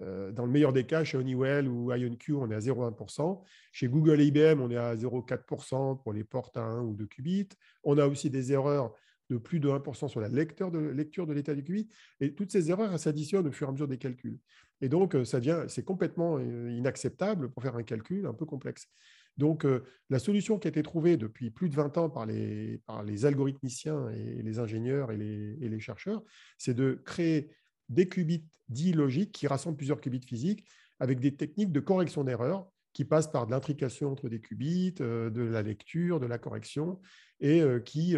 Euh, 0.00 0.32
dans 0.32 0.46
le 0.46 0.50
meilleur 0.50 0.72
des 0.72 0.84
cas, 0.84 1.04
chez 1.04 1.18
Honeywell 1.18 1.68
ou 1.68 1.92
IonQ, 1.92 2.32
on 2.32 2.50
est 2.50 2.54
à 2.54 2.60
0,1%. 2.60 3.42
Chez 3.70 3.88
Google 3.88 4.22
et 4.22 4.24
IBM, 4.24 4.62
on 4.62 4.70
est 4.70 4.78
à 4.78 4.96
0,4% 4.96 6.02
pour 6.02 6.14
les 6.14 6.24
portes 6.24 6.56
à 6.56 6.62
1 6.62 6.80
ou 6.80 6.94
2 6.94 7.04
qubits. 7.04 7.50
On 7.84 7.98
a 7.98 8.06
aussi 8.06 8.30
des 8.30 8.54
erreurs 8.54 8.94
de 9.28 9.36
plus 9.36 9.60
de 9.60 9.68
1% 9.68 10.08
sur 10.08 10.20
la 10.20 10.28
lecture 10.28 10.70
de, 10.70 10.78
lecture 10.78 11.26
de 11.26 11.34
l'état 11.34 11.54
du 11.54 11.62
qubit. 11.62 11.90
Et 12.20 12.34
toutes 12.34 12.50
ces 12.50 12.70
erreurs 12.70 12.98
s'additionnent 12.98 13.46
au 13.46 13.52
fur 13.52 13.66
et 13.66 13.68
à 13.68 13.72
mesure 13.72 13.88
des 13.88 13.98
calculs. 13.98 14.38
Et 14.80 14.88
donc, 14.88 15.14
euh, 15.14 15.26
ça 15.26 15.38
devient, 15.38 15.64
c'est 15.68 15.84
complètement 15.84 16.38
euh, 16.38 16.70
inacceptable 16.70 17.50
pour 17.50 17.62
faire 17.62 17.76
un 17.76 17.82
calcul 17.82 18.24
un 18.24 18.32
peu 18.32 18.46
complexe. 18.46 18.88
Donc, 19.38 19.64
euh, 19.64 19.82
la 20.10 20.18
solution 20.18 20.58
qui 20.58 20.68
a 20.68 20.70
été 20.70 20.82
trouvée 20.82 21.16
depuis 21.16 21.50
plus 21.50 21.68
de 21.68 21.74
20 21.74 21.98
ans 21.98 22.10
par 22.10 22.26
les, 22.26 22.80
algorithmiciens 23.24 24.10
et 24.10 24.42
les 24.42 24.58
ingénieurs 24.58 25.10
et 25.10 25.16
les, 25.16 25.80
chercheurs, 25.80 26.22
c'est 26.58 26.74
de 26.74 27.00
créer 27.04 27.50
des 27.88 28.08
qubits 28.08 28.44
dits 28.68 28.92
logiques 28.92 29.32
qui 29.32 29.46
rassemblent 29.46 29.76
plusieurs 29.76 30.00
qubits 30.00 30.24
physiques 30.24 30.64
avec 31.00 31.18
des 31.18 31.34
techniques 31.34 31.72
de 31.72 31.80
correction 31.80 32.24
d'erreurs 32.24 32.68
qui 32.92 33.04
passent 33.04 33.30
par 33.30 33.46
de 33.46 33.52
l'intrication 33.52 34.12
entre 34.12 34.28
des 34.28 34.40
qubits, 34.40 34.94
euh, 35.00 35.30
de 35.30 35.42
la 35.42 35.62
lecture, 35.62 36.20
de 36.20 36.26
la 36.26 36.38
correction, 36.38 37.00
et 37.40 37.62
euh, 37.62 37.80
qui, 37.80 38.16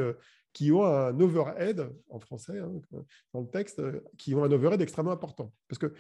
qui 0.52 0.72
ont 0.72 0.84
un 0.84 1.18
overhead, 1.20 1.92
en 2.10 2.18
français, 2.18 2.58
hein, 2.58 2.72
dans 3.32 3.40
le 3.40 3.46
texte, 3.46 3.80
qui 4.18 4.34
ont 4.34 4.42
un 4.42 4.50
overhead 4.50 4.82
extrêmement 4.82 5.12
important. 5.12 5.52
Parce 5.68 5.78
que, 5.78 5.94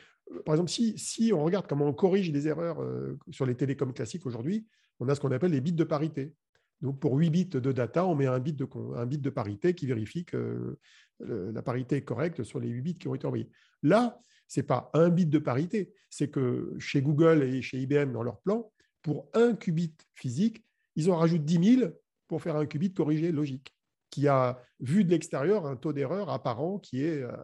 par 0.44 0.56
exemple, 0.56 0.70
si, 0.70 0.98
si 0.98 1.32
on 1.32 1.44
regarde 1.44 1.68
comment 1.68 1.86
on 1.86 1.92
corrige 1.92 2.32
les 2.32 2.48
erreurs 2.48 2.84
sur 3.30 3.46
les 3.46 3.54
télécoms 3.54 3.92
classiques 3.92 4.26
aujourd'hui, 4.26 4.66
on 5.04 5.08
a 5.08 5.14
ce 5.14 5.20
qu'on 5.20 5.30
appelle 5.30 5.52
les 5.52 5.60
bits 5.60 5.72
de 5.72 5.84
parité. 5.84 6.32
Donc, 6.80 6.98
pour 6.98 7.14
8 7.16 7.30
bits 7.30 7.46
de 7.46 7.72
data, 7.72 8.04
on 8.04 8.14
met 8.14 8.26
un 8.26 8.38
bit 8.38 8.56
de, 8.56 8.66
un 8.96 9.06
bit 9.06 9.20
de 9.20 9.30
parité 9.30 9.74
qui 9.74 9.86
vérifie 9.86 10.24
que 10.24 10.78
la 11.20 11.62
parité 11.62 11.96
est 11.96 12.04
correcte 12.04 12.42
sur 12.42 12.60
les 12.60 12.68
8 12.68 12.82
bits 12.82 12.94
qui 12.94 13.08
ont 13.08 13.14
été 13.14 13.26
envoyés. 13.26 13.48
Là, 13.82 14.20
ce 14.48 14.60
n'est 14.60 14.66
pas 14.66 14.90
un 14.94 15.08
bit 15.08 15.30
de 15.30 15.38
parité, 15.38 15.92
c'est 16.10 16.28
que 16.28 16.74
chez 16.78 17.00
Google 17.00 17.42
et 17.42 17.62
chez 17.62 17.78
IBM, 17.78 18.12
dans 18.12 18.22
leur 18.22 18.40
plan, 18.40 18.70
pour 19.02 19.28
un 19.34 19.54
qubit 19.54 19.94
physique, 20.14 20.64
ils 20.96 21.10
en 21.10 21.16
rajoutent 21.16 21.44
10 21.44 21.78
000 21.78 21.92
pour 22.28 22.42
faire 22.42 22.56
un 22.56 22.66
qubit 22.66 22.92
corrigé 22.92 23.32
logique, 23.32 23.74
qui 24.10 24.28
a, 24.28 24.60
vu 24.80 25.04
de 25.04 25.10
l'extérieur, 25.10 25.66
un 25.66 25.76
taux 25.76 25.92
d'erreur 25.92 26.30
apparent 26.30 26.78
qui 26.78 27.02
est 27.02 27.22
euh, 27.22 27.36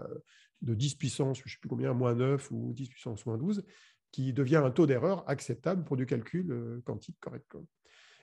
de 0.62 0.74
10 0.74 0.94
puissance, 0.96 1.38
je 1.38 1.44
ne 1.44 1.48
sais 1.48 1.58
plus 1.60 1.68
combien, 1.68 1.92
moins 1.94 2.14
9 2.14 2.50
ou 2.50 2.72
10 2.72 2.88
puissance 2.88 3.26
moins 3.26 3.38
12, 3.38 3.64
qui 4.12 4.32
devient 4.32 4.56
un 4.56 4.70
taux 4.70 4.86
d'erreur 4.86 5.28
acceptable 5.28 5.84
pour 5.84 5.96
du 5.96 6.06
calcul 6.06 6.50
euh, 6.50 6.80
quantique 6.84 7.16
correct. 7.20 7.56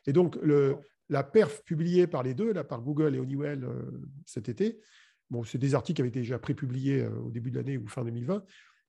Et 0.06 0.14
donc, 0.14 0.38
la 1.10 1.24
perf 1.24 1.64
publiée 1.64 2.08
par 2.08 2.24
les 2.24 2.34
deux, 2.34 2.54
là, 2.54 2.64
par 2.64 2.82
Google 2.82 3.16
et 3.16 3.20
Honeywell 3.20 3.64
euh, 3.64 3.84
cet 4.26 4.50
été, 4.50 4.80
bon, 5.30 5.44
c'est 5.44 5.58
des 5.58 5.76
articles 5.76 5.98
qui 5.98 6.02
avaient 6.02 6.10
été 6.10 6.20
déjà 6.20 6.40
prépubliés 6.40 7.02
euh, 7.02 7.20
au 7.20 7.32
début 7.32 7.52
de 7.52 7.58
l'année 7.58 7.78
ou 7.78 7.88
fin 7.88 8.04
2020, 8.04 8.44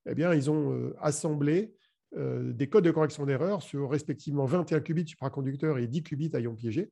eh 0.09 0.15
bien, 0.15 0.33
ils 0.33 0.49
ont 0.49 0.93
assemblé 1.01 1.75
des 2.15 2.67
codes 2.67 2.85
de 2.85 2.89
correction 2.89 3.25
d'erreur 3.25 3.61
sur 3.61 3.91
respectivement 3.91 4.45
21 4.45 4.79
qubits 4.79 5.05
supraconducteurs 5.05 5.77
et 5.77 5.87
10 5.87 6.03
qubits 6.03 6.31
à 6.33 6.39
ion 6.39 6.55
piégé. 6.55 6.89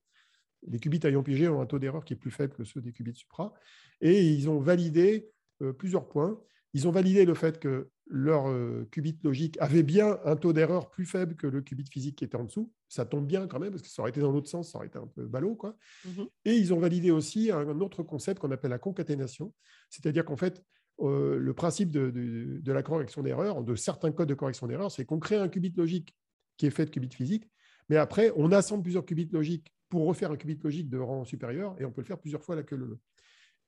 Les 0.68 0.78
qubits 0.78 1.00
à 1.04 1.10
ion 1.10 1.24
piégé 1.24 1.48
ont 1.48 1.62
un 1.62 1.66
taux 1.66 1.80
d'erreur 1.80 2.04
qui 2.04 2.14
est 2.14 2.18
plus 2.18 2.30
faible 2.30 2.54
que 2.54 2.66
ceux 2.66 2.82
des 2.82 2.92
qubits 2.92 3.16
supra. 3.16 3.54
Et 4.02 4.28
ils 4.28 4.50
ont 4.50 4.60
validé 4.60 5.32
plusieurs 5.78 6.08
points. 6.08 6.38
Ils 6.74 6.88
ont 6.88 6.92
validé 6.92 7.26
le 7.26 7.34
fait 7.34 7.60
que 7.60 7.90
leur 8.10 8.50
euh, 8.50 8.88
qubit 8.92 9.18
logique 9.24 9.58
avait 9.60 9.84
bien 9.84 10.20
un 10.24 10.36
taux 10.36 10.54
d'erreur 10.54 10.90
plus 10.90 11.06
faible 11.06 11.36
que 11.36 11.48
le 11.48 11.62
qubit 11.62 11.86
physique 11.90 12.18
qui 12.18 12.24
était 12.24 12.38
en 12.38 12.44
dessous. 12.44 12.72
Ça 12.88 13.06
tombe 13.06 13.26
bien 13.26 13.48
quand 13.48 13.60
même, 13.60 13.72
parce 13.72 13.82
que 13.82 13.90
ça 13.90 14.02
aurait 14.02 14.12
été 14.12 14.22
dans 14.22 14.32
l'autre 14.32 14.50
sens, 14.50 14.72
ça 14.72 14.78
aurait 14.78 14.88
été 14.88 14.98
un 14.98 15.08
peu 15.08 15.26
ballot. 15.26 15.56
Quoi. 15.56 15.76
Mhm. 16.06 16.28
Et 16.46 16.56
ils 16.56 16.74
ont 16.74 16.80
validé 16.80 17.12
aussi 17.12 17.52
un 17.52 17.80
autre 17.80 18.04
concept 18.04 18.40
qu'on 18.40 18.52
appelle 18.52 18.72
la 18.72 18.80
concaténation, 18.80 19.54
c'est-à-dire 19.90 20.26
qu'en 20.26 20.38
fait, 20.38 20.64
euh, 21.00 21.38
le 21.38 21.54
principe 21.54 21.92
de, 21.92 22.62
la 22.66 22.84
correction 22.84 23.22
d'erreur, 23.22 23.64
de 23.64 23.76
certains 23.76 24.12
codes 24.12 24.30
de 24.30 24.34
correction 24.34 24.68
d'erreur, 24.68 24.92
c'est 24.92 25.06
qu'on 25.06 25.20
crée 25.20 25.38
un 25.38 25.48
qubit 25.48 25.74
logique 25.76 26.16
qui 26.58 26.66
est 26.66 26.72
fait 26.72 26.86
de 26.86 26.90
qubits 26.90 27.14
physiques, 27.16 27.50
mais 27.90 27.98
après, 27.98 28.32
on 28.36 28.52
assemble 28.52 28.84
plusieurs 28.84 29.06
qubits 29.06 29.30
logiques 29.32 29.74
pour 29.90 30.06
refaire 30.06 30.32
un 30.32 30.38
qubit 30.38 30.60
logique 30.62 30.90
de 30.90 30.98
rang 30.98 31.24
supérieur, 31.24 31.76
et 31.80 31.86
on 31.86 31.92
peut 31.92 32.02
le 32.02 32.08
faire 32.08 32.20
plusieurs 32.20 32.44
fois 32.44 32.56
la 32.56 32.64
queue 32.64 32.78
le. 32.78 33.00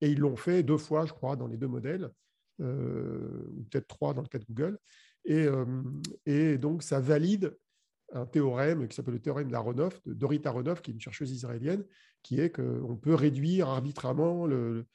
Et 0.02 0.10
ils 0.10 0.20
l'ont 0.20 0.36
fait 0.36 0.64
deux 0.64 0.78
fois, 0.78 1.06
je 1.06 1.14
crois, 1.14 1.36
dans 1.36 1.48
les 1.48 1.58
deux 1.58 1.68
modèles. 1.68 2.10
Euh, 2.62 3.48
ou 3.56 3.64
peut-être 3.64 3.88
trois 3.88 4.14
dans 4.14 4.22
le 4.22 4.28
cas 4.28 4.40
de 4.40 4.46
Google. 4.46 4.78
Et, 5.24 5.46
euh, 5.46 5.66
et, 6.26 6.58
donc, 6.58 6.84
ça 6.84 7.00
valide 7.00 7.58
un 8.12 8.26
théorème 8.26 8.88
qui 8.88 8.96
s'appelle 8.96 9.14
le 9.14 9.22
théorème 9.22 9.50
d'Aronoff, 9.50 10.02
de 10.06 10.14
Dorita 10.14 10.50
Aronoff, 10.50 10.82
qui 10.82 10.92
est 10.92 10.94
une 10.94 11.00
chercheuse 11.00 11.32
israélienne, 11.32 11.86
qui 12.22 12.40
est 12.42 12.50
qu'on 12.50 12.98
peut 12.98 13.14
réduire 13.14 13.70
arbitrairement 13.70 14.46
le, 14.46 14.86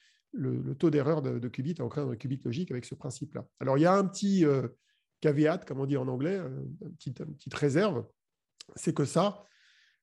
taux 0.79 0.91
d'erreur 0.91 1.23
de, 1.23 1.49
qubit 1.49 1.77
en 1.81 1.89
créant 1.89 2.11
un 2.11 2.17
qubit 2.17 2.41
logique 2.45 2.71
avec 2.71 2.85
ce 2.85 2.95
principe-là. 2.95 3.47
Alors, 3.61 3.79
il 3.79 3.83
y 3.83 3.87
a 3.87 3.95
un 3.95 4.07
petit 4.07 4.45
euh, 4.45 4.69
caveat, 5.21 5.59
comme 5.59 5.81
on 5.81 5.87
dit 5.87 5.97
en 5.97 6.09
anglais, 6.09 6.39
une 7.07 7.15
petite 7.15 7.55
réserve, 7.55 8.05
c'est 8.77 8.95
que 8.95 9.05
ça, 9.05 9.45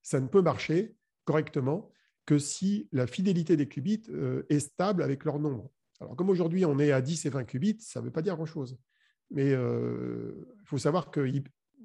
ça 0.02 0.18
ne 0.18 0.26
peut 0.26 0.42
marcher 0.42 0.96
correctement 1.24 1.90
que 2.26 2.38
si 2.38 2.88
la 2.92 3.06
fidélité 3.06 3.56
des 3.56 3.68
qubits 3.68 4.02
est 4.48 4.60
stable 4.60 5.02
avec 5.02 5.24
leur 5.24 5.38
nombre. 5.38 5.70
Alors, 6.02 6.16
comme 6.16 6.30
aujourd'hui, 6.30 6.64
on 6.64 6.78
est 6.78 6.90
à 6.90 7.00
10 7.00 7.26
et 7.26 7.30
20 7.30 7.44
qubits, 7.44 7.78
ça 7.80 8.00
ne 8.00 8.06
veut 8.06 8.10
pas 8.10 8.22
dire 8.22 8.34
grand-chose. 8.34 8.76
Mais 9.30 9.50
il 9.50 9.54
euh, 9.54 10.32
faut 10.64 10.78
savoir 10.78 11.10
que 11.10 11.24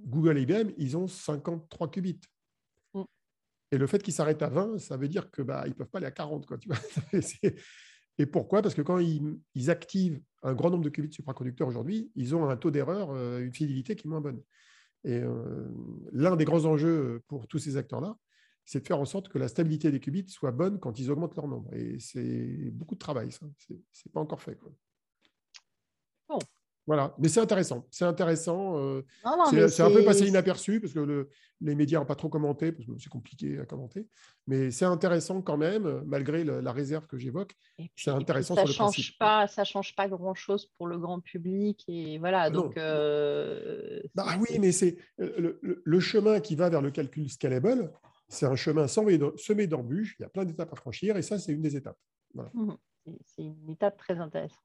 Google 0.05 0.39
et 0.39 0.41
IBM, 0.41 0.71
ils 0.77 0.97
ont 0.97 1.07
53 1.07 1.91
qubits. 1.91 2.19
Mm. 2.93 3.03
Et 3.71 3.77
le 3.77 3.85
fait 3.87 4.01
qu'ils 4.01 4.13
s'arrêtent 4.13 4.41
à 4.41 4.49
20, 4.49 4.79
ça 4.79 4.97
veut 4.97 5.07
dire 5.07 5.29
qu'ils 5.29 5.43
bah, 5.43 5.63
ne 5.67 5.73
peuvent 5.73 5.87
pas 5.87 5.99
aller 5.99 6.07
à 6.07 6.11
40. 6.11 6.47
Quoi, 6.47 6.57
tu 6.57 6.67
vois 6.67 6.77
et 8.17 8.25
pourquoi? 8.25 8.63
Parce 8.63 8.73
que 8.73 8.81
quand 8.81 8.97
ils, 8.97 9.69
activent 9.69 10.19
un 10.41 10.55
grand 10.55 10.71
nombre 10.71 10.83
de 10.83 10.89
qubits 10.89 11.13
supraconducteurs 11.13 11.67
aujourd'hui, 11.67 12.11
ils 12.15 12.35
ont 12.35 12.49
un 12.49 12.57
taux 12.57 12.71
d'erreur, 12.71 13.11
euh, 13.11 13.39
une 13.39 13.53
fidélité 13.53 13.95
qui 13.95 14.07
est 14.07 14.09
moins 14.09 14.21
bonne. 14.21 14.41
Et 15.03 15.19
euh, 15.21 15.67
l'un 16.11 16.35
des 16.35 16.45
grands 16.45 16.65
enjeux 16.65 17.21
pour 17.27 17.47
tous 17.47 17.59
ces 17.59 17.77
acteurs-là, 17.77 18.17
c'est 18.67 18.81
de 18.81 18.85
faire 18.85 18.99
en 18.99 19.05
sorte 19.05 19.29
que 19.29 19.37
la 19.37 19.47
stabilité 19.47 19.91
des 19.91 20.01
qubits 20.01 20.27
soit 20.27 20.51
bonne 20.51 20.77
quand 20.77 20.99
ils 20.99 21.09
augmentent 21.09 21.37
leur 21.37 21.47
nombre. 21.47 21.73
Et 21.73 21.99
c'est 21.99 22.69
beaucoup 22.73 22.95
de 22.95 22.99
travail, 22.99 23.31
ça. 23.31 23.45
Ce 23.57 23.73
n'est 23.73 24.11
pas 24.13 24.19
encore 24.19 24.41
fait. 24.41 24.55
Quoi. 24.55 24.71
Bon. 26.27 26.39
Voilà, 26.85 27.15
mais 27.17 27.29
c'est 27.29 27.39
intéressant. 27.39 27.85
C'est 27.91 28.03
intéressant. 28.03 28.77
Euh, 28.77 29.05
c'est 29.69 29.81
un 29.83 29.89
peu 29.89 30.03
passé 30.03 30.27
inaperçu 30.27 30.81
parce 30.81 30.93
que 30.93 31.29
les 31.61 31.75
médias 31.75 31.99
n'ont 31.99 32.05
pas 32.05 32.15
trop 32.15 32.29
commenté, 32.29 32.73
parce 32.73 32.85
que 32.85 32.91
c'est 32.97 33.09
compliqué 33.09 33.57
à 33.59 33.65
commenter. 33.65 34.07
Mais 34.47 34.69
c'est 34.71 34.85
intéressant 34.85 35.41
quand 35.41 35.57
même, 35.57 36.01
malgré 36.05 36.43
la 36.43 36.71
réserve 36.71 37.07
que 37.07 37.17
j'évoque. 37.17 37.55
C'est 37.95 38.11
intéressant 38.11 38.55
ça 38.55 38.61
sur 38.61 38.67
le 38.67 38.73
change 38.73 38.93
principe. 38.93 39.17
Pas, 39.17 39.47
ça 39.47 39.61
ne 39.61 39.65
change 39.65 39.95
pas 39.95 40.09
grand-chose 40.09 40.65
pour 40.77 40.87
le 40.87 40.97
grand 40.97 41.21
public. 41.21 41.85
Et 41.87 42.19
voilà, 42.19 42.43
ah 42.43 42.49
donc. 42.49 42.77
Euh, 42.77 44.01
bah, 44.15 44.27
oui, 44.39 44.59
mais 44.59 44.73
c'est 44.73 44.97
le, 45.17 45.59
le, 45.61 45.99
chemin 45.99 46.41
qui 46.41 46.55
va 46.55 46.69
vers 46.69 46.81
le 46.81 46.91
calcul 46.91 47.29
scalable 47.29 47.91
c'est 48.27 48.45
un 48.45 48.55
chemin 48.55 48.87
semé 48.87 49.17
d'embûches, 49.67 50.15
il 50.19 50.23
y 50.23 50.25
a 50.25 50.29
plein 50.29 50.45
d'étapes 50.45 50.73
à 50.73 50.75
franchir, 50.75 51.17
et 51.17 51.21
ça, 51.21 51.39
c'est 51.39 51.53
une 51.53 51.61
des 51.61 51.75
étapes. 51.75 51.97
Mmh 52.33 52.73
c'est 53.25 53.41
une 53.41 53.69
étape 53.69 53.97
très 53.97 54.19
intéressante. 54.19 54.59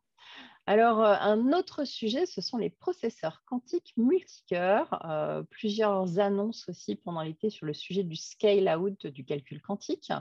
Alors, 0.67 1.01
euh, 1.01 1.15
un 1.21 1.53
autre 1.53 1.85
sujet, 1.85 2.27
ce 2.27 2.41
sont 2.41 2.57
les 2.57 2.71
processeurs 2.71 3.43
quantiques 3.45 3.95
multicœurs. 3.97 5.05
Euh, 5.09 5.43
plusieurs 5.45 6.21
annonces 6.21 6.69
aussi 6.69 6.95
pendant 6.97 7.23
l'été 7.23 7.51
sur 7.51 7.67
le 7.67 7.75
sujet 7.75 8.05
du 8.05 8.17
scale-out 8.17 9.07
du 9.07 9.25
calcul 9.25 9.61
quantique. 9.61 10.13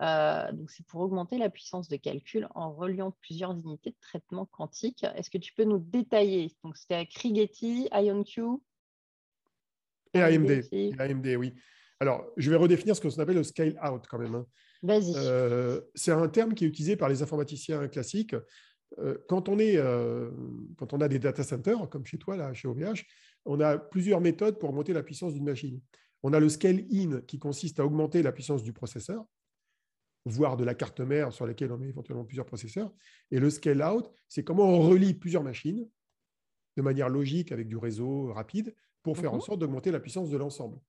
Euh, 0.00 0.52
donc, 0.52 0.70
c'est 0.70 0.86
pour 0.86 1.00
augmenter 1.00 1.36
la 1.36 1.50
puissance 1.50 1.88
de 1.88 1.96
calcul 1.96 2.48
en 2.54 2.72
reliant 2.72 3.10
plusieurs 3.22 3.52
unités 3.52 3.90
de 3.90 3.96
traitement 4.00 4.46
quantique. 4.46 5.04
Est-ce 5.16 5.30
que 5.30 5.38
tu 5.38 5.52
peux 5.52 5.64
nous 5.64 5.78
détailler? 5.78 6.52
Donc, 6.62 6.76
c'était 6.76 7.08
Rigetti, 7.20 7.88
IonQ 7.92 8.60
et 10.14 10.22
AMD. 10.22 10.50
Et 10.72 10.92
AMD, 10.98 11.26
oui. 11.38 11.54
Alors, 12.02 12.26
je 12.36 12.50
vais 12.50 12.56
redéfinir 12.56 12.96
ce 12.96 13.00
qu'on 13.00 13.22
appelle 13.22 13.36
le 13.36 13.44
scale 13.44 13.78
out 13.88 14.02
quand 14.10 14.18
même. 14.18 14.34
Hein. 14.34 14.46
Vas-y. 14.82 15.12
Euh, 15.14 15.80
c'est 15.94 16.10
un 16.10 16.26
terme 16.26 16.52
qui 16.52 16.64
est 16.64 16.66
utilisé 16.66 16.96
par 16.96 17.08
les 17.08 17.22
informaticiens 17.22 17.86
classiques. 17.86 18.34
Euh, 18.98 19.18
quand, 19.28 19.48
on 19.48 19.60
est, 19.60 19.76
euh, 19.76 20.28
quand 20.76 20.94
on 20.94 21.00
a 21.00 21.06
des 21.06 21.20
data 21.20 21.44
centers, 21.44 21.88
comme 21.90 22.04
chez 22.04 22.18
toi, 22.18 22.36
là, 22.36 22.52
chez 22.54 22.66
OVH, 22.66 23.04
on 23.44 23.60
a 23.60 23.78
plusieurs 23.78 24.20
méthodes 24.20 24.58
pour 24.58 24.70
augmenter 24.70 24.92
la 24.92 25.04
puissance 25.04 25.32
d'une 25.32 25.44
machine. 25.44 25.80
On 26.24 26.32
a 26.32 26.40
le 26.40 26.48
scale 26.48 26.84
in 26.92 27.20
qui 27.20 27.38
consiste 27.38 27.78
à 27.78 27.86
augmenter 27.86 28.20
la 28.20 28.32
puissance 28.32 28.64
du 28.64 28.72
processeur, 28.72 29.24
voire 30.24 30.56
de 30.56 30.64
la 30.64 30.74
carte 30.74 30.98
mère 30.98 31.32
sur 31.32 31.46
laquelle 31.46 31.70
on 31.70 31.78
met 31.78 31.86
éventuellement 31.86 32.24
plusieurs 32.24 32.46
processeurs. 32.46 32.92
Et 33.30 33.38
le 33.38 33.48
scale 33.48 33.80
out, 33.80 34.10
c'est 34.28 34.42
comment 34.42 34.64
on 34.64 34.80
relie 34.80 35.14
plusieurs 35.14 35.44
machines 35.44 35.88
de 36.76 36.82
manière 36.82 37.08
logique 37.08 37.52
avec 37.52 37.68
du 37.68 37.76
réseau 37.76 38.32
rapide 38.32 38.74
pour 39.04 39.16
faire 39.16 39.32
en 39.32 39.36
mhm. 39.36 39.42
sorte 39.42 39.60
d'augmenter 39.60 39.92
la 39.92 40.00
puissance 40.00 40.30
de 40.30 40.36
l'ensemble. 40.36 40.80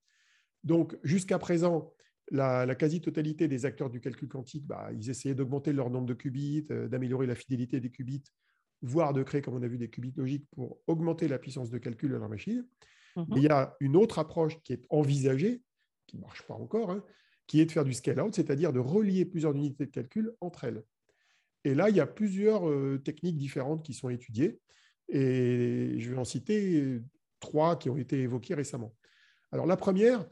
Donc, 0.63 0.97
jusqu'à 1.04 1.39
présent, 1.39 1.93
la, 2.32 2.76
quasi-totalité 2.76 3.47
des 3.47 3.65
acteurs 3.65 3.89
du 3.89 3.99
calcul 3.99 4.28
quantique, 4.28 4.65
bah, 4.65 4.89
ils 4.93 5.10
essayaient 5.10 5.36
d'augmenter 5.36 5.73
leur 5.73 5.89
nombre 5.89 6.08
de 6.08 6.13
qubits, 6.13 6.65
euh, 6.71 6.88
d'améliorer 6.88 7.28
la 7.28 7.36
fidélité 7.36 7.80
des 7.80 7.89
qubits, 7.89 8.23
voire 8.82 9.13
de 9.13 9.23
créer, 9.23 9.41
comme 9.41 9.56
on 9.56 9.62
a 9.62 9.67
vu, 9.67 9.78
des 9.78 9.89
qubits 9.89 10.13
logiques 10.15 10.47
pour 10.52 10.80
augmenter 10.88 11.28
la 11.28 11.38
puissance 11.38 11.69
de 11.69 11.78
calcul 11.78 12.12
de 12.12 12.15
leur 12.15 12.30
machine. 12.30 12.65
Mhm. 13.15 13.26
il 13.36 13.43
y 13.43 13.47
a 13.47 13.76
une 13.80 13.95
autre 13.95 14.17
approche 14.17 14.60
qui 14.63 14.73
est 14.73 14.84
envisagée, 14.89 15.62
qui 16.08 16.17
ne 16.17 16.21
marche 16.21 16.41
pas 16.47 16.56
encore, 16.56 16.89
hein, 16.89 17.04
qui 17.45 17.60
est 17.60 17.65
de 17.65 17.71
faire 17.71 17.84
du 17.84 17.93
scale-out, 17.93 18.34
c'est-à-dire 18.34 18.73
de 18.73 18.80
relier 18.80 19.26
plusieurs 19.26 19.54
unités 19.54 19.86
de 19.86 19.91
calcul 19.91 20.34
entre 20.41 20.63
elles. 20.63 20.84
Et 21.63 21.76
là, 21.76 21.89
il 21.89 21.95
y 21.95 21.99
a 21.99 22.08
plusieurs 22.08 22.67
euh, 22.67 22.97
techniques 22.97 23.38
différentes 23.38 23.86
qui 23.86 23.93
sont 23.93 24.10
étudiées, 24.10 24.60
et 25.10 25.95
je 25.99 26.10
vais 26.10 26.17
en 26.17 26.23
citer 26.23 26.99
trois 27.39 27.78
qui 27.78 27.89
ont 27.89 27.97
été 27.97 28.19
évoquées 28.21 28.56
récemment. 28.56 28.95
Alors 29.52 29.67
la 29.67 29.78
première, 29.78 30.21
euh, 30.21 30.26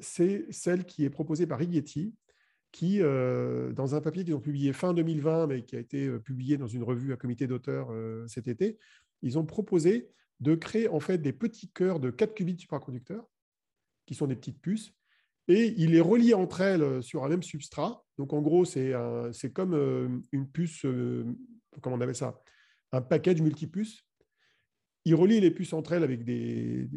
c'est 0.00 0.46
celle 0.50 0.84
qui 0.84 1.04
est 1.04 1.10
proposée 1.10 1.46
par 1.46 1.58
Rigetti, 1.58 2.14
qui, 2.72 3.00
euh, 3.00 3.72
dans 3.72 3.94
un 3.94 4.00
papier 4.00 4.24
qu'ils 4.24 4.34
ont 4.34 4.40
publié 4.40 4.72
fin 4.72 4.92
2020, 4.92 5.46
mais 5.46 5.64
qui 5.64 5.76
a 5.76 5.78
été 5.78 6.06
euh, 6.06 6.18
publié 6.18 6.56
dans 6.56 6.66
une 6.66 6.82
revue 6.82 7.12
à 7.12 7.16
comité 7.16 7.46
d'auteurs 7.46 7.90
cet 8.26 8.48
été, 8.48 8.78
ils 9.22 9.38
ont 9.38 9.44
proposé 9.44 10.10
de 10.40 10.54
créer 10.54 10.88
en 10.88 11.00
fait 11.00 11.18
des 11.18 11.32
petits 11.32 11.70
cœurs 11.70 12.00
de 12.00 12.10
4 12.10 12.34
qubits 12.34 12.58
supraconducteurs, 12.58 13.26
qui 14.06 14.14
sont 14.14 14.26
des 14.26 14.36
petites 14.36 14.60
puces, 14.60 14.92
et 15.48 15.74
il 15.78 15.92
les 15.92 16.00
relie 16.00 16.34
entre 16.34 16.60
elles 16.60 17.02
sur 17.02 17.24
un 17.24 17.28
même 17.28 17.42
substrat. 17.42 18.04
Donc 18.18 18.32
en 18.32 18.42
gros, 18.42 18.64
c'est 18.64 18.92
comme 19.52 20.22
une 20.30 20.48
puce, 20.48 20.82
comment 21.80 21.96
on 21.96 22.00
appelle 22.00 22.14
ça? 22.14 22.40
Un 22.92 23.00
package 23.00 23.40
multipuce 23.40 24.07
ils 25.04 25.14
relient 25.14 25.40
les 25.40 25.50
puces 25.50 25.72
entre 25.72 25.92
elles 25.92 26.02
avec 26.02 26.24
des, 26.24 26.88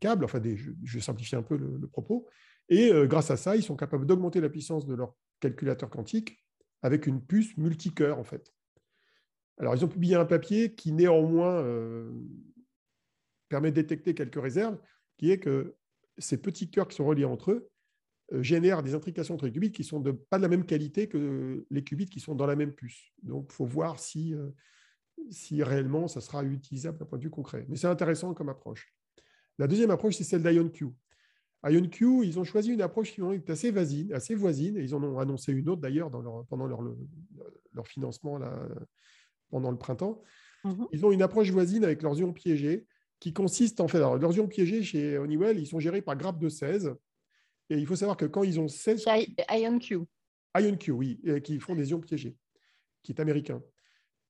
câbles, 0.00 0.24
enfin, 0.24 0.40
des, 0.40 0.56
je, 0.56 0.72
vais 0.84 1.00
simplifier 1.00 1.38
un 1.38 1.42
peu 1.42 1.56
le, 1.56 1.86
propos, 1.86 2.26
et 2.68 2.90
euh, 2.90 3.06
grâce 3.06 3.30
à 3.30 3.36
ça, 3.36 3.56
ils 3.56 3.62
sont 3.62 3.76
capables 3.76 4.06
d'augmenter 4.06 4.40
la 4.40 4.48
puissance 4.48 4.86
de 4.86 4.94
leur 4.94 5.14
calculateur 5.40 5.90
quantique 5.90 6.42
avec 6.82 7.06
une 7.06 7.22
puce 7.22 7.56
multicœur, 7.56 8.18
en 8.18 8.24
fait. 8.24 8.52
Alors, 9.58 9.74
ils 9.74 9.84
ont 9.84 9.88
publié 9.88 10.16
un 10.16 10.24
papier 10.24 10.74
qui, 10.74 10.92
néanmoins, 10.92 11.62
euh, 11.62 12.10
permet 13.48 13.70
de 13.70 13.76
détecter 13.76 14.14
quelques 14.14 14.40
réserves, 14.40 14.78
qui 15.16 15.30
est 15.30 15.38
que 15.38 15.76
ces 16.18 16.40
petits 16.40 16.70
cœurs 16.70 16.88
qui 16.88 16.96
sont 16.96 17.06
reliés 17.06 17.24
entre 17.24 17.52
eux 17.52 17.70
euh, 18.32 18.42
génèrent 18.42 18.82
des 18.82 18.94
intrications 18.94 19.34
entre 19.34 19.46
les 19.46 19.52
qubits 19.52 19.72
qui 19.72 19.84
sont 19.84 20.00
de, 20.00 20.10
pas 20.10 20.38
de 20.38 20.42
la 20.42 20.48
même 20.48 20.64
qualité 20.64 21.08
que 21.08 21.64
les 21.70 21.84
qubits 21.84 22.08
qui 22.08 22.20
sont 22.20 22.34
dans 22.34 22.46
la 22.46 22.56
même 22.56 22.72
puce. 22.72 23.12
Donc, 23.22 23.46
il 23.50 23.54
faut 23.54 23.66
voir 23.66 24.00
si 24.00 24.34
si 25.30 25.62
réellement 25.62 26.08
ça 26.08 26.20
sera 26.20 26.44
utilisable 26.44 26.98
d'un 26.98 27.06
point 27.06 27.18
de 27.18 27.24
vue 27.24 27.30
concret. 27.30 27.64
Mais 27.68 27.76
c'est 27.76 27.86
intéressant 27.86 28.34
comme 28.34 28.48
approche. 28.48 28.94
La 29.58 29.66
deuxième 29.66 29.90
approche, 29.90 30.16
c'est 30.16 30.24
celle 30.24 30.42
d'IonQ. 30.42 30.88
IonQ, 31.66 32.24
ils 32.24 32.38
ont 32.38 32.44
choisi 32.44 32.72
une 32.72 32.82
approche 32.82 33.12
qui 33.12 33.20
est 33.22 33.50
assez 33.50 33.70
voisine, 33.70 34.12
assez 34.12 34.34
voisine, 34.34 34.76
et 34.76 34.82
ils 34.82 34.94
en 34.94 35.02
ont 35.02 35.18
annoncé 35.18 35.52
une 35.52 35.68
autre 35.68 35.80
d'ailleurs 35.80 36.10
pendant 36.10 36.66
leur, 36.66 36.82
leur, 37.72 37.86
financement 37.86 38.36
là, 38.38 38.68
pendant 39.48 39.70
le 39.70 39.78
printemps. 39.78 40.22
Mhm. 40.64 40.86
Ils 40.92 41.06
ont 41.06 41.12
une 41.12 41.22
approche 41.22 41.50
voisine 41.50 41.84
avec 41.84 42.02
leurs 42.02 42.18
ions 42.18 42.32
piégés 42.32 42.86
qui 43.18 43.32
consiste 43.32 43.80
en 43.80 43.88
fait, 43.88 43.98
alors 43.98 44.18
leurs 44.18 44.36
ions 44.36 44.48
piégés 44.48 44.82
chez 44.82 45.16
Honeywell, 45.16 45.58
ils 45.58 45.66
sont 45.66 45.80
gérés 45.80 46.02
par 46.02 46.16
grappe 46.16 46.38
de 46.38 46.50
16. 46.50 46.94
Et 47.70 47.78
il 47.78 47.86
faut 47.86 47.96
savoir 47.96 48.18
que 48.18 48.26
quand 48.26 48.42
ils 48.42 48.60
ont 48.60 48.68
16... 48.68 49.06
IonQ. 49.50 50.00
IonQ, 50.58 50.90
oui, 50.90 51.20
qui 51.42 51.58
font 51.60 51.74
des 51.74 51.90
ions 51.90 52.00
piégés, 52.00 52.36
qui 53.02 53.12
est 53.12 53.20
américain 53.20 53.62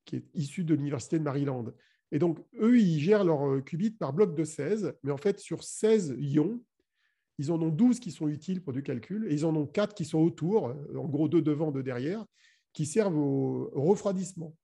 qui 0.05 0.17
est 0.17 0.25
issu 0.35 0.65
de 0.65 0.75
l'Université 0.75 1.19
de 1.19 1.25
Maryland. 1.25 1.67
Et 2.13 2.19
donc, 2.19 2.39
eux, 2.61 2.79
ils 2.79 3.01
gèrent 3.01 3.25
leurs 3.25 3.65
qubits 3.65 3.91
par 3.91 4.13
bloc 4.13 4.37
de 4.37 4.45
16, 4.45 4.95
mais 5.03 5.11
en 5.11 5.17
fait, 5.17 5.41
sur 5.41 5.65
16 5.65 6.17
ions, 6.19 6.63
ils 7.39 7.51
en 7.51 7.61
ont 7.61 7.71
12 7.71 7.99
qui 7.99 8.13
sont 8.13 8.29
utiles 8.29 8.63
pour 8.63 8.73
du 8.73 8.83
calcul, 8.83 9.27
et 9.29 9.35
ils 9.35 9.45
en 9.45 9.57
ont 9.57 9.67
4 9.67 9.95
qui 9.95 10.05
sont 10.05 10.19
autour, 10.19 10.75
en 10.95 11.09
gros 11.09 11.29
deux 11.29 11.43
devant, 11.43 11.73
deux 11.73 11.83
derrière, 11.83 12.25
qui 12.73 12.87
servent 12.87 13.17
au, 13.17 13.71
refroidissement. 13.75 14.55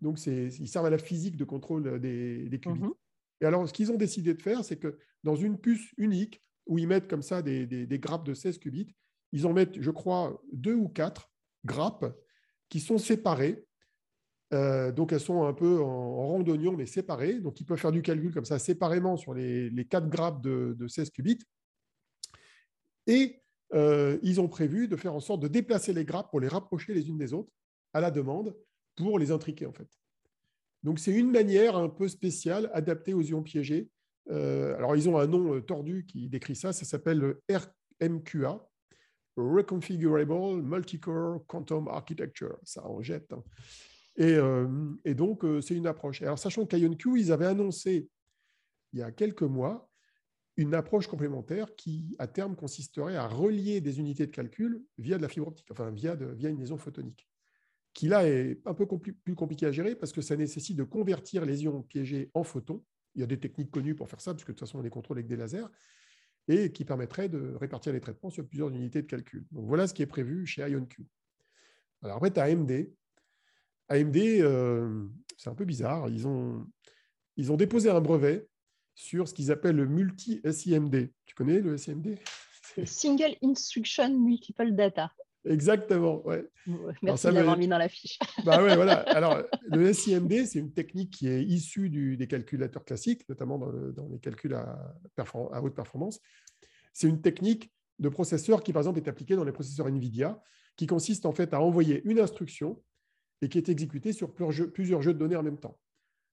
Donc, 0.00 0.24
ils 0.26 0.68
servent 0.68 0.86
à 0.86 0.90
la 0.90 0.98
physique 0.98 1.36
de 1.36 1.44
contrôle 1.44 2.00
des, 2.00 2.60
qubits. 2.62 2.80
Mhm. 2.80 2.94
Et 3.40 3.46
alors, 3.46 3.68
ce 3.68 3.72
qu'ils 3.72 3.90
ont 3.90 3.96
décidé 3.96 4.34
de 4.34 4.42
faire, 4.42 4.64
c'est 4.64 4.76
que 4.76 4.98
dans 5.22 5.36
une 5.36 5.58
puce 5.58 5.92
unique, 5.96 6.40
où 6.66 6.78
ils 6.78 6.86
mettent 6.86 7.08
comme 7.08 7.22
ça 7.22 7.42
des, 7.42 7.66
des, 7.66 7.98
grappes 7.98 8.24
de 8.24 8.34
16 8.34 8.58
qubits, 8.58 8.94
ils 9.32 9.46
en 9.46 9.52
mettent, 9.52 9.80
je 9.80 9.90
crois, 9.90 10.42
deux 10.52 10.74
ou 10.74 10.88
quatre 10.88 11.30
grappes 11.64 12.06
qui 12.68 12.80
sont 12.80 12.98
séparées. 12.98 13.66
Euh, 14.54 14.92
donc, 14.92 15.12
elles 15.12 15.20
sont 15.20 15.44
un 15.44 15.52
peu 15.52 15.80
en, 15.80 16.28
rang 16.28 16.40
d'oignon, 16.40 16.72
mais 16.72 16.86
séparées. 16.86 17.40
Donc, 17.40 17.60
ils 17.60 17.64
peuvent 17.64 17.78
faire 17.78 17.92
du 17.92 18.02
calcul 18.02 18.32
comme 18.32 18.44
ça 18.44 18.58
séparément 18.58 19.16
sur 19.16 19.34
les, 19.34 19.68
les 19.70 19.84
quatre 19.84 20.08
grappes 20.08 20.42
de, 20.42 20.74
de 20.78 20.88
16 20.88 21.10
qubits. 21.10 21.44
Et 23.06 23.42
euh, 23.74 24.18
ils 24.22 24.40
ont 24.40 24.48
prévu 24.48 24.88
de 24.88 24.96
faire 24.96 25.14
en 25.14 25.20
sorte 25.20 25.40
de 25.40 25.48
déplacer 25.48 25.92
les 25.92 26.04
grappes 26.04 26.30
pour 26.30 26.40
les 26.40 26.48
rapprocher 26.48 26.94
les 26.94 27.08
unes 27.08 27.18
des 27.18 27.32
autres 27.32 27.50
à 27.92 28.00
la 28.00 28.10
demande 28.10 28.54
pour 28.94 29.18
les 29.18 29.30
intriquer 29.30 29.66
en 29.66 29.72
fait. 29.72 29.88
Donc 30.82 30.98
c'est 30.98 31.12
une 31.12 31.30
manière 31.30 31.76
un 31.76 31.88
peu 31.88 32.08
spéciale 32.08 32.70
adaptée 32.72 33.14
aux 33.14 33.22
ions 33.22 33.42
piégés. 33.42 33.88
Euh, 34.30 34.76
alors 34.76 34.96
ils 34.96 35.08
ont 35.08 35.18
un 35.18 35.26
nom 35.26 35.60
tordu 35.60 36.06
qui 36.06 36.28
décrit 36.28 36.56
ça, 36.56 36.72
ça 36.72 36.84
s'appelle 36.84 37.18
le 37.18 37.42
RMQA, 38.00 38.64
Reconfigurable 39.36 40.62
Multicore 40.62 41.44
Quantum 41.46 41.88
Architecture. 41.88 42.56
Ça 42.62 42.86
en 42.86 43.02
jette. 43.02 43.32
Hein. 43.32 43.42
Et, 44.16 44.38
et, 45.04 45.14
donc 45.14 45.44
c'est 45.60 45.74
une 45.74 45.86
approche. 45.88 46.22
Alors 46.22 46.38
sachant 46.38 46.66
qu'IonQ, 46.66 47.18
ils 47.18 47.32
avaient 47.32 47.46
annoncé 47.46 48.08
il 48.92 49.00
y 49.00 49.02
a 49.02 49.10
quelques 49.10 49.42
mois 49.42 49.90
une 50.56 50.74
approche 50.74 51.08
complémentaire 51.08 51.74
qui, 51.74 52.14
à 52.18 52.28
terme, 52.28 52.54
consisterait 52.54 53.16
à 53.16 53.26
relier 53.26 53.80
des 53.80 53.98
unités 53.98 54.26
de 54.26 54.30
calcul 54.30 54.82
via 54.98 55.16
de 55.16 55.22
la 55.22 55.28
fibre 55.28 55.48
optique, 55.48 55.66
enfin 55.70 55.90
via, 55.90 56.14
via 56.14 56.48
une 56.48 56.58
liaison 56.58 56.76
photonique, 56.76 57.28
qui 57.92 58.06
là 58.06 58.26
est 58.28 58.60
un 58.64 58.74
peu 58.74 58.86
plus 58.86 59.34
compliqué 59.34 59.66
à 59.66 59.72
gérer 59.72 59.96
parce 59.96 60.12
que 60.12 60.20
ça 60.20 60.36
nécessite 60.36 60.76
de 60.76 60.84
convertir 60.84 61.44
les 61.44 61.64
ions 61.64 61.82
piégés 61.82 62.30
en 62.34 62.44
photons. 62.44 62.84
Il 63.16 63.20
y 63.20 63.24
a 63.24 63.26
des 63.26 63.38
techniques 63.38 63.70
connues 63.70 63.94
pour 63.94 64.08
faire 64.08 64.20
ça, 64.20 64.32
parce 64.32 64.44
que 64.44 64.52
de 64.52 64.56
toute 64.56 64.66
façon, 64.66 64.78
on 64.78 64.82
les 64.82 64.90
contrôle 64.90 65.18
avec 65.18 65.26
des 65.26 65.36
lasers, 65.36 65.66
et 66.46 66.70
qui 66.72 66.84
permettraient 66.84 67.28
de 67.28 67.54
répartir 67.54 67.92
les 67.92 68.00
traitements 68.00 68.30
sur 68.30 68.46
plusieurs 68.46 68.68
unités 68.68 69.02
de 69.02 69.06
calcul. 69.06 69.44
Donc 69.50 69.66
voilà 69.66 69.86
ce 69.86 69.94
qui 69.94 70.02
est 70.02 70.06
prévu 70.06 70.46
chez 70.46 70.62
IonQ. 70.62 71.04
Alors 72.02 72.16
après, 72.16 72.32
tu 72.32 72.38
as 72.38 72.44
AMD. 72.44 72.70
AMD, 73.88 74.16
euh, 74.16 75.06
c'est 75.36 75.50
un 75.50 75.54
peu 75.54 75.64
bizarre. 75.64 76.08
Ils 76.08 76.26
ont, 76.26 76.66
ils 77.36 77.52
ont 77.52 77.56
déposé 77.56 77.90
un 77.90 78.00
brevet 78.00 78.48
sur 78.94 79.28
ce 79.28 79.34
qu'ils 79.34 79.50
appellent 79.50 79.76
le 79.76 79.86
multi-SIMD. 79.86 81.10
Tu 81.26 81.34
connais 81.34 81.60
le 81.60 81.76
SIMD 81.76 82.16
Single 82.84 83.36
Instruction 83.42 84.18
Multiple 84.18 84.72
Data. 84.72 85.12
Exactement, 85.44 86.26
ouais. 86.26 86.48
Merci 87.02 87.26
de 87.26 87.32
l'avoir 87.32 87.58
mis 87.58 87.68
dans 87.68 87.76
la 87.76 87.88
fiche. 87.88 88.18
Bah 88.44 88.62
ouais, 88.62 88.74
voilà. 88.74 89.00
Alors, 89.10 89.42
le 89.64 89.92
SIMD, 89.92 90.46
c'est 90.46 90.58
une 90.58 90.72
technique 90.72 91.10
qui 91.10 91.28
est 91.28 91.44
issue 91.44 91.90
des 91.90 92.26
calculateurs 92.26 92.84
classiques, 92.84 93.28
notamment 93.28 93.58
dans, 93.58 94.08
les 94.08 94.18
calculs 94.18 94.54
à, 94.54 94.94
à 95.18 95.62
haute 95.62 95.74
performance. 95.74 96.20
C'est 96.94 97.08
une 97.08 97.20
technique 97.20 97.70
de 97.98 98.08
processeur 98.08 98.62
qui, 98.62 98.72
par 98.72 98.80
exemple, 98.80 98.98
est 98.98 99.08
appliquée 99.08 99.36
dans 99.36 99.44
les 99.44 99.52
processeurs 99.52 99.88
NVIDIA, 99.88 100.40
qui 100.76 100.86
consiste 100.86 101.26
en 101.26 101.32
fait 101.32 101.52
à 101.52 101.60
envoyer 101.60 102.00
une 102.04 102.18
instruction 102.18 102.82
et 103.44 103.48
qui 103.48 103.58
est 103.58 103.68
exécutée 103.68 104.12
sur 104.12 104.32
plusieurs 104.32 105.02
jeux 105.02 105.12
de 105.12 105.18
données 105.18 105.36
en 105.36 105.42
même 105.42 105.58
temps. 105.58 105.78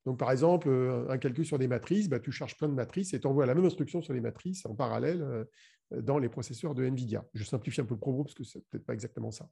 Donc, 0.06 0.18
par 0.18 0.32
exemple, 0.32 0.68
euh, 0.70 1.08
un 1.10 1.18
calcul 1.18 1.46
sur 1.46 1.60
des 1.60 1.68
matrices, 1.68 2.10
bah, 2.10 2.20
tu 2.20 2.32
charges 2.32 2.58
plein 2.58 2.70
de 2.70 2.74
matrices 2.74 3.14
et 3.14 3.20
tu 3.20 3.28
envoies 3.28 3.46
la 3.46 3.54
même 3.54 3.66
instruction 3.66 4.02
sur 4.02 4.14
les 4.14 4.22
matrices 4.22 4.66
en 4.66 4.74
parallèle 4.74 5.22
euh, 5.22 5.46
dans 6.02 6.18
les 6.18 6.30
processeurs 6.30 6.74
de 6.74 6.84
NVIDIA. 6.84 7.24
Je 7.34 7.44
simplifie 7.44 7.82
un 7.82 7.86
peu 7.86 7.94
le 7.94 8.00
propos 8.00 8.24
parce 8.24 8.34
que 8.34 8.44
ce 8.44 8.58
n'est 8.58 8.64
peut-être 8.70 8.86
pas 8.86 8.94
exactement 8.94 9.30
ça. 9.30 9.50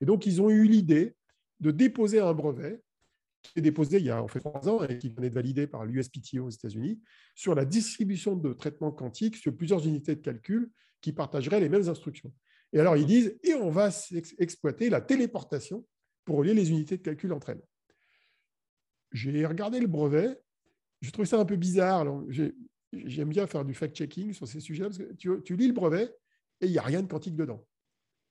Et 0.00 0.04
donc, 0.04 0.26
ils 0.26 0.40
ont 0.40 0.50
eu 0.50 0.64
l'idée 0.64 1.16
de 1.60 1.70
déposer 1.70 2.20
un 2.20 2.34
brevet 2.34 2.80
qui 3.42 3.58
est 3.58 3.62
déposé 3.62 3.98
il 3.98 4.04
y 4.04 4.10
a 4.10 4.22
en 4.22 4.28
fait 4.28 4.38
trois 4.38 4.68
ans 4.68 4.84
et 4.84 4.98
qui 4.98 5.08
venait 5.08 5.30
de 5.30 5.34
valider 5.34 5.66
par 5.66 5.84
l'USPTO 5.84 6.44
aux 6.44 6.50
États-Unis 6.50 7.00
sur 7.34 7.56
la 7.56 7.64
distribution 7.64 8.36
de 8.36 8.52
traitements 8.52 8.92
quantiques 8.92 9.36
sur 9.36 9.56
plusieurs 9.56 9.84
unités 9.84 10.14
de 10.14 10.20
calcul 10.20 10.70
qui 11.00 11.12
partageraient 11.12 11.58
les 11.58 11.68
mêmes 11.68 11.88
instructions. 11.88 12.32
Et 12.72 12.78
alors, 12.78 12.96
ils 12.96 13.06
disent, 13.06 13.36
et 13.42 13.54
on 13.54 13.70
va 13.70 13.90
exploiter 14.38 14.90
la 14.90 15.00
téléportation 15.00 15.84
pour 16.24 16.36
relier 16.36 16.54
les 16.54 16.70
unités 16.70 16.96
de 16.96 17.02
calcul 17.02 17.32
entre 17.32 17.50
elles 17.50 17.62
j'ai 19.12 19.46
regardé 19.46 19.80
le 19.80 19.86
brevet, 19.86 20.40
j'ai 21.00 21.10
trouvé 21.10 21.26
ça 21.26 21.38
un 21.38 21.44
peu 21.44 21.56
bizarre. 21.56 22.06
J'aime 22.92 23.28
bien 23.28 23.46
faire 23.46 23.64
du 23.64 23.74
fact-checking 23.74 24.32
sur 24.32 24.46
ces 24.46 24.60
sujets-là, 24.60 24.88
parce 24.88 24.98
que 24.98 25.12
tu, 25.40 25.56
lis 25.56 25.66
le 25.66 25.72
brevet 25.72 26.14
et 26.60 26.66
il 26.66 26.72
n'y 26.72 26.78
a 26.78 26.82
rien 26.82 27.02
de 27.02 27.06
quantique 27.06 27.36
dedans. 27.36 27.64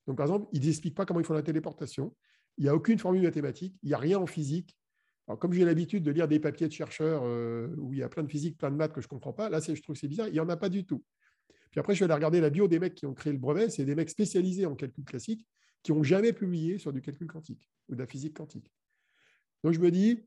Donc, 0.07 0.17
par 0.17 0.25
exemple, 0.25 0.47
ils 0.51 0.65
n'expliquent 0.65 0.95
pas 0.95 1.05
comment 1.05 1.19
ils 1.19 1.25
font 1.25 1.33
la 1.33 1.41
téléportation, 1.41 2.15
il 2.57 2.63
n'y 2.63 2.69
a 2.69 2.75
aucune 2.75 2.99
formule 2.99 3.23
mathématique, 3.23 3.75
il 3.83 3.87
n'y 3.87 3.93
a 3.93 3.97
rien 3.97 4.19
en 4.19 4.25
physique. 4.25 4.77
Comme 5.39 5.53
j'ai 5.53 5.63
l'habitude 5.63 6.03
de 6.03 6.11
lire 6.11 6.27
des 6.27 6.39
papiers 6.39 6.67
de 6.67 6.73
chercheurs 6.73 7.21
euh, 7.23 7.73
où 7.77 7.93
il 7.93 7.99
y 7.99 8.03
a 8.03 8.09
plein 8.09 8.23
de 8.23 8.27
physique, 8.27 8.57
plein 8.57 8.69
de 8.69 8.75
maths 8.75 8.91
que 8.91 8.99
je 8.99 9.05
ne 9.05 9.09
comprends 9.09 9.31
pas, 9.31 9.49
là, 9.49 9.59
je 9.61 9.81
trouve 9.81 9.95
que 9.95 9.99
c'est 9.99 10.07
bizarre, 10.07 10.27
il 10.27 10.33
n'y 10.33 10.39
en 10.41 10.49
a 10.49 10.57
pas 10.57 10.67
du 10.67 10.83
tout. 10.85 11.03
Puis 11.69 11.79
après, 11.79 11.95
je 11.95 11.99
vais 11.99 12.05
aller 12.05 12.15
regarder 12.15 12.41
la 12.41 12.49
bio 12.49 12.67
des 12.67 12.79
mecs 12.79 12.95
qui 12.95 13.05
ont 13.05 13.13
créé 13.13 13.31
le 13.31 13.39
brevet, 13.39 13.69
c'est 13.69 13.85
des 13.85 13.95
mecs 13.95 14.09
spécialisés 14.09 14.65
en 14.65 14.75
calcul 14.75 15.05
classique 15.05 15.47
qui 15.83 15.91
n'ont 15.91 16.03
jamais 16.03 16.33
publié 16.33 16.77
sur 16.77 16.93
du 16.93 17.01
calcul 17.01 17.27
quantique 17.27 17.69
ou 17.89 17.95
de 17.95 17.99
la 17.99 18.07
physique 18.07 18.37
quantique. 18.37 18.71
Donc, 19.63 19.73
je 19.73 19.79
me 19.79 19.91
dis, 19.91 20.23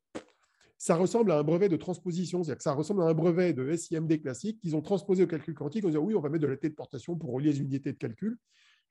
ça 0.78 0.96
ressemble 0.96 1.32
à 1.32 1.38
un 1.38 1.42
brevet 1.42 1.68
de 1.68 1.76
transposition, 1.76 2.42
c'est-à-dire 2.42 2.58
que 2.58 2.62
ça 2.62 2.72
ressemble 2.72 3.02
à 3.02 3.06
un 3.06 3.14
brevet 3.14 3.52
de 3.52 3.74
SIMD 3.74 4.20
classique 4.20 4.60
qu'ils 4.60 4.76
ont 4.76 4.82
transposé 4.82 5.24
au 5.24 5.26
calcul 5.26 5.54
quantique 5.54 5.84
en 5.84 5.88
disant 5.88 6.02
oui, 6.02 6.14
on 6.14 6.20
va 6.20 6.28
mettre 6.28 6.42
de 6.42 6.48
la 6.48 6.56
téléportation 6.56 7.16
pour 7.16 7.32
relier 7.32 7.52
les 7.52 7.60
unités 7.60 7.92
de 7.92 7.98
calcul. 7.98 8.36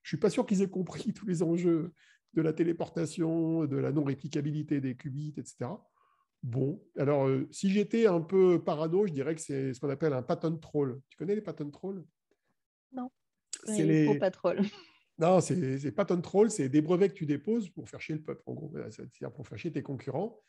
Je 0.02 0.08
ne 0.08 0.10
suis 0.10 0.17
pas 0.17 0.30
sûr 0.30 0.45
qu'ils 0.45 0.62
aient 0.62 0.69
compris 0.69 1.13
tous 1.13 1.26
les 1.26 1.43
enjeux 1.43 1.93
de 2.34 2.41
la 2.41 2.52
téléportation, 2.52 3.65
de 3.65 3.78
la 3.78 3.91
non-réplicabilité 3.91 4.82
des 4.82 4.95
qubits, 4.95 5.34
etc. 5.38 5.69
Bon, 6.41 6.84
alors 6.97 7.28
euh, 7.28 7.47
si 7.52 7.69
j'étais 7.69 8.06
un 8.06 8.19
peu 8.19 8.62
parano, 8.62 9.08
je 9.08 9.13
dirais 9.13 9.34
que 9.34 9.39
c'est 9.39 9.73
ce 9.73 9.80
qu'on 9.80 9.89
appelle 9.89 10.13
un 10.13 10.23
pattern 10.23 10.60
troll. 10.60 10.99
Tu 11.10 11.17
connais 11.17 11.36
les 11.36 11.41
pattern 11.41 11.71
trolls? 11.71 12.04
Non. 12.91 13.10
C'est 13.65 13.86
les 13.86 14.06
faux 14.06 14.30
trolls. 14.30 14.62
Non, 15.19 15.41
c'est 15.41 15.91
pattern 15.91 16.21
troll, 16.21 16.49
c'est 16.49 16.69
des 16.69 16.82
brevets 16.82 17.10
que 17.10 17.13
tu 17.13 17.26
déposes 17.26 17.69
pour 17.69 17.88
faire 17.88 18.02
chier 18.02 18.15
le 18.15 18.21
peuple, 18.21 18.41
en 18.45 18.54
gros, 18.54 18.73
c'est-à-dire 18.89 19.32
pour 19.32 19.47
faire 19.47 19.58
chier 19.58 19.71
tes 19.71 19.84
concurrents. 19.84 20.39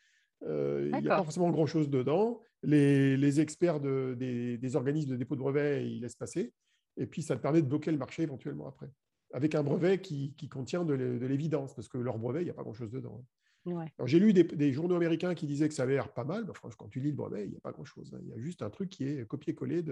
Euh, 0.43 0.89
il 0.93 1.01
n'y 1.01 1.07
a 1.07 1.17
pas 1.17 1.23
forcément 1.23 1.49
grand-chose 1.51 1.89
dedans. 1.89 2.41
Les, 2.63 3.39
experts 3.39 3.79
des, 3.79 4.75
organismes 4.75 5.11
de 5.11 5.15
dépôt 5.15 5.35
de 5.35 5.41
brevets, 5.41 5.85
ils 5.85 6.01
laissent 6.01 6.15
passer. 6.15 6.53
Et 6.97 7.05
puis, 7.05 7.21
ça 7.21 7.35
te 7.35 7.41
permet 7.41 7.61
de 7.61 7.67
bloquer 7.67 7.91
le 7.91 7.97
marché 7.97 8.23
éventuellement 8.23 8.67
après. 8.67 8.89
Avec 9.33 9.53
un 9.53 9.63
brevet 9.63 10.01
qui, 10.01 10.49
contient 10.49 10.83
de 10.83 10.93
l'évidence, 10.93 11.75
parce 11.75 11.87
que 11.87 11.97
leur 11.97 12.17
brevet, 12.17 12.41
il 12.41 12.45
n'y 12.45 12.51
a 12.51 12.55
pas 12.55 12.63
grand-chose 12.63 12.91
dedans. 12.91 13.23
J'ai 14.05 14.19
lu 14.19 14.33
des, 14.33 14.73
journaux 14.73 14.95
américains 14.95 15.33
qui 15.33 15.47
disaient 15.47 15.67
que 15.67 15.73
ça 15.73 15.83
avait 15.83 15.93
l'air 15.93 16.13
pas 16.13 16.23
mal. 16.23 16.45
franchement, 16.53 16.77
quand 16.77 16.89
tu 16.89 16.99
lis 16.99 17.09
le 17.09 17.15
brevet, 17.15 17.45
il 17.45 17.51
n'y 17.51 17.57
a 17.57 17.61
pas 17.61 17.71
grand-chose. 17.71 18.13
Hein. 18.13 18.19
Il 18.23 18.29
y 18.29 18.33
a 18.33 18.37
juste 18.37 18.61
un 18.61 18.69
truc 18.69 18.89
qui 18.89 19.05
est 19.07 19.27
copié-collé 19.27 19.83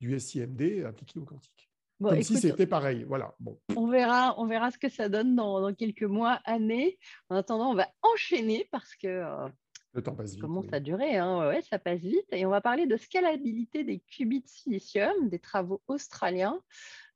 du 0.00 0.18
SIMD 0.18 0.84
appliqué 0.84 1.18
au 1.18 1.24
quantique. 1.24 1.70
Comme 2.02 2.22
si 2.22 2.36
c'était 2.36 2.66
pareil. 2.66 3.04
Voilà. 3.08 3.34
Bon. 3.40 3.58
On, 3.74 3.88
verra, 3.88 4.34
on 4.38 4.46
verra 4.46 4.70
ce 4.70 4.78
que 4.78 4.88
ça 4.88 5.08
donne 5.08 5.34
dans, 5.34 5.72
quelques 5.74 6.02
mois, 6.02 6.40
années. 6.44 6.98
En 7.30 7.36
attendant, 7.36 7.70
on 7.70 7.74
va 7.74 7.88
enchaîner 8.02 8.68
parce 8.70 8.94
que 8.94 9.06
euh, 9.06 9.48
le 9.96 10.02
temps 10.02 10.14
passe 10.14 10.32
vite. 10.32 10.42
Commence 10.42 10.70
à 10.72 10.78
durer, 10.78 11.16
hein 11.16 11.48
ouais, 11.48 11.62
ça 11.62 11.78
passe 11.78 12.00
vite. 12.00 12.26
Et 12.30 12.44
on 12.44 12.50
va 12.50 12.60
parler 12.60 12.86
de 12.86 12.96
scalabilité 12.98 13.82
des 13.82 14.00
qubits 14.00 14.42
de 14.42 14.46
silicium, 14.48 15.30
des 15.30 15.38
travaux 15.38 15.80
australiens. 15.88 16.60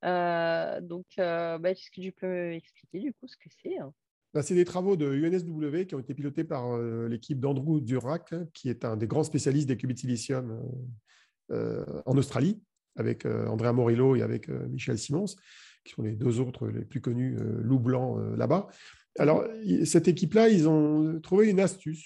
Euh, 0.05 0.81
donc, 0.81 1.05
euh, 1.19 1.59
bah, 1.59 1.71
est-ce 1.71 1.90
que 1.90 2.01
tu 2.01 2.11
peux 2.11 2.53
expliquer 2.53 3.01
du 3.01 3.12
coup 3.12 3.29
ce 3.29 3.37
que 3.37 3.51
c'est 3.62 3.79
hein? 3.79 3.93
Bah, 4.33 4.43
C'est 4.43 4.55
des 4.55 4.64
travaux 4.64 4.97
de 4.97 5.12
UNSW 5.12 5.85
qui 5.87 5.95
ont 5.95 5.99
été 5.99 6.14
pilotés 6.14 6.45
par 6.45 6.75
euh, 6.75 7.07
l'équipe 7.07 7.38
d'Andrew 7.38 7.81
Durac, 7.81 8.33
hein, 8.33 8.47
qui 8.55 8.71
est 8.71 8.85
un 8.87 8.97
des 8.97 9.07
grands 9.07 9.25
spécialistes 9.25 9.69
des 9.69 9.77
qubits 9.77 9.95
de 9.95 9.99
silicium 9.99 10.61
en 11.51 12.16
Australie, 12.16 12.62
avec 12.96 13.26
Andrea 13.26 13.72
Morillo 13.72 14.17
et 14.17 14.23
avec 14.23 14.48
Michel 14.48 14.98
Simons, 14.98 15.27
qui 15.85 15.92
sont 15.94 16.02
les 16.02 16.12
deux 16.12 16.40
autres 16.40 16.69
les 16.69 16.85
plus 16.85 17.00
connus 17.00 17.37
loups 17.38 17.79
blancs 17.79 18.19
là-bas. 18.37 18.69
Alors, 19.19 19.44
cette 19.85 20.08
équipe-là, 20.08 20.48
ils 20.48 20.69
ont 20.69 21.21
trouvé 21.21 21.50
une 21.50 21.60
astuce 21.60 22.04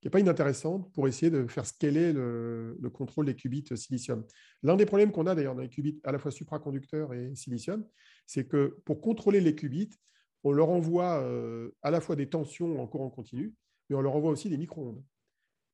qui 0.00 0.06
n'est 0.06 0.10
pas 0.10 0.20
inintéressante 0.20 0.92
pour 0.92 1.08
essayer 1.08 1.30
de 1.30 1.46
faire 1.46 1.66
scaler 1.66 2.12
le, 2.12 2.76
le 2.80 2.90
contrôle 2.90 3.26
des 3.26 3.34
qubits 3.34 3.64
silicium. 3.74 4.24
L'un 4.62 4.76
des 4.76 4.86
problèmes 4.86 5.10
qu'on 5.10 5.26
a 5.26 5.34
d'ailleurs 5.34 5.56
dans 5.56 5.62
les 5.62 5.68
qubits 5.68 6.00
à 6.04 6.12
la 6.12 6.18
fois 6.18 6.30
supraconducteurs 6.30 7.12
et 7.14 7.34
silicium, 7.34 7.84
c'est 8.26 8.46
que 8.46 8.78
pour 8.84 9.00
contrôler 9.00 9.40
les 9.40 9.54
qubits, 9.56 9.90
on 10.44 10.52
leur 10.52 10.70
envoie 10.70 11.20
euh, 11.22 11.70
à 11.82 11.90
la 11.90 12.00
fois 12.00 12.14
des 12.14 12.28
tensions 12.28 12.80
en 12.80 12.86
courant 12.86 13.10
continu, 13.10 13.54
mais 13.88 13.96
on 13.96 14.00
leur 14.00 14.14
envoie 14.14 14.30
aussi 14.30 14.48
des 14.48 14.58
micro-ondes. 14.58 15.02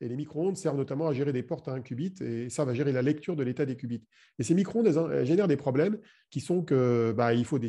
Et 0.01 0.09
les 0.09 0.17
micro-ondes 0.17 0.57
servent 0.57 0.77
notamment 0.77 1.09
à 1.09 1.13
gérer 1.13 1.33
des 1.33 1.43
portes 1.43 1.69
à 1.69 1.73
un 1.73 1.81
qubit 1.81 2.15
et 2.21 2.51
ça 2.51 2.65
va 2.65 2.75
gérer 2.75 2.93
la 2.93 3.01
lecture 3.01 3.37
de 3.37 3.43
l'état 3.43 3.65
des 3.65 3.77
qubits. 3.77 4.05
Et 4.39 4.43
ces 4.43 4.55
micro-ondes 4.55 5.25
génèrent 5.25 5.49
des 5.49 5.57
problèmes 5.57 5.99
qui 6.31 6.41
sont 6.41 6.63
que 6.63 7.15
bah, 7.17 7.33
il, 7.33 7.45
faut 7.45 7.59
des, 7.59 7.69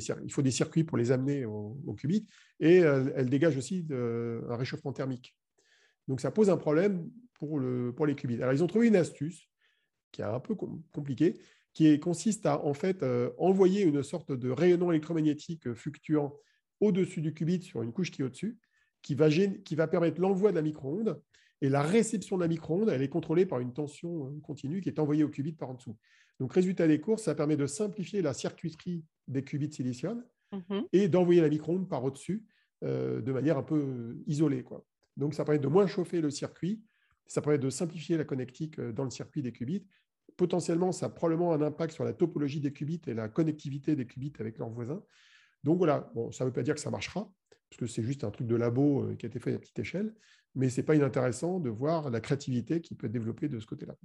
circuits 0.51 0.84
pour 0.84 0.97
les 0.97 1.11
amener 1.11 1.45
au, 1.45 1.95
qubit 1.97 2.28
et 2.59 2.78
elles, 2.78 3.30
dégagent 3.30 3.57
aussi 3.57 3.86
un 3.91 4.55
réchauffement 4.55 4.91
thermique. 4.91 5.36
Donc, 6.07 6.21
ça 6.21 6.32
pose 6.32 6.49
un 6.49 6.57
problème 6.57 7.09
pour, 7.34 7.59
le, 7.59 7.93
les 8.07 8.15
qubits. 8.15 8.41
Alors, 8.41 8.53
ils 8.53 8.63
ont 8.63 8.67
trouvé 8.67 8.88
une 8.88 8.95
astuce 8.95 9.47
qui 10.11 10.21
est 10.21 10.26
un 10.26 10.39
peu 10.39 10.55
compliquée, 10.55 11.39
qui 11.73 11.99
consiste 11.99 12.45
à 12.45 12.63
en 12.63 12.73
fait 12.73 13.03
euh, 13.03 13.32
envoyer 13.38 13.84
une 13.84 14.01
sorte 14.01 14.32
de 14.32 14.49
rayonnement 14.49 14.91
électromagnétique 14.91 15.73
fluctuant 15.73 16.34
au-dessus 16.80 17.21
du 17.21 17.34
qubit 17.34 17.61
sur 17.61 17.84
une 17.84 17.91
couche 17.91 18.11
qui 18.11 18.21
est 18.21 18.26
au-dessus, 18.26 18.57
qui 19.01 19.13
va, 19.15 19.30
qui 19.30 19.76
va 19.76 19.88
permettre 19.88 20.21
l'envoi 20.21 20.51
de 20.51 20.55
la 20.55 20.61
micro-onde. 20.61 21.21
Et 21.61 21.69
la 21.69 21.81
réception 21.81 22.35
de 22.35 22.41
la 22.41 22.47
micro-onde, 22.47 22.89
elle 22.89 23.01
est 23.01 23.09
contrôlée 23.09 23.45
par 23.45 23.59
une 23.59 23.73
tension 23.73 24.27
euh, 24.27 24.39
continue 24.41 24.81
qui 24.81 24.89
est 24.89 24.99
envoyée 24.99 25.23
au 25.23 25.29
qubit 25.29 25.53
par 25.53 25.69
en 25.69 25.73
dessous. 25.75 25.97
Donc, 26.39 26.53
résultat 26.53 26.87
des 26.87 26.99
courses, 26.99 27.23
ça 27.23 27.35
permet 27.35 27.55
de 27.55 27.65
simplifier 27.65 28.21
la 28.21 28.33
circuiterie 28.33 29.03
des 29.27 29.43
qubits 29.43 29.71
silicium 29.71 30.23
mhm. 30.51 30.83
et 30.91 31.07
d'envoyer 31.07 31.41
la 31.41 31.49
micro-onde 31.49 31.87
par 31.87 32.03
au-dessus 32.03 32.45
euh, 32.83 33.21
de 33.21 33.31
manière 33.31 33.57
un 33.57 33.63
peu 33.63 34.17
isolée. 34.27 34.63
Quoi. 34.63 34.85
Donc, 35.15 35.33
ça 35.33 35.45
permet 35.45 35.59
de 35.59 35.67
moins 35.67 35.87
chauffer 35.87 36.19
le 36.19 36.29
circuit, 36.29 36.81
ça 37.25 37.41
permet 37.41 37.57
de 37.57 37.69
simplifier 37.69 38.17
la 38.17 38.25
connectique 38.25 38.79
dans 38.79 39.05
le 39.05 39.09
circuit 39.09 39.41
des 39.41 39.51
qubits 39.51 39.85
potentiellement, 40.37 40.91
ça 40.91 41.07
a 41.07 41.09
probablement 41.09 41.53
un 41.53 41.61
impact 41.61 41.93
sur 41.93 42.03
la 42.03 42.13
topologie 42.13 42.59
des 42.59 42.73
qubits 42.73 43.01
et 43.07 43.13
la 43.13 43.29
connectivité 43.29 43.95
des 43.95 44.05
qubits 44.05 44.33
avec 44.39 44.57
leurs 44.57 44.69
voisins. 44.69 45.01
Donc 45.63 45.77
voilà, 45.77 46.11
bon, 46.13 46.31
ça 46.31 46.43
ne 46.43 46.49
veut 46.49 46.53
pas 46.53 46.63
dire 46.63 46.75
que 46.75 46.81
ça 46.81 46.91
marchera, 46.91 47.31
parce 47.70 47.80
que 47.80 47.88
c'est 47.88 48.03
juste 48.03 48.24
un 48.24 48.32
truc 48.32 48.47
de 48.47 48.55
labo 48.55 49.03
euh, 49.03 49.16
qui 49.16 49.26
a 49.26 49.30
été 49.30 49.39
fait 49.39 49.53
à 49.53 49.59
petite 49.59 49.80
échelle, 49.80 50.13
mais 50.55 50.70
ce 50.70 50.80
n'est 50.80 50.86
pas 50.86 50.95
inintéressant 50.95 51.59
de 51.59 51.70
voir 51.70 52.09
la 52.09 52.22
créativité 52.22 52.82
qui 52.82 52.95
peut 52.95 53.07
être 53.07 53.13
développée 53.13 53.49
de 53.49 53.59
ce 53.59 53.66
côté-là. 53.66 53.95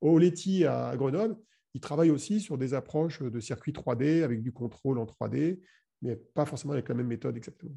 Au 0.00 0.18
Leti 0.18 0.64
à 0.64 0.94
Grenoble, 0.96 1.36
ils 1.74 1.80
travaillent 1.80 2.10
aussi 2.10 2.40
sur 2.40 2.56
des 2.56 2.74
approches 2.74 3.22
de 3.22 3.40
circuits 3.40 3.72
3D 3.72 4.22
avec 4.22 4.42
du 4.42 4.52
contrôle 4.52 4.98
en 4.98 5.04
3D, 5.04 5.60
mais 6.02 6.16
pas 6.16 6.46
forcément 6.46 6.72
avec 6.72 6.88
la 6.88 6.94
même 6.94 7.08
méthode 7.08 7.36
exactement. 7.36 7.76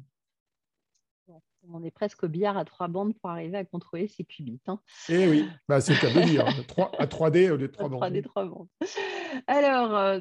On 1.68 1.84
est 1.84 1.90
presque 1.90 2.22
au 2.24 2.28
billard 2.28 2.56
à 2.56 2.64
trois 2.64 2.88
bandes 2.88 3.14
pour 3.18 3.30
arriver 3.30 3.58
à 3.58 3.64
contrôler 3.64 4.08
ces 4.08 4.24
qubits. 4.24 4.62
Hein. 4.66 4.80
Eh 5.10 5.28
oui, 5.28 5.46
bah, 5.68 5.80
c'est 5.80 5.92
le 5.92 6.00
cas 6.00 6.12
de 6.12 6.26
dire. 6.26 6.46
à 6.46 7.06
3D 7.06 7.50
au 7.50 7.56
lieu 7.56 7.68
de 7.68 7.72
3 7.72 7.88
bandes. 7.90 8.02
3D, 8.02 8.22
3 8.22 8.46
bandes. 8.46 8.68
Alors, 9.46 9.94
euh, 9.94 10.20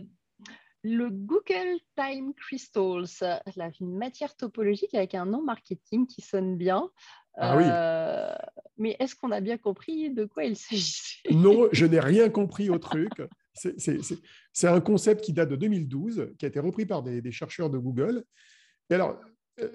le 0.83 1.09
Google 1.09 1.79
Time 1.95 2.33
Crystals, 2.33 3.23
une 3.79 3.97
matière 3.97 4.35
topologique 4.35 4.93
avec 4.93 5.15
un 5.15 5.25
nom 5.25 5.41
marketing 5.41 6.07
qui 6.07 6.21
sonne 6.21 6.57
bien. 6.57 6.89
Ah 7.35 7.57
oui. 7.57 7.63
Euh, 7.65 8.33
mais 8.77 8.95
est-ce 8.99 9.15
qu'on 9.15 9.31
a 9.31 9.41
bien 9.41 9.57
compris 9.57 10.09
de 10.13 10.25
quoi 10.25 10.45
il 10.45 10.55
s'agissait? 10.55 11.29
Non, 11.31 11.67
je 11.71 11.85
n'ai 11.85 11.99
rien 11.99 12.29
compris 12.29 12.69
au 12.69 12.77
truc. 12.77 13.11
C'est 13.53 14.67
un 14.67 14.81
concept 14.81 15.23
qui 15.23 15.33
date 15.33 15.49
de 15.49 15.55
2012, 15.55 16.33
qui 16.37 16.45
a 16.45 16.47
été 16.47 16.59
repris 16.59 16.85
par 16.85 17.03
des, 17.03 17.21
des 17.21 17.31
chercheurs 17.31 17.69
de 17.69 17.77
Google. 17.77 18.23
Et 18.89 18.95
alors, 18.95 19.19
euh, 19.61 19.69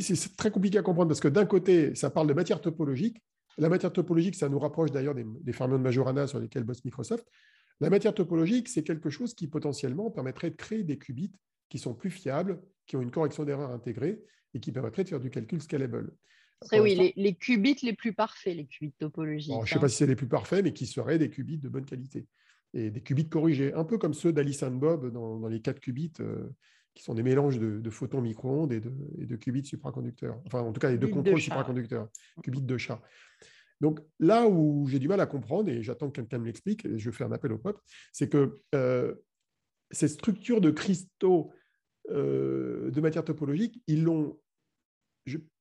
c'est 0.00 0.36
très 0.36 0.50
compliqué 0.50 0.78
à 0.78 0.82
comprendre 0.82 1.08
parce 1.08 1.20
que 1.20 1.28
d'un 1.28 1.46
côté, 1.46 1.94
ça 1.94 2.10
parle 2.10 2.26
de 2.26 2.34
matière 2.34 2.60
topologique. 2.60 3.22
La 3.58 3.68
matière 3.68 3.92
topologique, 3.92 4.34
ça 4.34 4.48
nous 4.48 4.58
rapproche 4.58 4.90
d'ailleurs 4.90 5.14
des, 5.14 5.52
fermions 5.52 5.78
de 5.78 5.82
Majorana 5.82 6.26
sur 6.26 6.40
lesquels 6.40 6.64
bosse 6.64 6.84
Microsoft. 6.84 7.26
La 7.80 7.90
matière 7.90 8.14
topologique, 8.14 8.68
c'est 8.68 8.82
quelque 8.82 9.10
chose 9.10 9.34
qui 9.34 9.48
potentiellement 9.48 10.10
permettrait 10.10 10.50
de 10.50 10.56
créer 10.56 10.84
des 10.84 10.98
qubits 10.98 11.32
qui 11.68 11.78
sont 11.78 11.94
plus 11.94 12.10
fiables, 12.10 12.62
qui 12.86 12.96
ont 12.96 13.02
une 13.02 13.10
correction 13.10 13.44
d'erreur 13.44 13.70
intégrée 13.70 14.22
et 14.54 14.60
qui 14.60 14.70
permettrait 14.72 15.04
de 15.04 15.08
faire 15.08 15.20
du 15.20 15.30
calcul 15.30 15.60
scalable. 15.60 16.12
oui, 16.72 17.12
les, 17.16 17.34
qubits 17.34 17.78
les 17.82 17.94
plus 17.94 18.12
parfaits, 18.12 18.56
les 18.56 18.66
qubits 18.66 18.92
topologiques. 18.92 19.52
je 19.52 19.60
ne 19.60 19.66
sais 19.66 19.78
pas 19.78 19.86
hein. 19.86 19.88
si 19.88 19.96
c'est 19.96 20.06
les 20.06 20.16
plus 20.16 20.28
parfaits, 20.28 20.62
mais 20.62 20.72
qui 20.72 20.86
seraient 20.86 21.18
des 21.18 21.30
qubits 21.30 21.58
de 21.58 21.68
bonne 21.68 21.84
qualité 21.84 22.26
et 22.74 22.90
des 22.90 23.00
qubits 23.00 23.28
corrigés, 23.28 23.72
un 23.74 23.84
peu 23.84 23.98
comme 23.98 24.14
ceux 24.14 24.32
d'Alice 24.32 24.62
and 24.62 24.72
Bob 24.72 25.12
dans, 25.12 25.46
les 25.48 25.60
4 25.60 25.80
qubits. 25.80 26.12
Euh, 26.20 26.48
qui 26.94 27.02
sont 27.02 27.14
des 27.14 27.24
mélanges 27.24 27.58
de, 27.58 27.90
photons 27.90 28.20
micro-ondes 28.20 28.72
et 28.72 28.80
de, 28.80 29.36
qubits 29.36 29.64
supraconducteurs. 29.64 30.40
Enfin, 30.46 30.60
en 30.60 30.72
tout 30.72 30.78
cas, 30.78 30.90
les 30.90 30.98
deux 30.98 31.08
contrôles 31.08 31.40
supraconducteurs, 31.40 32.08
qubits 32.42 32.62
de 32.62 32.78
chat. 32.78 33.02
Donc 33.80 34.00
là 34.18 34.46
où 34.46 34.86
j'ai 34.88 34.98
du 34.98 35.08
mal 35.08 35.20
à 35.20 35.26
comprendre, 35.26 35.68
et 35.68 35.82
j'attends 35.82 36.08
que 36.08 36.20
quelqu'un 36.20 36.38
me 36.38 36.46
l'explique, 36.46 36.84
et 36.84 36.98
je 36.98 37.10
fais 37.10 37.24
un 37.24 37.32
appel 37.32 37.52
au 37.52 37.58
peuple, 37.58 37.80
c'est 38.12 38.28
que 38.28 38.60
euh, 38.74 39.14
ces 39.90 40.08
structures 40.08 40.60
de 40.60 40.70
cristaux 40.70 41.52
euh, 42.10 42.90
de 42.90 43.00
matière 43.00 43.24
topologique, 43.24 43.82
ils 43.86 44.02
l'ont 44.02 44.38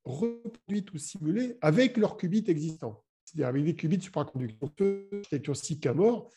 reproduite 0.04 0.94
ou 0.94 0.98
simulé 0.98 1.58
avec 1.62 1.98
leurs 1.98 2.18
qubits 2.18 2.44
existants, 2.48 3.04
c'est-à-dire 3.24 3.48
avec 3.48 3.64
des 3.64 3.76
qubits 3.76 4.02
supraconducteurs. 4.02 4.70
L'architecture 4.80 5.56
Sycamore, 5.56 6.30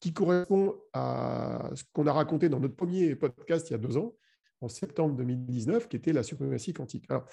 qui 0.00 0.12
correspond 0.12 0.76
à 0.92 1.70
ce 1.74 1.84
qu'on 1.92 2.06
a 2.06 2.12
raconté 2.12 2.48
dans 2.48 2.60
notre 2.60 2.74
premier 2.74 3.14
podcast 3.14 3.70
il 3.70 3.72
y 3.72 3.74
a 3.74 3.78
deux 3.78 3.96
ans, 3.96 4.14
en 4.60 4.68
septembre 4.68 5.14
2019, 5.16 5.88
qui 5.88 5.96
était 5.96 6.12
la 6.12 6.22
suprématie 6.22 6.72
quantique. 6.72 7.04
Alors, 7.08 7.26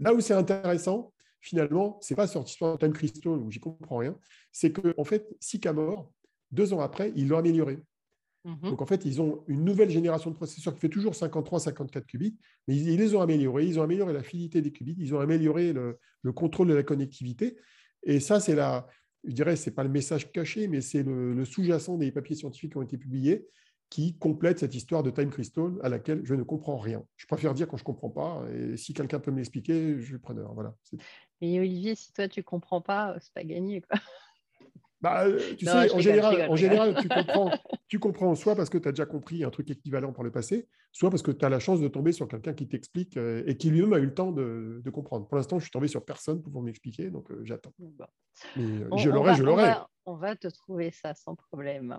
là 0.00 0.12
où 0.12 0.20
c'est 0.20 0.34
intéressant, 0.34 1.12
finalement, 1.40 1.98
ce 2.00 2.12
n'est 2.12 2.16
pas 2.16 2.26
sur 2.26 2.42
l'histoire 2.42 2.76
de 2.76 2.84
Time 2.84 2.92
Crystal 2.92 3.32
où 3.32 3.50
j'y 3.50 3.60
comprends 3.60 3.98
rien, 3.98 4.16
c'est 4.52 4.72
qu'en 4.72 4.92
en 4.96 5.04
fait, 5.04 5.28
Sycamore, 5.40 6.10
deux 6.50 6.72
ans 6.72 6.80
après, 6.80 7.12
ils 7.16 7.28
l'ont 7.28 7.38
amélioré. 7.38 7.78
Mhm. 8.44 8.70
Donc 8.70 8.82
en 8.82 8.86
fait, 8.86 9.04
ils 9.04 9.20
ont 9.20 9.44
une 9.48 9.64
nouvelle 9.64 9.90
génération 9.90 10.30
de 10.30 10.36
processeurs 10.36 10.74
qui 10.74 10.80
fait 10.80 10.88
toujours 10.88 11.12
53-54 11.12 12.04
qubits, 12.04 12.36
mais 12.66 12.76
ils, 12.76 12.96
les 12.96 13.14
ont 13.14 13.20
améliorés. 13.20 13.66
Ils 13.66 13.78
ont 13.78 13.82
amélioré 13.82 14.12
la 14.12 14.22
fidélité 14.22 14.62
des 14.62 14.72
qubits, 14.72 14.96
ils 14.98 15.14
ont 15.14 15.20
amélioré 15.20 15.72
le, 15.72 15.98
le 16.22 16.32
contrôle 16.32 16.68
de 16.68 16.74
la 16.74 16.82
connectivité. 16.82 17.56
Et 18.04 18.20
ça, 18.20 18.40
c'est 18.40 18.54
la, 18.54 18.86
je 19.24 19.32
dirais, 19.32 19.56
ce 19.56 19.68
n'est 19.68 19.74
pas 19.74 19.82
le 19.82 19.90
message 19.90 20.30
caché, 20.32 20.68
mais 20.68 20.80
c'est 20.80 21.02
le, 21.02 21.34
le 21.34 21.44
sous-jacent 21.44 21.98
des 21.98 22.12
papiers 22.12 22.36
scientifiques 22.36 22.72
qui 22.72 22.78
ont 22.78 22.82
été 22.82 22.96
publiés 22.96 23.46
qui 23.90 24.16
complète 24.18 24.58
cette 24.58 24.74
histoire 24.74 25.02
de 25.02 25.10
time 25.10 25.30
crystal 25.30 25.72
à 25.82 25.88
laquelle 25.88 26.20
je 26.24 26.34
ne 26.34 26.42
comprends 26.42 26.76
rien. 26.76 27.02
Je 27.16 27.26
préfère 27.26 27.54
dire 27.54 27.68
quand 27.68 27.76
je 27.76 27.82
ne 27.82 27.86
comprends 27.86 28.10
pas, 28.10 28.44
et 28.52 28.76
si 28.76 28.92
quelqu'un 28.92 29.18
peut 29.18 29.30
m'expliquer, 29.30 29.98
je 29.98 30.04
suis 30.04 30.18
preneur. 30.18 30.52
Voilà. 30.54 30.74
Et 31.40 31.58
Olivier, 31.58 31.94
si 31.94 32.12
toi 32.12 32.28
tu 32.28 32.40
ne 32.40 32.44
comprends 32.44 32.82
pas, 32.82 33.16
c'est 33.20 33.32
pas 33.32 33.44
gagné. 33.44 33.80
Quoi. 33.80 33.98
Bah, 35.00 35.26
euh, 35.26 35.38
tu 35.56 35.64
sais, 35.64 35.92
en 35.92 36.00
général, 36.00 36.50
en 36.50 36.56
général 36.56 36.96
tu, 37.00 37.08
comprends, 37.08 37.50
tu 37.86 37.98
comprends 38.00 38.34
soit 38.34 38.56
parce 38.56 38.68
que 38.68 38.78
tu 38.78 38.88
as 38.88 38.92
déjà 38.92 39.06
compris 39.06 39.44
un 39.44 39.50
truc 39.50 39.70
équivalent 39.70 40.12
par 40.12 40.24
le 40.24 40.32
passé, 40.32 40.66
soit 40.90 41.08
parce 41.08 41.22
que 41.22 41.30
tu 41.30 41.44
as 41.44 41.48
la 41.48 41.60
chance 41.60 41.80
de 41.80 41.86
tomber 41.86 42.10
sur 42.10 42.26
quelqu'un 42.26 42.52
qui 42.52 42.66
t'explique 42.66 43.16
euh, 43.16 43.44
et 43.46 43.56
qui 43.56 43.70
lui-même 43.70 43.92
a 43.92 43.98
eu 43.98 44.06
le 44.06 44.14
temps 44.14 44.32
de, 44.32 44.82
de 44.84 44.90
comprendre. 44.90 45.28
Pour 45.28 45.36
l'instant, 45.36 45.58
je 45.58 45.64
suis 45.64 45.70
tombé 45.70 45.86
sur 45.86 46.04
personne 46.04 46.42
pour 46.42 46.62
m'expliquer, 46.62 47.10
donc 47.10 47.30
euh, 47.30 47.40
j'attends. 47.44 47.72
Mais 48.56 48.80
je 48.96 49.08
l'aurai, 49.08 49.36
je 49.36 49.44
l'aurai. 49.44 49.72
On, 50.04 50.14
on, 50.14 50.16
va 50.16 50.34
te 50.34 50.48
trouver 50.48 50.90
ça 50.90 51.14
sans 51.14 51.36
problème. 51.36 51.96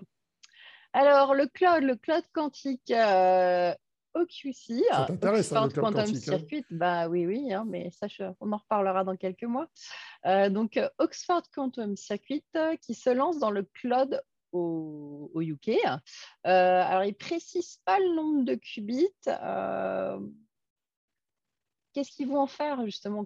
Alors, 0.94 1.36
le 1.36 1.48
cloud, 1.48 1.84
le 1.84 1.96
cloud 1.96 2.24
quantique 2.34 2.92
euh, 2.92 3.74
OQC, 4.16 4.84
ça 4.90 5.06
t'intéresse, 5.06 5.52
hein, 5.54 5.66
le 5.66 5.72
cloud 5.72 5.94
Quantum 5.94 6.16
hein? 6.16 6.20
Circuit, 6.20 6.66
bah 6.72 7.08
oui, 7.08 7.28
oui, 7.28 7.54
hein, 7.54 7.66
mais 7.68 7.92
ça, 7.92 8.08
on 8.40 8.52
en 8.52 8.58
reparlera 8.58 9.04
dans 9.04 9.16
quelques 9.16 9.44
mois. 9.44 9.68
Euh, 10.26 10.50
donc, 10.50 10.78
euh, 10.78 10.90
Oxford 10.98 11.44
Quantum 11.54 11.96
Circuit 11.96 12.44
qui 12.82 12.96
se 12.96 13.10
lance 13.12 13.38
dans 13.40 13.52
le 13.52 13.64
cloud 13.64 14.22
au, 14.52 15.32
UK. 15.36 15.78
alors, 16.44 17.04
il 17.04 17.10
ne 17.10 17.14
précise 17.14 17.80
pas 17.86 18.00
le 18.00 18.16
nombre 18.16 18.46
de 18.46 18.56
qubits. 18.56 19.14
Qu'est-ce 21.94 22.12
qu'ils 22.12 22.28
vont 22.28 22.40
en 22.40 22.48
faire, 22.48 22.84
justement 22.86 23.26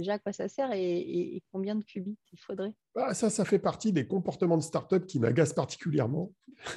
déjà 0.00 0.14
à 0.14 0.18
quoi 0.18 0.32
ça 0.32 0.48
sert 0.48 0.70
et, 0.72 1.42
combien 1.52 1.74
de 1.74 1.84
qubits 1.84 2.18
il 2.32 2.38
faudrait 2.38 2.74
bah, 2.94 3.14
Ça, 3.14 3.30
ça 3.30 3.44
fait 3.44 3.58
partie 3.58 3.92
des 3.92 4.06
comportements 4.06 4.56
de 4.56 4.62
start-up 4.62 5.06
qui 5.06 5.18
m'agacent 5.18 5.54
particulièrement. 5.54 6.32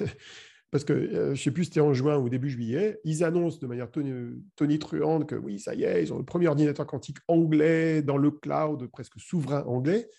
Parce 0.70 0.82
que 0.82 0.92
euh, 0.92 1.26
je 1.26 1.30
ne 1.30 1.34
sais 1.36 1.50
plus 1.52 1.64
si 1.64 1.70
c'était 1.70 1.80
en 1.80 1.94
juin 1.94 2.18
ou 2.18 2.28
début 2.28 2.50
juillet, 2.50 2.98
ils 3.04 3.22
annoncent 3.22 3.58
de 3.60 3.66
manière 3.68 3.88
tonitruante 4.56 5.28
que 5.28 5.36
oui, 5.36 5.60
ça 5.60 5.72
y 5.72 5.84
est, 5.84 6.02
ils 6.02 6.12
ont 6.12 6.18
le 6.18 6.24
premier 6.24 6.48
ordinateur 6.48 6.84
quantique 6.84 7.18
anglais 7.28 8.02
dans 8.02 8.16
le 8.16 8.32
cloud, 8.32 8.88
presque 8.90 9.20
souverain 9.20 9.62
anglais. 9.66 10.10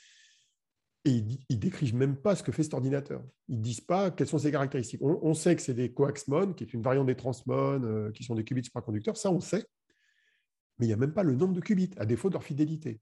Et 1.04 1.12
ils 1.50 1.56
ne 1.58 1.62
décrivent 1.62 1.96
même 1.96 2.16
pas 2.16 2.38
ce 2.38 2.42
que 2.42 2.54
fait 2.54 2.64
cet 2.64 2.74
ordinateur. 2.74 3.22
Ils 3.50 3.58
ne 3.58 3.64
disent 3.64 3.82
pas 3.82 4.12
quelles 4.12 4.28
sont 4.28 4.40
ses 4.40 4.50
caractéristiques. 4.50 5.02
On, 5.04 5.34
sait 5.34 5.58
que 5.58 5.62
c'est 5.62 5.74
des 5.74 5.94
coaxmon, 5.94 6.54
qui 6.54 6.64
est 6.64 6.74
une 6.74 6.82
variante 6.82 7.08
des 7.08 7.16
transmon, 7.16 7.84
euh, 7.84 8.12
qui 8.12 8.24
sont 8.24 8.34
des 8.34 8.46
qubits 8.46 8.64
supraconducteurs. 8.64 9.18
Ça, 9.18 9.32
on 9.32 9.42
sait 9.42 9.66
mais 10.78 10.86
il 10.86 10.90
n'y 10.90 10.94
a 10.94 10.98
même 10.98 11.14
pas 11.14 11.24
le 11.24 11.36
nombre 11.36 11.54
de 11.54 11.62
qubits, 11.62 11.92
à 11.98 12.06
défaut 12.06 12.30
de 12.30 12.34
leur 12.34 12.44
fidélité. 12.44 13.00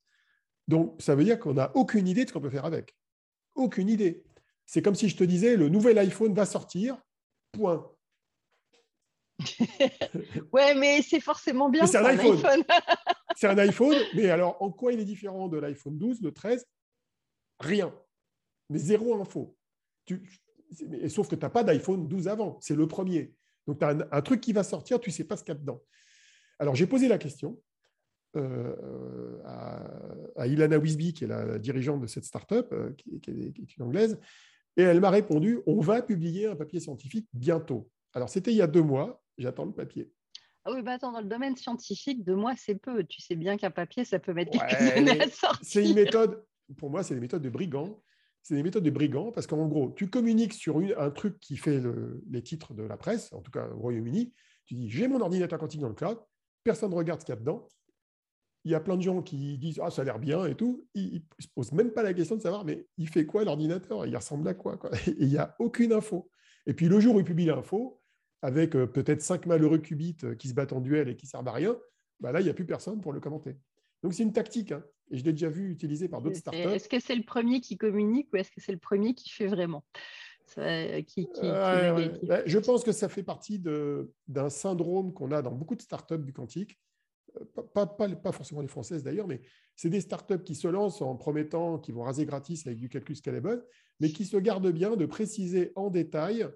Donc, 0.67 1.01
ça 1.01 1.15
veut 1.15 1.23
dire 1.23 1.39
qu'on 1.39 1.53
n'a 1.53 1.75
aucune 1.75 2.07
idée 2.07 2.23
de 2.23 2.29
ce 2.29 2.33
qu'on 2.33 2.41
peut 2.41 2.49
faire 2.49 2.65
avec. 2.65 2.95
Aucune 3.55 3.89
idée. 3.89 4.23
C'est 4.65 4.81
comme 4.81 4.95
si 4.95 5.09
je 5.09 5.17
te 5.17 5.23
disais, 5.23 5.57
le 5.57 5.69
nouvel 5.69 5.97
iPhone 5.97 6.33
va 6.33 6.45
sortir, 6.45 6.97
point. 7.51 7.89
ouais, 10.53 10.75
mais 10.75 11.01
c'est 11.01 11.19
forcément 11.19 11.69
bien. 11.69 11.85
C'est 11.85 11.97
un, 11.97 12.05
iPhone. 12.05 12.41
c'est 13.35 13.47
un 13.47 13.57
iPhone, 13.57 13.97
mais 14.15 14.29
alors 14.29 14.61
en 14.61 14.71
quoi 14.71 14.93
il 14.93 14.99
est 14.99 15.05
différent 15.05 15.47
de 15.47 15.57
l'iPhone 15.57 15.97
12, 15.97 16.21
le 16.21 16.31
13 16.31 16.65
Rien. 17.59 17.93
Mais 18.69 18.79
zéro 18.79 19.19
info. 19.19 19.57
sauf 21.09 21.27
que 21.27 21.35
tu 21.35 21.41
n'as 21.41 21.49
pas 21.49 21.63
d'iPhone 21.63 22.07
12 22.07 22.27
avant, 22.27 22.57
c'est 22.61 22.75
le 22.75 22.87
premier. 22.87 23.33
Donc 23.67 23.79
tu 23.79 23.85
as 23.85 23.89
un, 23.89 23.99
un, 24.11 24.21
truc 24.21 24.39
qui 24.39 24.53
va 24.53 24.63
sortir, 24.63 24.99
tu 24.99 25.09
ne 25.09 25.13
sais 25.13 25.23
pas 25.23 25.35
ce 25.35 25.43
qu'il 25.43 25.53
y 25.53 25.57
a 25.57 25.59
dedans. 25.59 25.81
Alors, 26.59 26.75
j'ai 26.75 26.87
posé 26.87 27.07
la 27.07 27.17
question 27.17 27.59
euh, 28.35 29.39
à, 29.45 30.47
Ilana 30.47 30.77
Wisby, 30.77 31.13
qui 31.13 31.23
est 31.25 31.27
la, 31.27 31.59
dirigeante 31.59 32.01
de 32.01 32.07
cette 32.07 32.25
start-up, 32.25 32.69
euh, 32.71 32.91
qui, 32.93 33.19
qui, 33.19 33.31
est, 33.31 33.77
une 33.77 33.83
anglaise, 33.83 34.19
et 34.75 34.81
elle 34.81 34.99
m'a 34.99 35.11
répondu 35.11 35.59
on 35.67 35.79
va 35.79 36.01
publier 36.01 36.47
un 36.47 36.55
papier 36.55 36.79
scientifique 36.79 37.27
bientôt. 37.33 37.89
Alors, 38.13 38.29
c'était 38.29 38.51
il 38.51 38.57
y 38.57 38.61
a 38.61 38.67
deux 38.67 38.81
mois, 38.81 39.23
j'attends 39.37 39.65
le 39.65 39.73
papier. 39.73 40.11
Ah 40.65 40.71
oui, 40.73 40.81
bah 40.81 40.93
attends, 40.93 41.11
dans 41.11 41.21
le 41.21 41.27
domaine 41.27 41.57
scientifique, 41.57 42.23
deux 42.23 42.35
mois, 42.35 42.53
c'est 42.57 42.75
peu. 42.75 43.03
Tu 43.03 43.21
sais 43.21 43.35
bien 43.35 43.57
qu'un 43.57 43.71
papier, 43.71 44.05
ça 44.05 44.19
peut 44.19 44.33
mettre 44.33 44.51
quelques 44.51 44.97
années 44.97 45.21
à 45.21 45.29
sortir. 45.29 45.59
C'est 45.61 45.85
une 45.85 45.95
méthode, 45.95 46.43
pour 46.77 46.89
moi, 46.89 47.03
c'est 47.03 47.15
des 47.15 47.21
méthodes 47.21 47.41
de 47.41 47.49
brigands. 47.49 48.01
C'est 48.41 48.55
des 48.55 48.63
méthodes 48.63 48.83
de 48.83 48.89
brigands 48.89 49.31
parce 49.31 49.47
qu'en 49.47 49.67
gros, 49.67 49.91
tu 49.95 50.09
communiques 50.09 50.53
sur 50.53 50.81
un 50.97 51.11
truc 51.11 51.39
qui 51.39 51.57
fait 51.57 51.81
les 52.29 52.41
titres 52.41 52.73
de 52.73 52.83
la 52.83 52.97
presse, 52.97 53.31
en 53.33 53.41
tout 53.41 53.51
cas 53.51 53.67
au 53.69 53.79
Royaume-Uni. 53.79 54.33
Tu 54.65 54.75
dis, 54.75 54.89
j'ai 54.89 55.07
mon 55.07 55.21
ordinateur 55.21 55.59
quantique 55.59 55.81
dans 55.81 55.89
le 55.89 55.93
cloud, 55.93 56.17
personne 56.63 56.91
ne 56.91 56.95
regarde 56.95 57.21
ce 57.21 57.25
qu'il 57.25 57.33
y 57.33 57.37
a 57.37 57.39
dedans. 57.39 57.67
Il 58.65 58.71
y 58.71 58.75
a 58.75 58.79
plein 58.79 58.95
de 58.95 59.01
gens 59.01 59.21
qui 59.21 59.57
disent, 59.57 59.81
ah, 59.83 59.91
ça 59.91 60.03
a 60.03 60.05
l'air 60.05 60.19
bien 60.19 60.45
et 60.45 60.55
tout. 60.55 60.87
Ils 60.95 61.15
ne 61.15 61.43
se 61.43 61.49
posent 61.53 61.73
même 61.73 61.91
pas 61.91 62.01
la 62.01 62.13
question 62.13 62.37
de 62.37 62.41
savoir, 62.41 62.63
mais 62.63 62.87
il 62.97 63.09
fait 63.09 63.25
quoi 63.25 63.43
l'ordinateur? 63.43 64.05
Il 64.05 64.15
ressemble 64.15 64.47
à 64.47 64.53
quoi, 64.53 64.77
quoi? 64.77 64.91
Et 65.07 65.15
il 65.19 65.27
n'y 65.27 65.37
a 65.37 65.55
aucune 65.59 65.91
info. 65.91 66.29
Et 66.65 66.73
puis 66.73 66.87
le 66.87 66.99
jour 67.01 67.15
où 67.15 67.19
il 67.19 67.25
publie 67.25 67.45
l'info, 67.45 68.01
avec 68.41 68.75
euh, 68.75 68.87
peut-être 68.87 69.21
cinq 69.21 69.45
malheureux 69.45 69.79
qubits 69.79 70.17
euh, 70.23 70.35
qui 70.35 70.47
se 70.47 70.53
battent 70.53 70.73
en 70.73 70.81
duel 70.81 71.09
et 71.09 71.15
qui 71.15 71.25
ne 71.25 71.29
servent 71.29 71.47
à 71.47 71.51
rien, 71.51 71.77
bah 72.19 72.31
là, 72.31 72.39
il 72.39 72.43
n'y 72.43 72.49
a 72.49 72.53
plus 72.53 72.65
personne 72.65 73.01
pour 73.01 73.11
le 73.11 73.19
commenter. 73.19 73.57
Donc, 74.01 74.13
c'est 74.13 74.23
une 74.23 74.33
tactique, 74.33 74.71
hein, 74.71 74.83
et 75.11 75.17
je 75.17 75.23
l'ai 75.23 75.31
déjà 75.31 75.49
vu 75.49 75.71
utilisé 75.71 76.07
par 76.07 76.21
d'autres 76.21 76.37
startups. 76.37 76.59
Est-ce 76.59 76.89
que 76.89 76.99
c'est 76.99 77.15
le 77.15 77.23
premier 77.23 77.61
qui 77.61 77.77
communique 77.77 78.29
ou 78.33 78.37
est-ce 78.37 78.51
que 78.51 78.61
c'est 78.61 78.71
le 78.71 78.79
premier 78.79 79.13
qui 79.13 79.29
fait 79.29 79.47
vraiment? 79.47 79.83
Je 82.45 82.59
pense 82.59 82.83
que 82.83 82.91
ça 82.91 83.09
fait 83.09 83.23
partie 83.23 83.59
d'un 83.59 84.49
syndrome 84.49 85.13
qu'on 85.13 85.31
a 85.31 85.41
dans 85.41 85.51
beaucoup 85.51 85.75
de 85.75 85.81
startups 85.81 86.19
du 86.19 86.33
quantique, 86.33 86.79
euh, 87.39 87.63
pas, 87.73 87.87
pas, 87.87 88.09
pas 88.09 88.31
forcément 88.31 88.61
les 88.61 88.67
françaises 88.67 89.03
d'ailleurs, 89.03 89.27
mais 89.27 89.41
c'est 89.75 89.89
des 89.89 90.01
startups 90.01 90.43
qui 90.43 90.55
se 90.55 90.67
lancent 90.67 91.01
en 91.01 91.15
promettant 91.15 91.79
qu'ils 91.79 91.95
vont 91.95 92.03
raser 92.03 92.25
gratis 92.25 92.67
avec 92.67 92.77
du 92.77 92.89
calcul 92.89 93.15
scalable, 93.15 93.65
mais 93.99 94.09
qui 94.09 94.25
se 94.25 94.37
gardent 94.37 94.71
bien 94.71 94.95
de 94.95 95.05
préciser 95.05 95.71
en 95.75 95.89
détail 95.89 96.47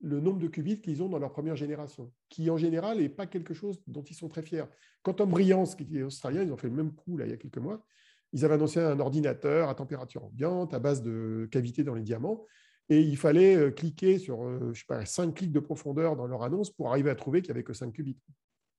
le 0.00 0.20
nombre 0.20 0.38
de 0.38 0.48
qubits 0.48 0.80
qu'ils 0.80 1.02
ont 1.02 1.08
dans 1.08 1.18
leur 1.18 1.32
première 1.32 1.56
génération, 1.56 2.12
qui 2.28 2.50
en 2.50 2.56
général 2.56 2.98
n'est 2.98 3.08
pas 3.08 3.26
quelque 3.26 3.54
chose 3.54 3.80
dont 3.86 4.02
ils 4.02 4.14
sont 4.14 4.28
très 4.28 4.42
fiers. 4.42 4.64
Quantum 5.02 5.30
Brilliance, 5.30 5.74
qui 5.74 5.96
est 5.96 6.02
australien, 6.02 6.42
ils 6.42 6.52
ont 6.52 6.56
fait 6.56 6.68
le 6.68 6.74
même 6.74 6.92
coup 6.92 7.16
là, 7.16 7.24
il 7.26 7.30
y 7.30 7.34
a 7.34 7.38
quelques 7.38 7.58
mois. 7.58 7.84
Ils 8.32 8.44
avaient 8.44 8.54
annoncé 8.54 8.80
un 8.80 9.00
ordinateur 9.00 9.68
à 9.68 9.74
température 9.74 10.24
ambiante, 10.24 10.74
à 10.74 10.78
base 10.78 11.02
de 11.02 11.48
cavités 11.50 11.84
dans 11.84 11.94
les 11.94 12.02
diamants, 12.02 12.44
et 12.88 13.00
il 13.00 13.16
fallait 13.16 13.56
euh, 13.56 13.70
cliquer 13.70 14.18
sur 14.18 14.44
euh, 14.44 14.70
je 14.72 14.80
sais 14.80 14.86
pas, 14.86 15.04
5 15.04 15.34
clics 15.34 15.52
de 15.52 15.60
profondeur 15.60 16.16
dans 16.16 16.26
leur 16.26 16.42
annonce 16.42 16.70
pour 16.70 16.90
arriver 16.90 17.10
à 17.10 17.14
trouver 17.14 17.42
qu'il 17.42 17.52
n'y 17.52 17.58
avait 17.58 17.64
que 17.64 17.72
5 17.72 17.92
qubits. 17.92 18.18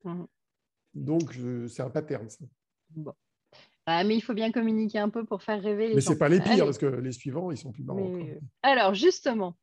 Mmh. 0.03 0.23
Donc, 0.93 1.37
c'est 1.67 1.81
un 1.81 1.89
pattern. 1.89 2.27
Ça. 2.29 2.45
Ah, 3.85 4.03
mais 4.03 4.15
il 4.15 4.21
faut 4.21 4.33
bien 4.33 4.51
communiquer 4.51 4.99
un 4.99 5.09
peu 5.09 5.25
pour 5.25 5.43
faire 5.43 5.61
rêver 5.61 5.89
les 5.89 5.95
mais 5.95 6.01
ce 6.01 6.11
n'est 6.11 6.17
pas 6.17 6.29
les 6.29 6.39
pires, 6.39 6.65
parce 6.65 6.77
que 6.77 6.87
les 6.87 7.11
suivants, 7.11 7.51
ils 7.51 7.57
sont 7.57 7.71
plus 7.71 7.83
marrants. 7.83 8.19
Alors, 8.63 8.93
justement, 8.93 9.55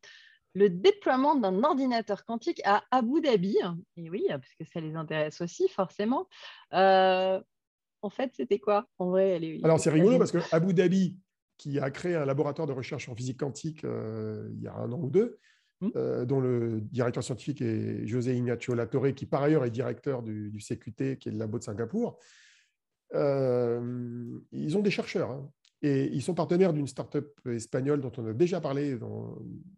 le 0.54 0.70
déploiement 0.70 1.34
d'un 1.34 1.62
ordinateur 1.62 2.24
quantique 2.24 2.62
à 2.64 2.84
Abu 2.90 3.20
Dhabi. 3.20 3.58
Et 3.96 4.08
oui, 4.10 4.24
parce 4.28 4.54
que 4.54 4.64
ça 4.64 4.80
les 4.80 4.94
intéresse 4.94 5.40
aussi, 5.40 5.68
forcément. 5.68 6.28
Euh, 6.72 7.40
en 8.02 8.10
fait, 8.10 8.32
c'était 8.34 8.58
quoi 8.58 8.86
en 8.98 9.10
vrai 9.10 9.40
Alors, 9.62 9.80
c'est 9.80 9.90
rigolo 9.90 10.18
parce 10.18 10.32
que 10.32 10.38
Abu 10.52 10.72
Dhabi, 10.72 11.18
qui 11.56 11.78
a 11.78 11.90
créé 11.90 12.14
un 12.14 12.24
laboratoire 12.24 12.66
de 12.66 12.72
recherche 12.72 13.08
en 13.08 13.14
physique 13.14 13.40
quantique 13.40 13.84
euh, 13.84 14.48
il 14.54 14.62
y 14.62 14.66
a 14.66 14.74
un 14.74 14.90
an 14.92 15.00
ou 15.00 15.10
deux, 15.10 15.38
hmm. 15.80 15.88
euh, 15.96 16.24
dont 16.24 16.40
le 16.40 16.80
directeur 16.80 17.22
scientifique 17.22 17.62
est 17.62 18.06
José 18.06 18.36
Ignacio 18.36 18.74
Latorre, 18.74 19.14
qui 19.14 19.26
par 19.26 19.42
ailleurs 19.42 19.64
est 19.64 19.70
directeur 19.70 20.22
du, 20.22 20.58
CQT, 20.58 21.18
qui 21.18 21.28
est 21.28 21.32
le 21.32 21.38
labo 21.38 21.58
de 21.58 21.64
Singapour. 21.64 22.18
ils 23.12 24.76
ont 24.76 24.82
des 24.82 24.90
chercheurs. 24.90 25.30
Hein. 25.30 25.50
Et 25.82 26.08
ils 26.14 26.22
sont 26.22 26.34
partenaires 26.34 26.72
d'une 26.72 26.86
start-up 26.86 27.38
espagnole 27.46 28.00
dont 28.00 28.12
on 28.16 28.26
a 28.26 28.32
déjà 28.32 28.58
parlé 28.58 28.96
dans 28.96 29.36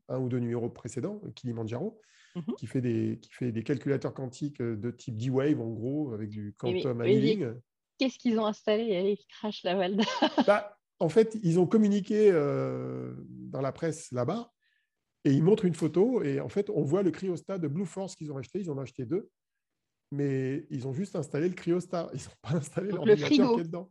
un 0.08 0.20
ou 0.20 0.28
deux 0.28 0.38
numéros 0.38 0.68
précédents, 0.68 1.20
Kilimanjaro, 1.34 2.00
mhm. 2.36 2.54
qui, 2.56 2.68
fait 2.68 2.80
des, 2.80 3.18
qui 3.20 3.32
fait 3.32 3.50
des 3.50 3.64
calculateurs 3.64 4.14
quantiques 4.14 4.62
de 4.62 4.90
type 4.92 5.16
D-Wave, 5.16 5.60
en 5.60 5.70
gros, 5.70 6.12
avec 6.12 6.28
du 6.28 6.54
quantum 6.56 7.00
annealing. 7.00 7.54
Qu'est-ce 7.98 8.18
qu'ils 8.18 8.38
ont 8.38 8.46
installé? 8.46 9.18
Ils 9.18 9.26
crachent 9.26 9.64
la 9.64 9.74
valde. 9.74 10.02
bah, 10.46 10.75
en 10.98 11.08
fait, 11.08 11.38
ils 11.42 11.58
ont 11.58 11.66
communiqué 11.66 12.30
euh, 12.32 13.14
dans 13.28 13.60
la 13.60 13.72
presse 13.72 14.10
là-bas 14.12 14.52
et 15.24 15.32
ils 15.32 15.42
montrent 15.42 15.64
une 15.64 15.74
photo 15.74 16.22
et 16.22 16.40
en 16.40 16.48
fait, 16.48 16.70
on 16.70 16.82
voit 16.82 17.02
le 17.02 17.10
cryostat 17.10 17.58
de 17.58 17.68
Blue 17.68 17.86
Force 17.86 18.16
qu'ils 18.16 18.32
ont 18.32 18.38
acheté. 18.38 18.60
Ils 18.60 18.70
en 18.70 18.78
ont 18.78 18.80
acheté 18.80 19.04
deux, 19.04 19.28
mais 20.10 20.66
ils 20.70 20.86
ont 20.86 20.92
juste 20.92 21.16
installé 21.16 21.48
le 21.48 21.54
cryostat. 21.54 22.10
Ils 22.14 22.20
n'ont 22.20 22.40
pas 22.42 22.54
installé 22.54 22.90
l'ordinateur 22.90 23.54
qui 23.54 23.60
est 23.60 23.64
dedans. 23.64 23.90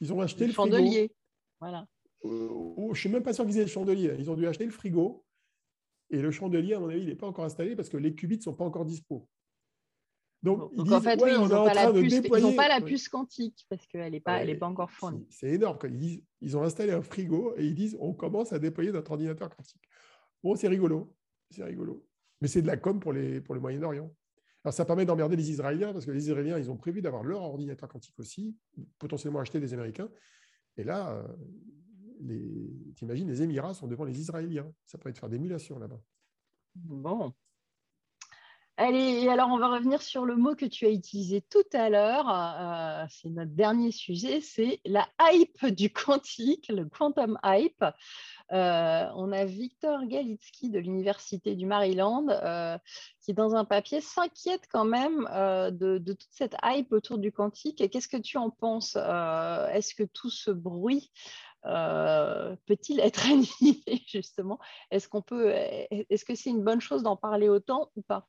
Ils 0.00 0.12
ont 0.12 0.20
acheté 0.20 0.46
le, 0.46 0.48
le 0.48 0.54
frigo. 0.54 1.14
Voilà. 1.60 1.86
Euh, 2.24 2.48
je 2.76 2.88
ne 2.88 2.94
suis 2.94 3.08
même 3.08 3.22
pas 3.22 3.32
sûr 3.32 3.46
qu'ils 3.46 3.58
aient 3.58 3.62
le 3.62 3.68
chandelier. 3.68 4.14
Ils 4.18 4.30
ont 4.30 4.34
dû 4.34 4.46
acheter 4.46 4.64
le 4.64 4.72
frigo. 4.72 5.24
Et 6.10 6.20
le 6.20 6.30
chandelier, 6.30 6.74
à 6.74 6.80
mon 6.80 6.88
avis, 6.88 7.02
il 7.02 7.08
n'est 7.08 7.14
pas 7.14 7.26
encore 7.26 7.44
installé 7.44 7.74
parce 7.74 7.88
que 7.88 7.96
les 7.96 8.14
qubits 8.14 8.36
ne 8.36 8.42
sont 8.42 8.54
pas 8.54 8.64
encore 8.64 8.84
dispo. 8.84 9.28
Donc, 10.42 10.72
en 10.76 11.00
fait, 11.00 11.20
ils 11.24 11.38
n'ont 11.38 12.56
pas, 12.56 12.68
la 12.68 12.80
puce 12.80 13.08
quantique 13.08 13.64
parce 13.68 13.86
qu'elle 13.86 14.10
n'est 14.10 14.20
pas, 14.20 14.44
pas 14.56 14.66
encore 14.66 14.90
fournie. 14.90 15.24
C'est 15.30 15.50
énorme. 15.50 15.78
Ils, 15.84 15.98
disent, 15.98 16.22
ils 16.40 16.56
ont 16.56 16.62
installé 16.62 16.92
un 16.92 17.02
frigo 17.02 17.54
et 17.56 17.64
ils 17.64 17.74
disent 17.74 17.96
on 18.00 18.12
commence 18.12 18.52
à 18.52 18.58
déployer 18.58 18.90
notre 18.90 19.12
ordinateur 19.12 19.54
quantique. 19.54 19.82
Bon, 20.42 20.56
c'est 20.56 20.68
rigolo. 20.68 21.14
C'est 21.50 21.62
rigolo. 21.62 22.04
Mais 22.40 22.48
c'est 22.48 22.62
de 22.62 22.66
la 22.66 22.76
com 22.76 22.98
pour, 22.98 23.12
les, 23.12 23.40
pour 23.40 23.54
le 23.54 23.60
Moyen-Orient. 23.60 24.12
Alors, 24.64 24.74
ça 24.74 24.84
permet 24.84 25.04
d'emmerder 25.04 25.36
les 25.36 25.50
Israéliens 25.50 25.92
parce 25.92 26.06
que 26.06 26.10
les 26.10 26.24
Israéliens, 26.24 26.58
ils 26.58 26.70
ont 26.70 26.76
prévu 26.76 27.02
d'avoir 27.02 27.22
leur 27.22 27.42
ordinateur 27.42 27.88
quantique 27.88 28.18
aussi, 28.18 28.56
potentiellement 28.98 29.38
acheter 29.38 29.60
des 29.60 29.74
Américains. 29.74 30.08
Et 30.76 30.82
là, 30.82 31.12
euh, 31.12 31.22
les, 32.20 32.68
t'imagines, 32.96 33.28
les 33.28 33.42
Émirats 33.42 33.74
sont 33.74 33.86
devant 33.86 34.04
les 34.04 34.18
Israéliens. 34.18 34.72
Ça 34.86 34.98
pourrait 34.98 35.10
être 35.10 35.18
faire 35.18 35.28
d'émulation 35.28 35.78
là-bas. 35.78 36.00
Bon. 36.74 37.32
Allez, 38.78 39.28
alors 39.28 39.50
on 39.50 39.58
va 39.58 39.68
revenir 39.68 40.00
sur 40.00 40.24
le 40.24 40.34
mot 40.34 40.54
que 40.54 40.64
tu 40.64 40.86
as 40.86 40.90
utilisé 40.90 41.42
tout 41.42 41.62
à 41.74 41.90
l'heure. 41.90 42.26
Euh, 42.30 43.04
c'est 43.10 43.28
notre 43.28 43.52
dernier 43.52 43.92
sujet, 43.92 44.40
c'est 44.40 44.80
la 44.86 45.06
hype 45.20 45.66
du 45.66 45.92
quantique, 45.92 46.68
le 46.68 46.86
quantum 46.86 47.38
hype. 47.44 47.84
Euh, 48.52 49.06
on 49.14 49.30
a 49.30 49.44
Victor 49.44 50.06
Galitsky 50.06 50.70
de 50.70 50.78
l'Université 50.78 51.54
du 51.54 51.66
Maryland 51.66 52.26
qui, 53.20 53.34
dans 53.34 53.54
un 53.54 53.66
papier, 53.66 54.00
s'inquiète 54.00 54.66
quand 54.72 54.86
même 54.86 55.28
de, 55.70 55.98
toute 55.98 56.26
cette 56.30 56.56
hype 56.64 56.92
autour 56.92 57.18
du 57.18 57.30
quantique. 57.30 57.90
Qu'est-ce 57.90 58.08
que 58.08 58.16
tu 58.16 58.38
en 58.38 58.48
penses 58.48 58.96
Est-ce 58.96 59.94
que 59.94 60.04
tout 60.04 60.30
ce 60.30 60.50
bruit 60.50 61.12
peut-il 61.62 63.00
être 63.00 63.26
annihilé 63.30 64.02
justement? 64.06 64.58
Est-ce 64.90 65.08
qu'on 65.08 65.22
peut 65.22 65.50
Est-ce 65.50 66.24
que 66.24 66.34
c'est 66.34 66.50
une 66.50 66.64
bonne 66.64 66.80
chose 66.80 67.02
d'en 67.02 67.16
parler 67.16 67.50
autant 67.50 67.90
ou 67.96 68.02
pas? 68.02 68.26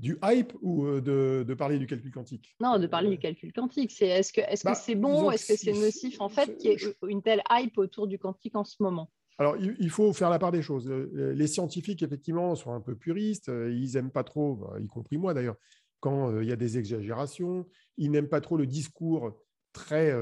Du 0.00 0.18
hype 0.24 0.52
ou 0.62 0.86
euh, 0.86 1.44
de, 1.44 1.54
parler 1.54 1.78
du 1.78 1.86
calcul 1.86 2.10
quantique? 2.10 2.56
Non, 2.60 2.78
de 2.78 2.86
parler 2.86 3.10
du 3.10 3.18
calcul 3.18 3.52
quantique. 3.52 3.92
C'est 3.92 4.08
est-ce 4.08 4.32
que 4.32 4.40
est-ce 4.40 4.62
que 4.62 4.68
bah, 4.68 4.74
c'est 4.74 4.94
bon, 4.94 5.30
est-ce 5.30 5.52
que 5.52 5.58
c'est 5.58 5.72
nocif 5.72 6.20
en 6.20 6.30
fait 6.30 6.56
qu'il 6.56 6.70
y 6.70 6.72
ait 6.72 6.94
une 7.06 7.22
telle 7.22 7.42
hype 7.50 7.76
autour 7.76 8.06
du 8.06 8.18
quantique 8.18 8.56
en 8.56 8.64
ce 8.64 8.82
moment? 8.82 9.10
Alors, 9.38 9.56
il 9.56 9.90
faut 9.90 10.12
faire 10.12 10.28
la 10.28 10.38
part 10.38 10.52
des 10.52 10.60
choses. 10.60 10.90
Euh, 10.90 11.32
les 11.34 11.46
scientifiques, 11.46 12.02
effectivement, 12.02 12.54
sont 12.54 12.72
un 12.72 12.80
peu 12.80 12.94
puristes. 12.94 13.48
Euh, 13.48 13.72
ils 13.72 13.94
n'aiment 13.94 14.10
pas 14.10 14.24
trop, 14.24 14.56
bah, 14.56 14.76
y 14.78 14.86
compris 14.86 15.16
moi 15.16 15.32
d'ailleurs, 15.32 15.56
quand 16.00 16.40
il 16.40 16.48
y 16.48 16.52
a 16.52 16.56
des 16.56 16.78
exagérations. 16.78 17.66
Ils 17.96 18.10
n'aiment 18.10 18.28
pas 18.28 18.40
trop 18.40 18.56
le 18.56 18.66
discours 18.66 19.38
très 19.72 20.12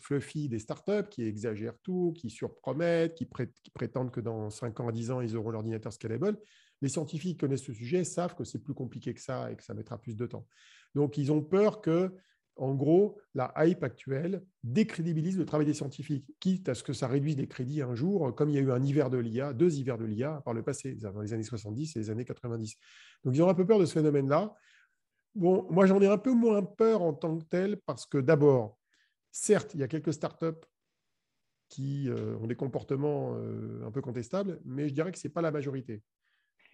fluffy 0.00 0.48
des 0.48 0.58
startups 0.58 1.08
qui 1.10 1.22
exagèrent 1.22 1.78
tout, 1.82 2.12
qui 2.16 2.28
surpromettent, 2.28 3.14
qui, 3.14 3.28
qui, 3.62 3.70
prétendent 3.70 4.10
que 4.10 4.20
dans 4.20 4.50
5 4.50 4.80
ans 4.80 4.88
à 4.88 4.92
10 4.92 5.10
ans, 5.10 5.20
ils 5.20 5.36
auront 5.36 5.50
l'ordinateur 5.50 5.92
scalable 5.92 6.38
les 6.82 6.88
scientifiques 6.88 7.40
connaissent 7.40 7.64
ce 7.64 7.72
sujet, 7.72 8.04
savent 8.04 8.34
que 8.34 8.44
c'est 8.44 8.62
plus 8.62 8.74
compliqué 8.74 9.14
que 9.14 9.20
ça 9.20 9.50
et 9.50 9.56
que 9.56 9.62
ça 9.62 9.74
mettra 9.74 9.98
plus 9.98 10.16
de 10.16 10.26
temps. 10.26 10.46
Donc, 10.94 11.18
ils 11.18 11.32
ont 11.32 11.42
peur 11.42 11.80
que, 11.80 12.14
en 12.56 12.74
gros, 12.74 13.18
la 13.34 13.52
hype 13.58 13.82
actuelle 13.82 14.42
décrédibilise 14.62 15.38
le 15.38 15.44
travail 15.44 15.66
des 15.66 15.74
scientifiques, 15.74 16.26
quitte 16.40 16.68
à 16.68 16.74
ce 16.74 16.82
que 16.82 16.92
ça 16.92 17.06
réduise 17.06 17.36
les 17.36 17.48
crédits 17.48 17.82
un 17.82 17.94
jour, 17.94 18.34
comme 18.34 18.50
il 18.50 18.56
y 18.56 18.58
a 18.58 18.62
eu 18.62 18.70
un 18.70 18.82
hiver 18.82 19.10
de 19.10 19.18
l'IA, 19.18 19.52
deux 19.52 19.76
hivers 19.76 19.98
de 19.98 20.04
l'IA 20.04 20.42
par 20.44 20.54
le 20.54 20.62
passé, 20.62 20.94
dans 20.94 21.20
les 21.20 21.32
années 21.32 21.42
70 21.42 21.96
et 21.96 21.98
les 21.98 22.10
années 22.10 22.24
90. 22.24 22.76
Donc, 23.24 23.34
ils 23.34 23.42
ont 23.42 23.48
un 23.48 23.54
peu 23.54 23.66
peur 23.66 23.78
de 23.78 23.84
ce 23.84 23.92
phénomène-là. 23.92 24.54
Bon, 25.34 25.66
moi, 25.70 25.86
j'en 25.86 26.00
ai 26.00 26.06
un 26.06 26.18
peu 26.18 26.32
moins 26.32 26.62
peur 26.62 27.02
en 27.02 27.12
tant 27.12 27.36
que 27.38 27.44
tel, 27.44 27.78
parce 27.84 28.06
que 28.06 28.18
d'abord, 28.18 28.78
certes, 29.30 29.74
il 29.74 29.80
y 29.80 29.82
a 29.82 29.88
quelques 29.88 30.14
startups 30.14 30.64
qui 31.68 32.08
euh, 32.08 32.36
ont 32.38 32.46
des 32.46 32.56
comportements 32.56 33.34
euh, 33.36 33.84
un 33.84 33.90
peu 33.90 34.00
contestables, 34.00 34.60
mais 34.64 34.88
je 34.88 34.94
dirais 34.94 35.12
que 35.12 35.18
ce 35.18 35.26
n'est 35.26 35.32
pas 35.32 35.42
la 35.42 35.50
majorité. 35.50 36.02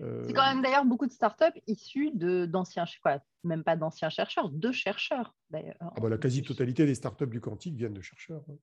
Euh, 0.03 0.25
c'est 0.27 0.33
quand 0.33 0.47
même 0.47 0.63
d'ailleurs 0.63 0.85
beaucoup 0.85 1.07
de 1.07 1.13
startups 1.13 1.59
issues 1.67 2.11
d'anciens, 2.15 2.85
quoi, 3.03 3.21
même 3.45 3.63
pas 3.63 3.77
d'anciens 3.77 4.11
chercheurs, 4.11 4.51
de 4.51 4.73
chercheurs 4.73 5.35
d'ailleurs. 5.51 5.77
Ah 5.81 6.01
bah, 6.01 6.09
la 6.09 6.19
quasi-totalité 6.19 6.87
des 6.87 6.95
startups 6.95 7.27
du 7.27 7.41
quantique 7.41 7.77
viennent 7.77 7.95
de 7.95 8.01
chercheurs. 8.01 8.45
Hein. 8.49 8.57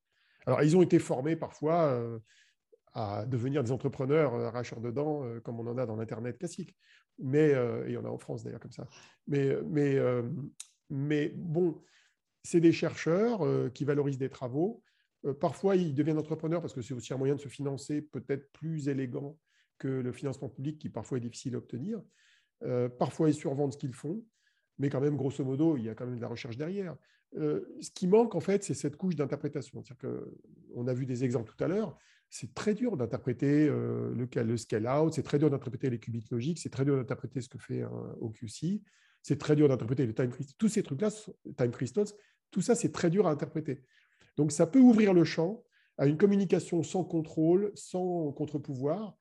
Alors, 0.45 0.63
ils 0.63 0.75
ont 0.75 0.81
été 0.81 0.99
formés 0.99 1.35
parfois 1.35 1.85
euh, 1.91 2.19
à 2.93 3.25
devenir 3.25 3.63
des 3.63 3.71
entrepreneurs 3.71 4.33
euh, 4.33 4.47
arracheurs 4.47 4.81
de 4.81 4.91
dents, 4.91 5.23
comme 5.43 5.59
on 5.59 5.67
en 5.67 5.77
a 5.77 5.85
dans 5.85 5.95
l'Internet 5.95 6.37
classique. 6.37 6.75
Mais, 7.21 7.49
et 7.49 7.87
il 7.87 7.91
y 7.91 7.97
en 7.97 8.05
a 8.05 8.09
en 8.09 8.17
France 8.17 8.43
d'ailleurs 8.43 8.61
comme 8.61 8.71
ça. 8.71 8.87
Mais, 9.27 9.53
mais, 9.67 9.97
mais 10.89 11.33
bon, 11.35 11.81
c'est 12.43 12.61
des 12.61 12.71
chercheurs 12.71 13.41
qui 13.73 13.83
valorisent 13.83 14.17
des 14.17 14.29
travaux. 14.29 14.81
parfois, 15.41 15.75
ils 15.75 15.93
deviennent 15.93 16.17
entrepreneurs 16.17 16.61
parce 16.61 16.71
que 16.71 16.81
c'est 16.81 16.93
aussi 16.93 17.13
un 17.13 17.17
moyen 17.17 17.35
de 17.35 17.41
se 17.41 17.49
financer 17.49 18.01
peut-être 18.01 18.49
plus 18.53 18.87
élégant 18.87 19.37
que 19.79 19.87
le 19.87 20.11
financement 20.11 20.49
public 20.49 20.77
qui 20.77 20.89
parfois 20.89 21.17
est 21.17 21.21
difficile 21.21 21.55
à 21.55 21.57
obtenir. 21.57 22.01
Euh, 22.63 22.89
parfois, 22.89 23.29
ils 23.29 23.33
survendent 23.33 23.73
ce 23.73 23.77
qu'ils 23.77 23.93
font. 23.93 24.23
mais 24.77 24.89
quand 24.89 25.01
même, 25.01 25.17
grosso 25.17 25.43
modo, 25.43 25.75
il 25.75 25.83
y 25.83 25.89
a 25.89 25.95
quand 25.95 26.05
même 26.05 26.15
de 26.15 26.21
la 26.21 26.27
recherche 26.27 26.57
derrière. 26.57 26.95
Euh, 27.35 27.65
ce 27.81 27.91
qui 27.91 28.07
manque, 28.07 28.35
en 28.35 28.39
fait, 28.39 28.63
c'est 28.63 28.73
cette 28.73 28.95
couche 28.95 29.15
d'interprétation. 29.15 29.83
On 30.75 30.87
a 30.87 30.93
vu 30.93 31.05
des 31.05 31.23
exemples 31.23 31.51
tout 31.55 31.63
à 31.63 31.67
l'heure. 31.67 31.97
C'est 32.29 32.53
très 32.53 32.75
dur 32.75 32.95
d'interpréter 32.95 33.67
euh, 33.67 34.13
le, 34.13 34.43
le 34.43 34.57
scale-out, 34.57 35.13
c'est 35.13 35.23
très 35.23 35.39
dur 35.39 35.49
d'interpréter 35.49 35.89
les 35.89 35.99
qubits 35.99 36.25
logiques, 36.29 36.59
c'est 36.59 36.69
très 36.69 36.85
dur 36.85 36.95
d'interpréter 36.95 37.41
ce 37.41 37.49
que 37.49 37.57
fait 37.57 37.81
un 37.81 38.15
OQC, 38.19 38.81
c'est 39.23 39.39
très 39.39 39.55
dur 39.55 39.67
d'interpréter 39.67 40.05
les 40.05 40.13
time 40.13 40.29
crystals. 40.29 40.55
Tous 40.57 40.69
ces 40.69 40.83
trucs-là, 40.83 41.09
time 41.57 41.71
crystals, 41.71 42.07
tout 42.51 42.61
ça, 42.61 42.75
c'est 42.75 42.91
très 42.91 43.09
dur 43.09 43.27
à 43.27 43.31
interpréter. 43.31 43.83
Donc, 44.37 44.51
ça 44.51 44.67
peut 44.67 44.79
ouvrir 44.79 45.13
le 45.13 45.23
champ 45.23 45.63
à 45.97 46.05
une 46.05 46.17
communication 46.17 46.83
sans 46.83 47.03
contrôle, 47.03 47.71
sans 47.75 48.31
contre-pouvoir, 48.31 49.17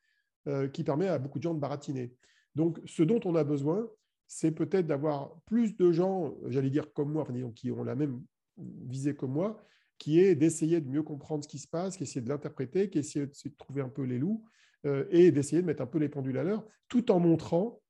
euh, 0.49 0.69
qui 0.69 0.85
permet 0.85 1.09
à 1.09 1.19
beaucoup 1.19 1.39
de 1.39 1.43
gens 1.43 1.55
de 1.55 1.61
baratiner. 1.61 2.15
Donc, 2.55 2.81
ce 2.87 3.03
dont 3.03 3.21
on 3.25 3.35
a 3.35 3.45
besoin, 3.45 3.89
c'est 4.27 4.51
peut-être 4.51 4.87
d'avoir 4.87 5.41
plus 5.47 5.77
de 5.77 5.93
gens, 5.93 6.35
j'allais 6.47 6.71
dire 6.71 6.93
comme 6.93 7.13
moi, 7.13 7.27
qui 7.55 7.71
ont 7.71 7.85
la 7.85 7.95
même 7.95 8.23
visée 8.57 9.15
que 9.15 9.27
moi, 9.27 9.63
qui 9.99 10.21
est 10.21 10.35
d'essayer 10.35 10.81
de 10.81 10.89
mieux 10.89 11.03
comprendre 11.03 11.45
ce 11.45 11.49
qui 11.49 11.59
se 11.59 11.69
passe, 11.69 11.97
qui 11.97 12.21
de 12.21 12.29
l'interpréter, 12.29 12.89
qui 12.91 13.01
de, 13.01 13.57
trouver 13.59 13.83
un 13.83 13.89
peu 13.89 14.03
les 14.03 14.19
loups 14.19 14.45
euh, 14.87 15.07
et 15.11 15.31
d'essayer 15.33 15.63
de 15.63 15.67
mettre 15.67 15.83
un 15.83 15.87
peu 15.87 15.99
les 15.99 16.09
pendules 16.09 16.39
à 16.39 16.45
l'heure, 16.45 16.65
tout 16.89 17.11
en 17.11 17.21
montrant 17.21 17.81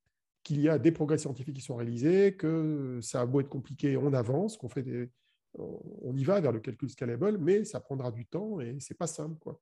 qu'il 0.43 0.61
y 0.61 0.69
a 0.69 0.79
des 0.79 0.91
progrès 0.91 1.17
scientifiques 1.17 1.55
qui 1.55 1.61
sont 1.61 1.75
réalisés, 1.75 2.35
que 2.35 2.99
ça 3.01 3.21
a 3.21 3.25
beau 3.25 3.41
être 3.41 3.49
compliqué, 3.49 3.97
on 3.97 4.13
avance, 4.13 4.57
qu'on 4.57 4.69
fait 4.69 5.09
on 5.57 6.15
y 6.15 6.23
va 6.23 6.39
vers 6.39 6.51
le 6.51 6.59
calcul 6.59 6.89
scalable, 6.89 7.37
mais 7.39 7.63
ça 7.63 7.79
prendra 7.79 8.11
du 8.11 8.25
temps 8.25 8.59
et 8.59 8.79
c'est 8.79 8.97
pas 8.97 9.07
simple, 9.07 9.37
quoi. 9.39 9.59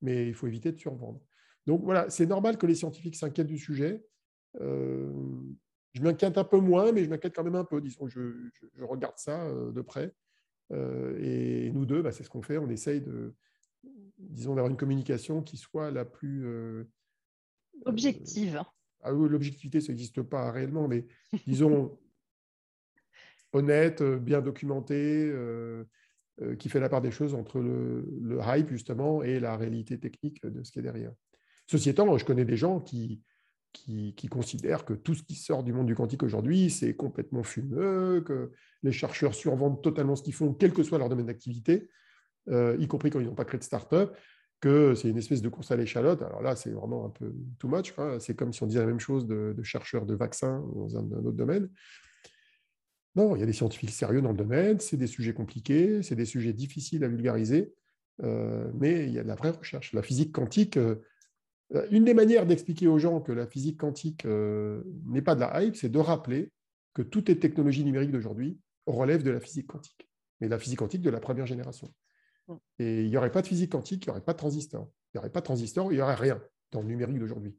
Mais 0.00 0.28
il 0.28 0.34
faut 0.34 0.46
éviter 0.46 0.72
de 0.72 0.78
survendre. 0.78 1.20
Donc 1.68 1.84
voilà, 1.84 2.08
c'est 2.08 2.24
normal 2.24 2.56
que 2.56 2.64
les 2.64 2.74
scientifiques 2.74 3.14
s'inquiètent 3.14 3.46
du 3.46 3.58
sujet. 3.58 4.02
Euh, 4.58 5.12
je 5.92 6.00
m'inquiète 6.00 6.38
un 6.38 6.44
peu 6.44 6.56
moins, 6.56 6.92
mais 6.92 7.04
je 7.04 7.10
m'inquiète 7.10 7.36
quand 7.36 7.44
même 7.44 7.56
un 7.56 7.64
peu. 7.64 7.82
Disons, 7.82 8.08
je, 8.08 8.48
je, 8.74 8.84
regarde 8.84 9.18
ça 9.18 9.44
euh, 9.44 9.70
de 9.70 9.82
près. 9.82 10.14
Euh, 10.72 11.18
et 11.20 11.70
nous 11.72 11.84
deux, 11.84 12.00
bah, 12.00 12.10
c'est 12.10 12.24
ce 12.24 12.30
qu'on 12.30 12.40
fait. 12.40 12.56
On 12.56 12.70
essaye 12.70 13.02
de, 13.02 13.34
disons, 14.16 14.54
d'avoir 14.54 14.70
une 14.70 14.78
communication 14.78 15.42
qui 15.42 15.58
soit 15.58 15.90
la 15.90 16.06
plus 16.06 16.46
objective. 17.84 18.62
Ah 19.02 19.10
l'objectivité, 19.10 19.82
ça 19.82 19.92
n'existe 19.92 20.22
pas 20.22 20.50
réellement, 20.50 20.88
mais 20.88 21.06
disons 21.46 21.98
honnête, 23.52 24.02
bien 24.02 24.40
documenté, 24.40 25.30
qui 26.58 26.70
fait 26.70 26.80
la 26.80 26.88
part 26.88 27.02
des 27.02 27.10
choses 27.10 27.34
entre 27.34 27.60
le, 27.60 28.08
le, 28.22 28.40
hype 28.42 28.70
justement 28.70 29.22
et 29.22 29.38
la 29.38 29.54
réalité 29.58 30.00
technique 30.00 30.44
de 30.46 30.62
ce 30.62 30.72
qui 30.72 30.78
est 30.78 30.82
derrière. 30.82 31.12
Ceci 31.68 31.90
étant, 31.90 32.16
je 32.16 32.24
connais 32.24 32.46
des 32.46 32.56
gens 32.56 32.80
qui, 32.80 33.22
qui, 33.72 34.28
considèrent 34.28 34.84
que 34.84 34.94
tout 34.94 35.14
ce 35.14 35.22
qui 35.22 35.34
sort 35.34 35.62
du 35.62 35.72
monde 35.72 35.86
du 35.86 35.94
quantique 35.94 36.22
aujourd'hui, 36.22 36.70
c'est 36.70 36.94
complètement 36.94 37.42
fumeux, 37.42 38.22
que 38.26 38.52
les 38.82 38.92
chercheurs 38.92 39.34
survendent 39.34 39.82
totalement 39.82 40.16
ce 40.16 40.22
qu'ils 40.22 40.34
font, 40.34 40.52
quel 40.52 40.72
que 40.72 40.82
soit 40.82 40.98
leur 40.98 41.08
domaine 41.08 41.26
d'activité, 41.26 41.88
euh, 42.48 42.76
y 42.78 42.86
compris 42.88 43.10
quand 43.10 43.20
ils 43.20 43.26
n'ont 43.26 43.34
pas 43.34 43.44
créé 43.44 43.58
de 43.58 43.64
start-up, 43.64 44.16
que 44.60 44.94
c'est 44.94 45.08
une 45.08 45.18
espèce 45.18 45.42
de 45.42 45.48
course 45.48 45.70
à 45.70 45.76
l'échalote. 45.76 46.22
Alors 46.22 46.42
là, 46.42 46.56
c'est 46.56 46.70
vraiment 46.70 47.06
un 47.06 47.10
peu 47.10 47.32
too 47.58 47.68
much. 47.68 47.94
C'est 48.18 48.34
comme 48.34 48.52
si 48.52 48.62
on 48.62 48.66
disait 48.66 48.80
la 48.80 48.86
même 48.86 48.98
chose 48.98 49.26
de, 49.26 49.54
chercheurs 49.62 50.04
de 50.04 50.14
vaccins 50.14 50.64
dans 50.74 50.96
un, 50.96 51.04
autre 51.12 51.36
domaine. 51.36 51.68
Non, 53.14 53.36
il 53.36 53.40
y 53.40 53.42
a 53.42 53.46
des 53.46 53.52
scientifiques 53.52 53.90
sérieux 53.90 54.20
dans 54.20 54.30
le 54.30 54.36
domaine, 54.36 54.80
c'est 54.80 54.96
des 54.96 55.06
sujets 55.06 55.32
compliqués, 55.32 56.02
c'est 56.02 56.14
des 56.14 56.24
sujets 56.24 56.52
difficiles 56.52 57.04
à 57.04 57.08
vulgariser, 57.08 57.72
euh, 58.22 58.70
mais 58.78 59.06
il 59.06 59.12
y 59.12 59.18
a 59.18 59.22
de 59.22 59.28
la 59.28 59.34
vraie 59.34 59.50
recherche. 59.50 59.92
La 59.92 60.02
physique 60.02 60.32
quantique, 60.32 60.76
euh, 60.76 60.96
une 61.90 62.04
des 62.04 62.14
manières 62.14 62.46
d'expliquer 62.46 62.86
aux 62.86 62.98
gens 62.98 63.20
que 63.20 63.32
la 63.32 63.46
physique 63.46 63.78
quantique 63.78 64.24
euh, 64.24 64.82
n'est 65.06 65.22
pas 65.22 65.34
de 65.34 65.40
la 65.40 65.62
hype, 65.62 65.76
c'est 65.76 65.88
de 65.88 65.98
rappeler 65.98 66.50
que 66.94 67.02
toutes 67.02 67.28
les 67.28 67.38
technologies 67.38 67.84
numériques 67.84 68.10
d'aujourd'hui 68.10 68.58
relèvent 68.86 69.22
de 69.22 69.30
la 69.30 69.40
physique 69.40 69.66
quantique, 69.66 70.08
mais 70.40 70.48
la 70.48 70.58
physique 70.58 70.78
quantique 70.78 71.02
de 71.02 71.10
la 71.10 71.20
première 71.20 71.46
génération. 71.46 71.92
Mm. 72.48 72.54
Et 72.78 73.04
il 73.04 73.10
n'y 73.10 73.16
aurait 73.16 73.30
pas 73.30 73.42
de 73.42 73.46
physique 73.46 73.72
quantique, 73.72 74.06
il 74.06 74.08
n'y 74.08 74.12
aurait 74.12 74.24
pas 74.24 74.32
de 74.32 74.38
transistor. 74.38 74.90
Il 75.12 75.18
n'y 75.18 75.20
aurait 75.20 75.30
pas 75.30 75.40
de 75.40 75.44
transistor, 75.44 75.92
il 75.92 75.96
n'y 75.96 76.02
aurait 76.02 76.14
rien 76.14 76.42
dans 76.70 76.80
le 76.80 76.86
numérique 76.86 77.18
d'aujourd'hui. 77.18 77.56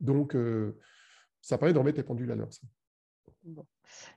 Donc, 0.00 0.34
euh, 0.34 0.78
ça 1.40 1.58
permet 1.58 1.72
d'en 1.72 1.84
mettre 1.84 1.98
les 1.98 2.04
pendules 2.04 2.30
à 2.30 2.36
l'heure. 2.36 2.50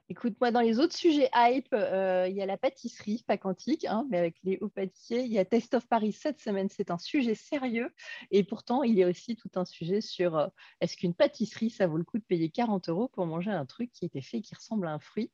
Écoute, 0.08 0.34
moi, 0.40 0.50
dans 0.50 0.60
les 0.60 0.78
autres 0.78 0.96
sujets 0.96 1.28
hype, 1.34 1.68
euh, 1.72 2.26
il 2.28 2.34
y 2.34 2.42
a 2.42 2.46
la 2.46 2.56
pâtisserie, 2.56 3.22
pas 3.26 3.36
quantique, 3.36 3.84
hein, 3.84 4.06
mais 4.10 4.18
avec 4.18 4.36
les 4.42 4.58
hauts 4.60 4.68
pâtissiers. 4.68 5.22
Il 5.22 5.32
y 5.32 5.38
a 5.38 5.44
Taste 5.44 5.74
of 5.74 5.86
Paris 5.86 6.12
cette 6.12 6.40
semaine, 6.40 6.68
c'est 6.70 6.90
un 6.90 6.98
sujet 6.98 7.34
sérieux. 7.34 7.90
Et 8.30 8.42
pourtant, 8.42 8.82
il 8.82 8.94
y 8.94 9.02
a 9.02 9.08
aussi 9.08 9.36
tout 9.36 9.50
un 9.56 9.64
sujet 9.64 10.00
sur 10.00 10.36
euh, 10.36 10.46
est-ce 10.80 10.96
qu'une 10.96 11.14
pâtisserie, 11.14 11.70
ça 11.70 11.86
vaut 11.86 11.98
le 11.98 12.04
coup 12.04 12.18
de 12.18 12.24
payer 12.24 12.48
40 12.48 12.88
euros 12.88 13.08
pour 13.08 13.26
manger 13.26 13.50
un 13.50 13.66
truc 13.66 13.92
qui 13.92 14.06
été 14.06 14.22
fait, 14.22 14.40
qui 14.40 14.54
ressemble 14.54 14.86
à 14.88 14.92
un 14.92 14.98
fruit? 14.98 15.30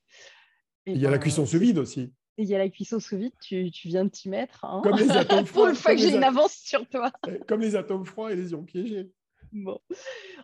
Il 0.87 0.99
y 0.99 1.07
a 1.07 1.11
la 1.11 1.16
ben, 1.16 1.22
cuisson 1.22 1.47
sous 1.47 1.59
vide 1.59 1.79
aussi. 1.79 2.12
il 2.37 2.47
y 2.47 2.55
a 2.55 2.59
la 2.59 2.68
cuisson 2.68 3.01
sous 3.01 3.16
vide, 3.16 3.33
tu, 3.41 3.70
viens 3.85 4.05
de 4.05 4.11
t'y 4.11 4.29
mettre. 4.29 4.64
Hein. 4.64 4.81
Comme 4.83 4.99
les 4.99 5.11
atomes 5.11 5.47
froids. 5.47 5.62
pour 5.62 5.70
une 5.70 5.77
fois 5.77 5.95
que 5.95 6.01
j'ai 6.01 6.14
une 6.14 6.25
avance 6.25 6.57
sur 6.57 6.87
toi. 6.89 7.12
Comme 7.47 7.61
les 7.61 7.77
atomes 7.77 8.05
froids 8.05 8.33
et 8.33 8.37
les 8.37 8.51
ions 8.51 8.64
piégés. 8.64 9.11
Bon. 9.55 9.79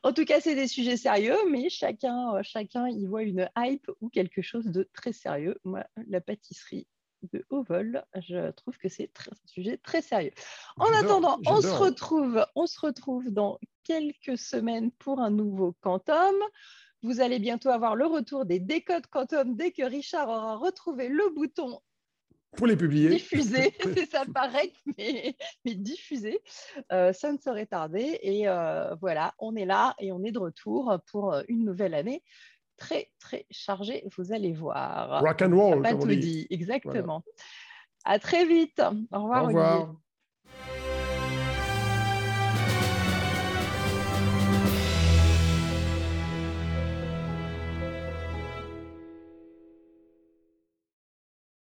En 0.04 0.12
tout 0.12 0.24
cas, 0.24 0.40
c'est 0.40 0.54
des 0.54 0.68
sujets 0.68 0.96
sérieux, 0.96 1.36
mais 1.50 1.68
chacun, 1.68 2.36
euh, 2.36 2.42
chacun 2.44 2.88
y 2.88 3.06
voit 3.06 3.24
une 3.24 3.50
hype 3.58 3.90
ou 4.00 4.08
quelque 4.08 4.40
chose 4.40 4.66
de 4.66 4.88
très 4.94 5.12
sérieux. 5.12 5.58
Moi, 5.64 5.84
la 6.08 6.20
pâtisserie 6.20 6.86
de 7.32 7.44
haut 7.50 7.64
vol, 7.64 8.04
je 8.14 8.52
trouve 8.52 8.78
que 8.78 8.88
c'est 8.88 9.10
un 9.28 9.34
sujet 9.46 9.78
très 9.78 10.00
sérieux. 10.00 10.30
En 10.76 10.90
attendant, 10.92 11.40
on 11.46 11.60
se, 11.60 11.66
retrouve, 11.66 12.46
on 12.54 12.66
se 12.66 12.80
retrouve 12.80 13.30
dans 13.30 13.58
quelques 13.82 14.38
semaines 14.38 14.92
pour 14.92 15.20
un 15.20 15.30
nouveau 15.30 15.74
Quantum. 15.80 16.34
Vous 17.02 17.20
allez 17.20 17.40
bientôt 17.40 17.70
avoir 17.70 17.96
le 17.96 18.06
retour 18.06 18.46
des 18.46 18.60
décodes 18.60 19.06
Quantum 19.08 19.56
dès 19.56 19.72
que 19.72 19.82
Richard 19.82 20.28
aura 20.28 20.56
retrouvé 20.56 21.08
le 21.08 21.28
bouton 21.34 21.80
pour 22.56 22.66
les 22.66 22.76
publier. 22.76 23.10
Diffuser, 23.10 23.74
c'est 23.82 24.06
ça 24.10 24.24
paraît, 24.32 24.72
mais, 24.98 25.36
mais 25.64 25.74
diffuser, 25.74 26.40
euh, 26.92 27.12
ça 27.12 27.32
ne 27.32 27.38
saurait 27.38 27.66
tarder. 27.66 28.18
Et 28.22 28.48
euh, 28.48 28.94
voilà, 29.00 29.34
on 29.38 29.54
est 29.56 29.66
là 29.66 29.94
et 29.98 30.12
on 30.12 30.22
est 30.24 30.32
de 30.32 30.38
retour 30.38 30.98
pour 31.10 31.32
euh, 31.32 31.42
une 31.48 31.64
nouvelle 31.64 31.94
année 31.94 32.22
très, 32.76 33.10
très 33.18 33.46
chargée, 33.50 34.04
vous 34.16 34.32
allez 34.32 34.52
voir. 34.52 35.20
Rock 35.20 35.42
and 35.42 35.56
roll, 35.56 35.82
pas 35.82 35.94
tout 35.94 36.06
dit, 36.06 36.46
exactement. 36.50 37.22
À 38.04 38.18
très 38.18 38.46
vite. 38.46 38.80
Au 39.12 39.22
revoir. 39.22 39.44
Au 39.44 39.46
revoir. 39.46 39.94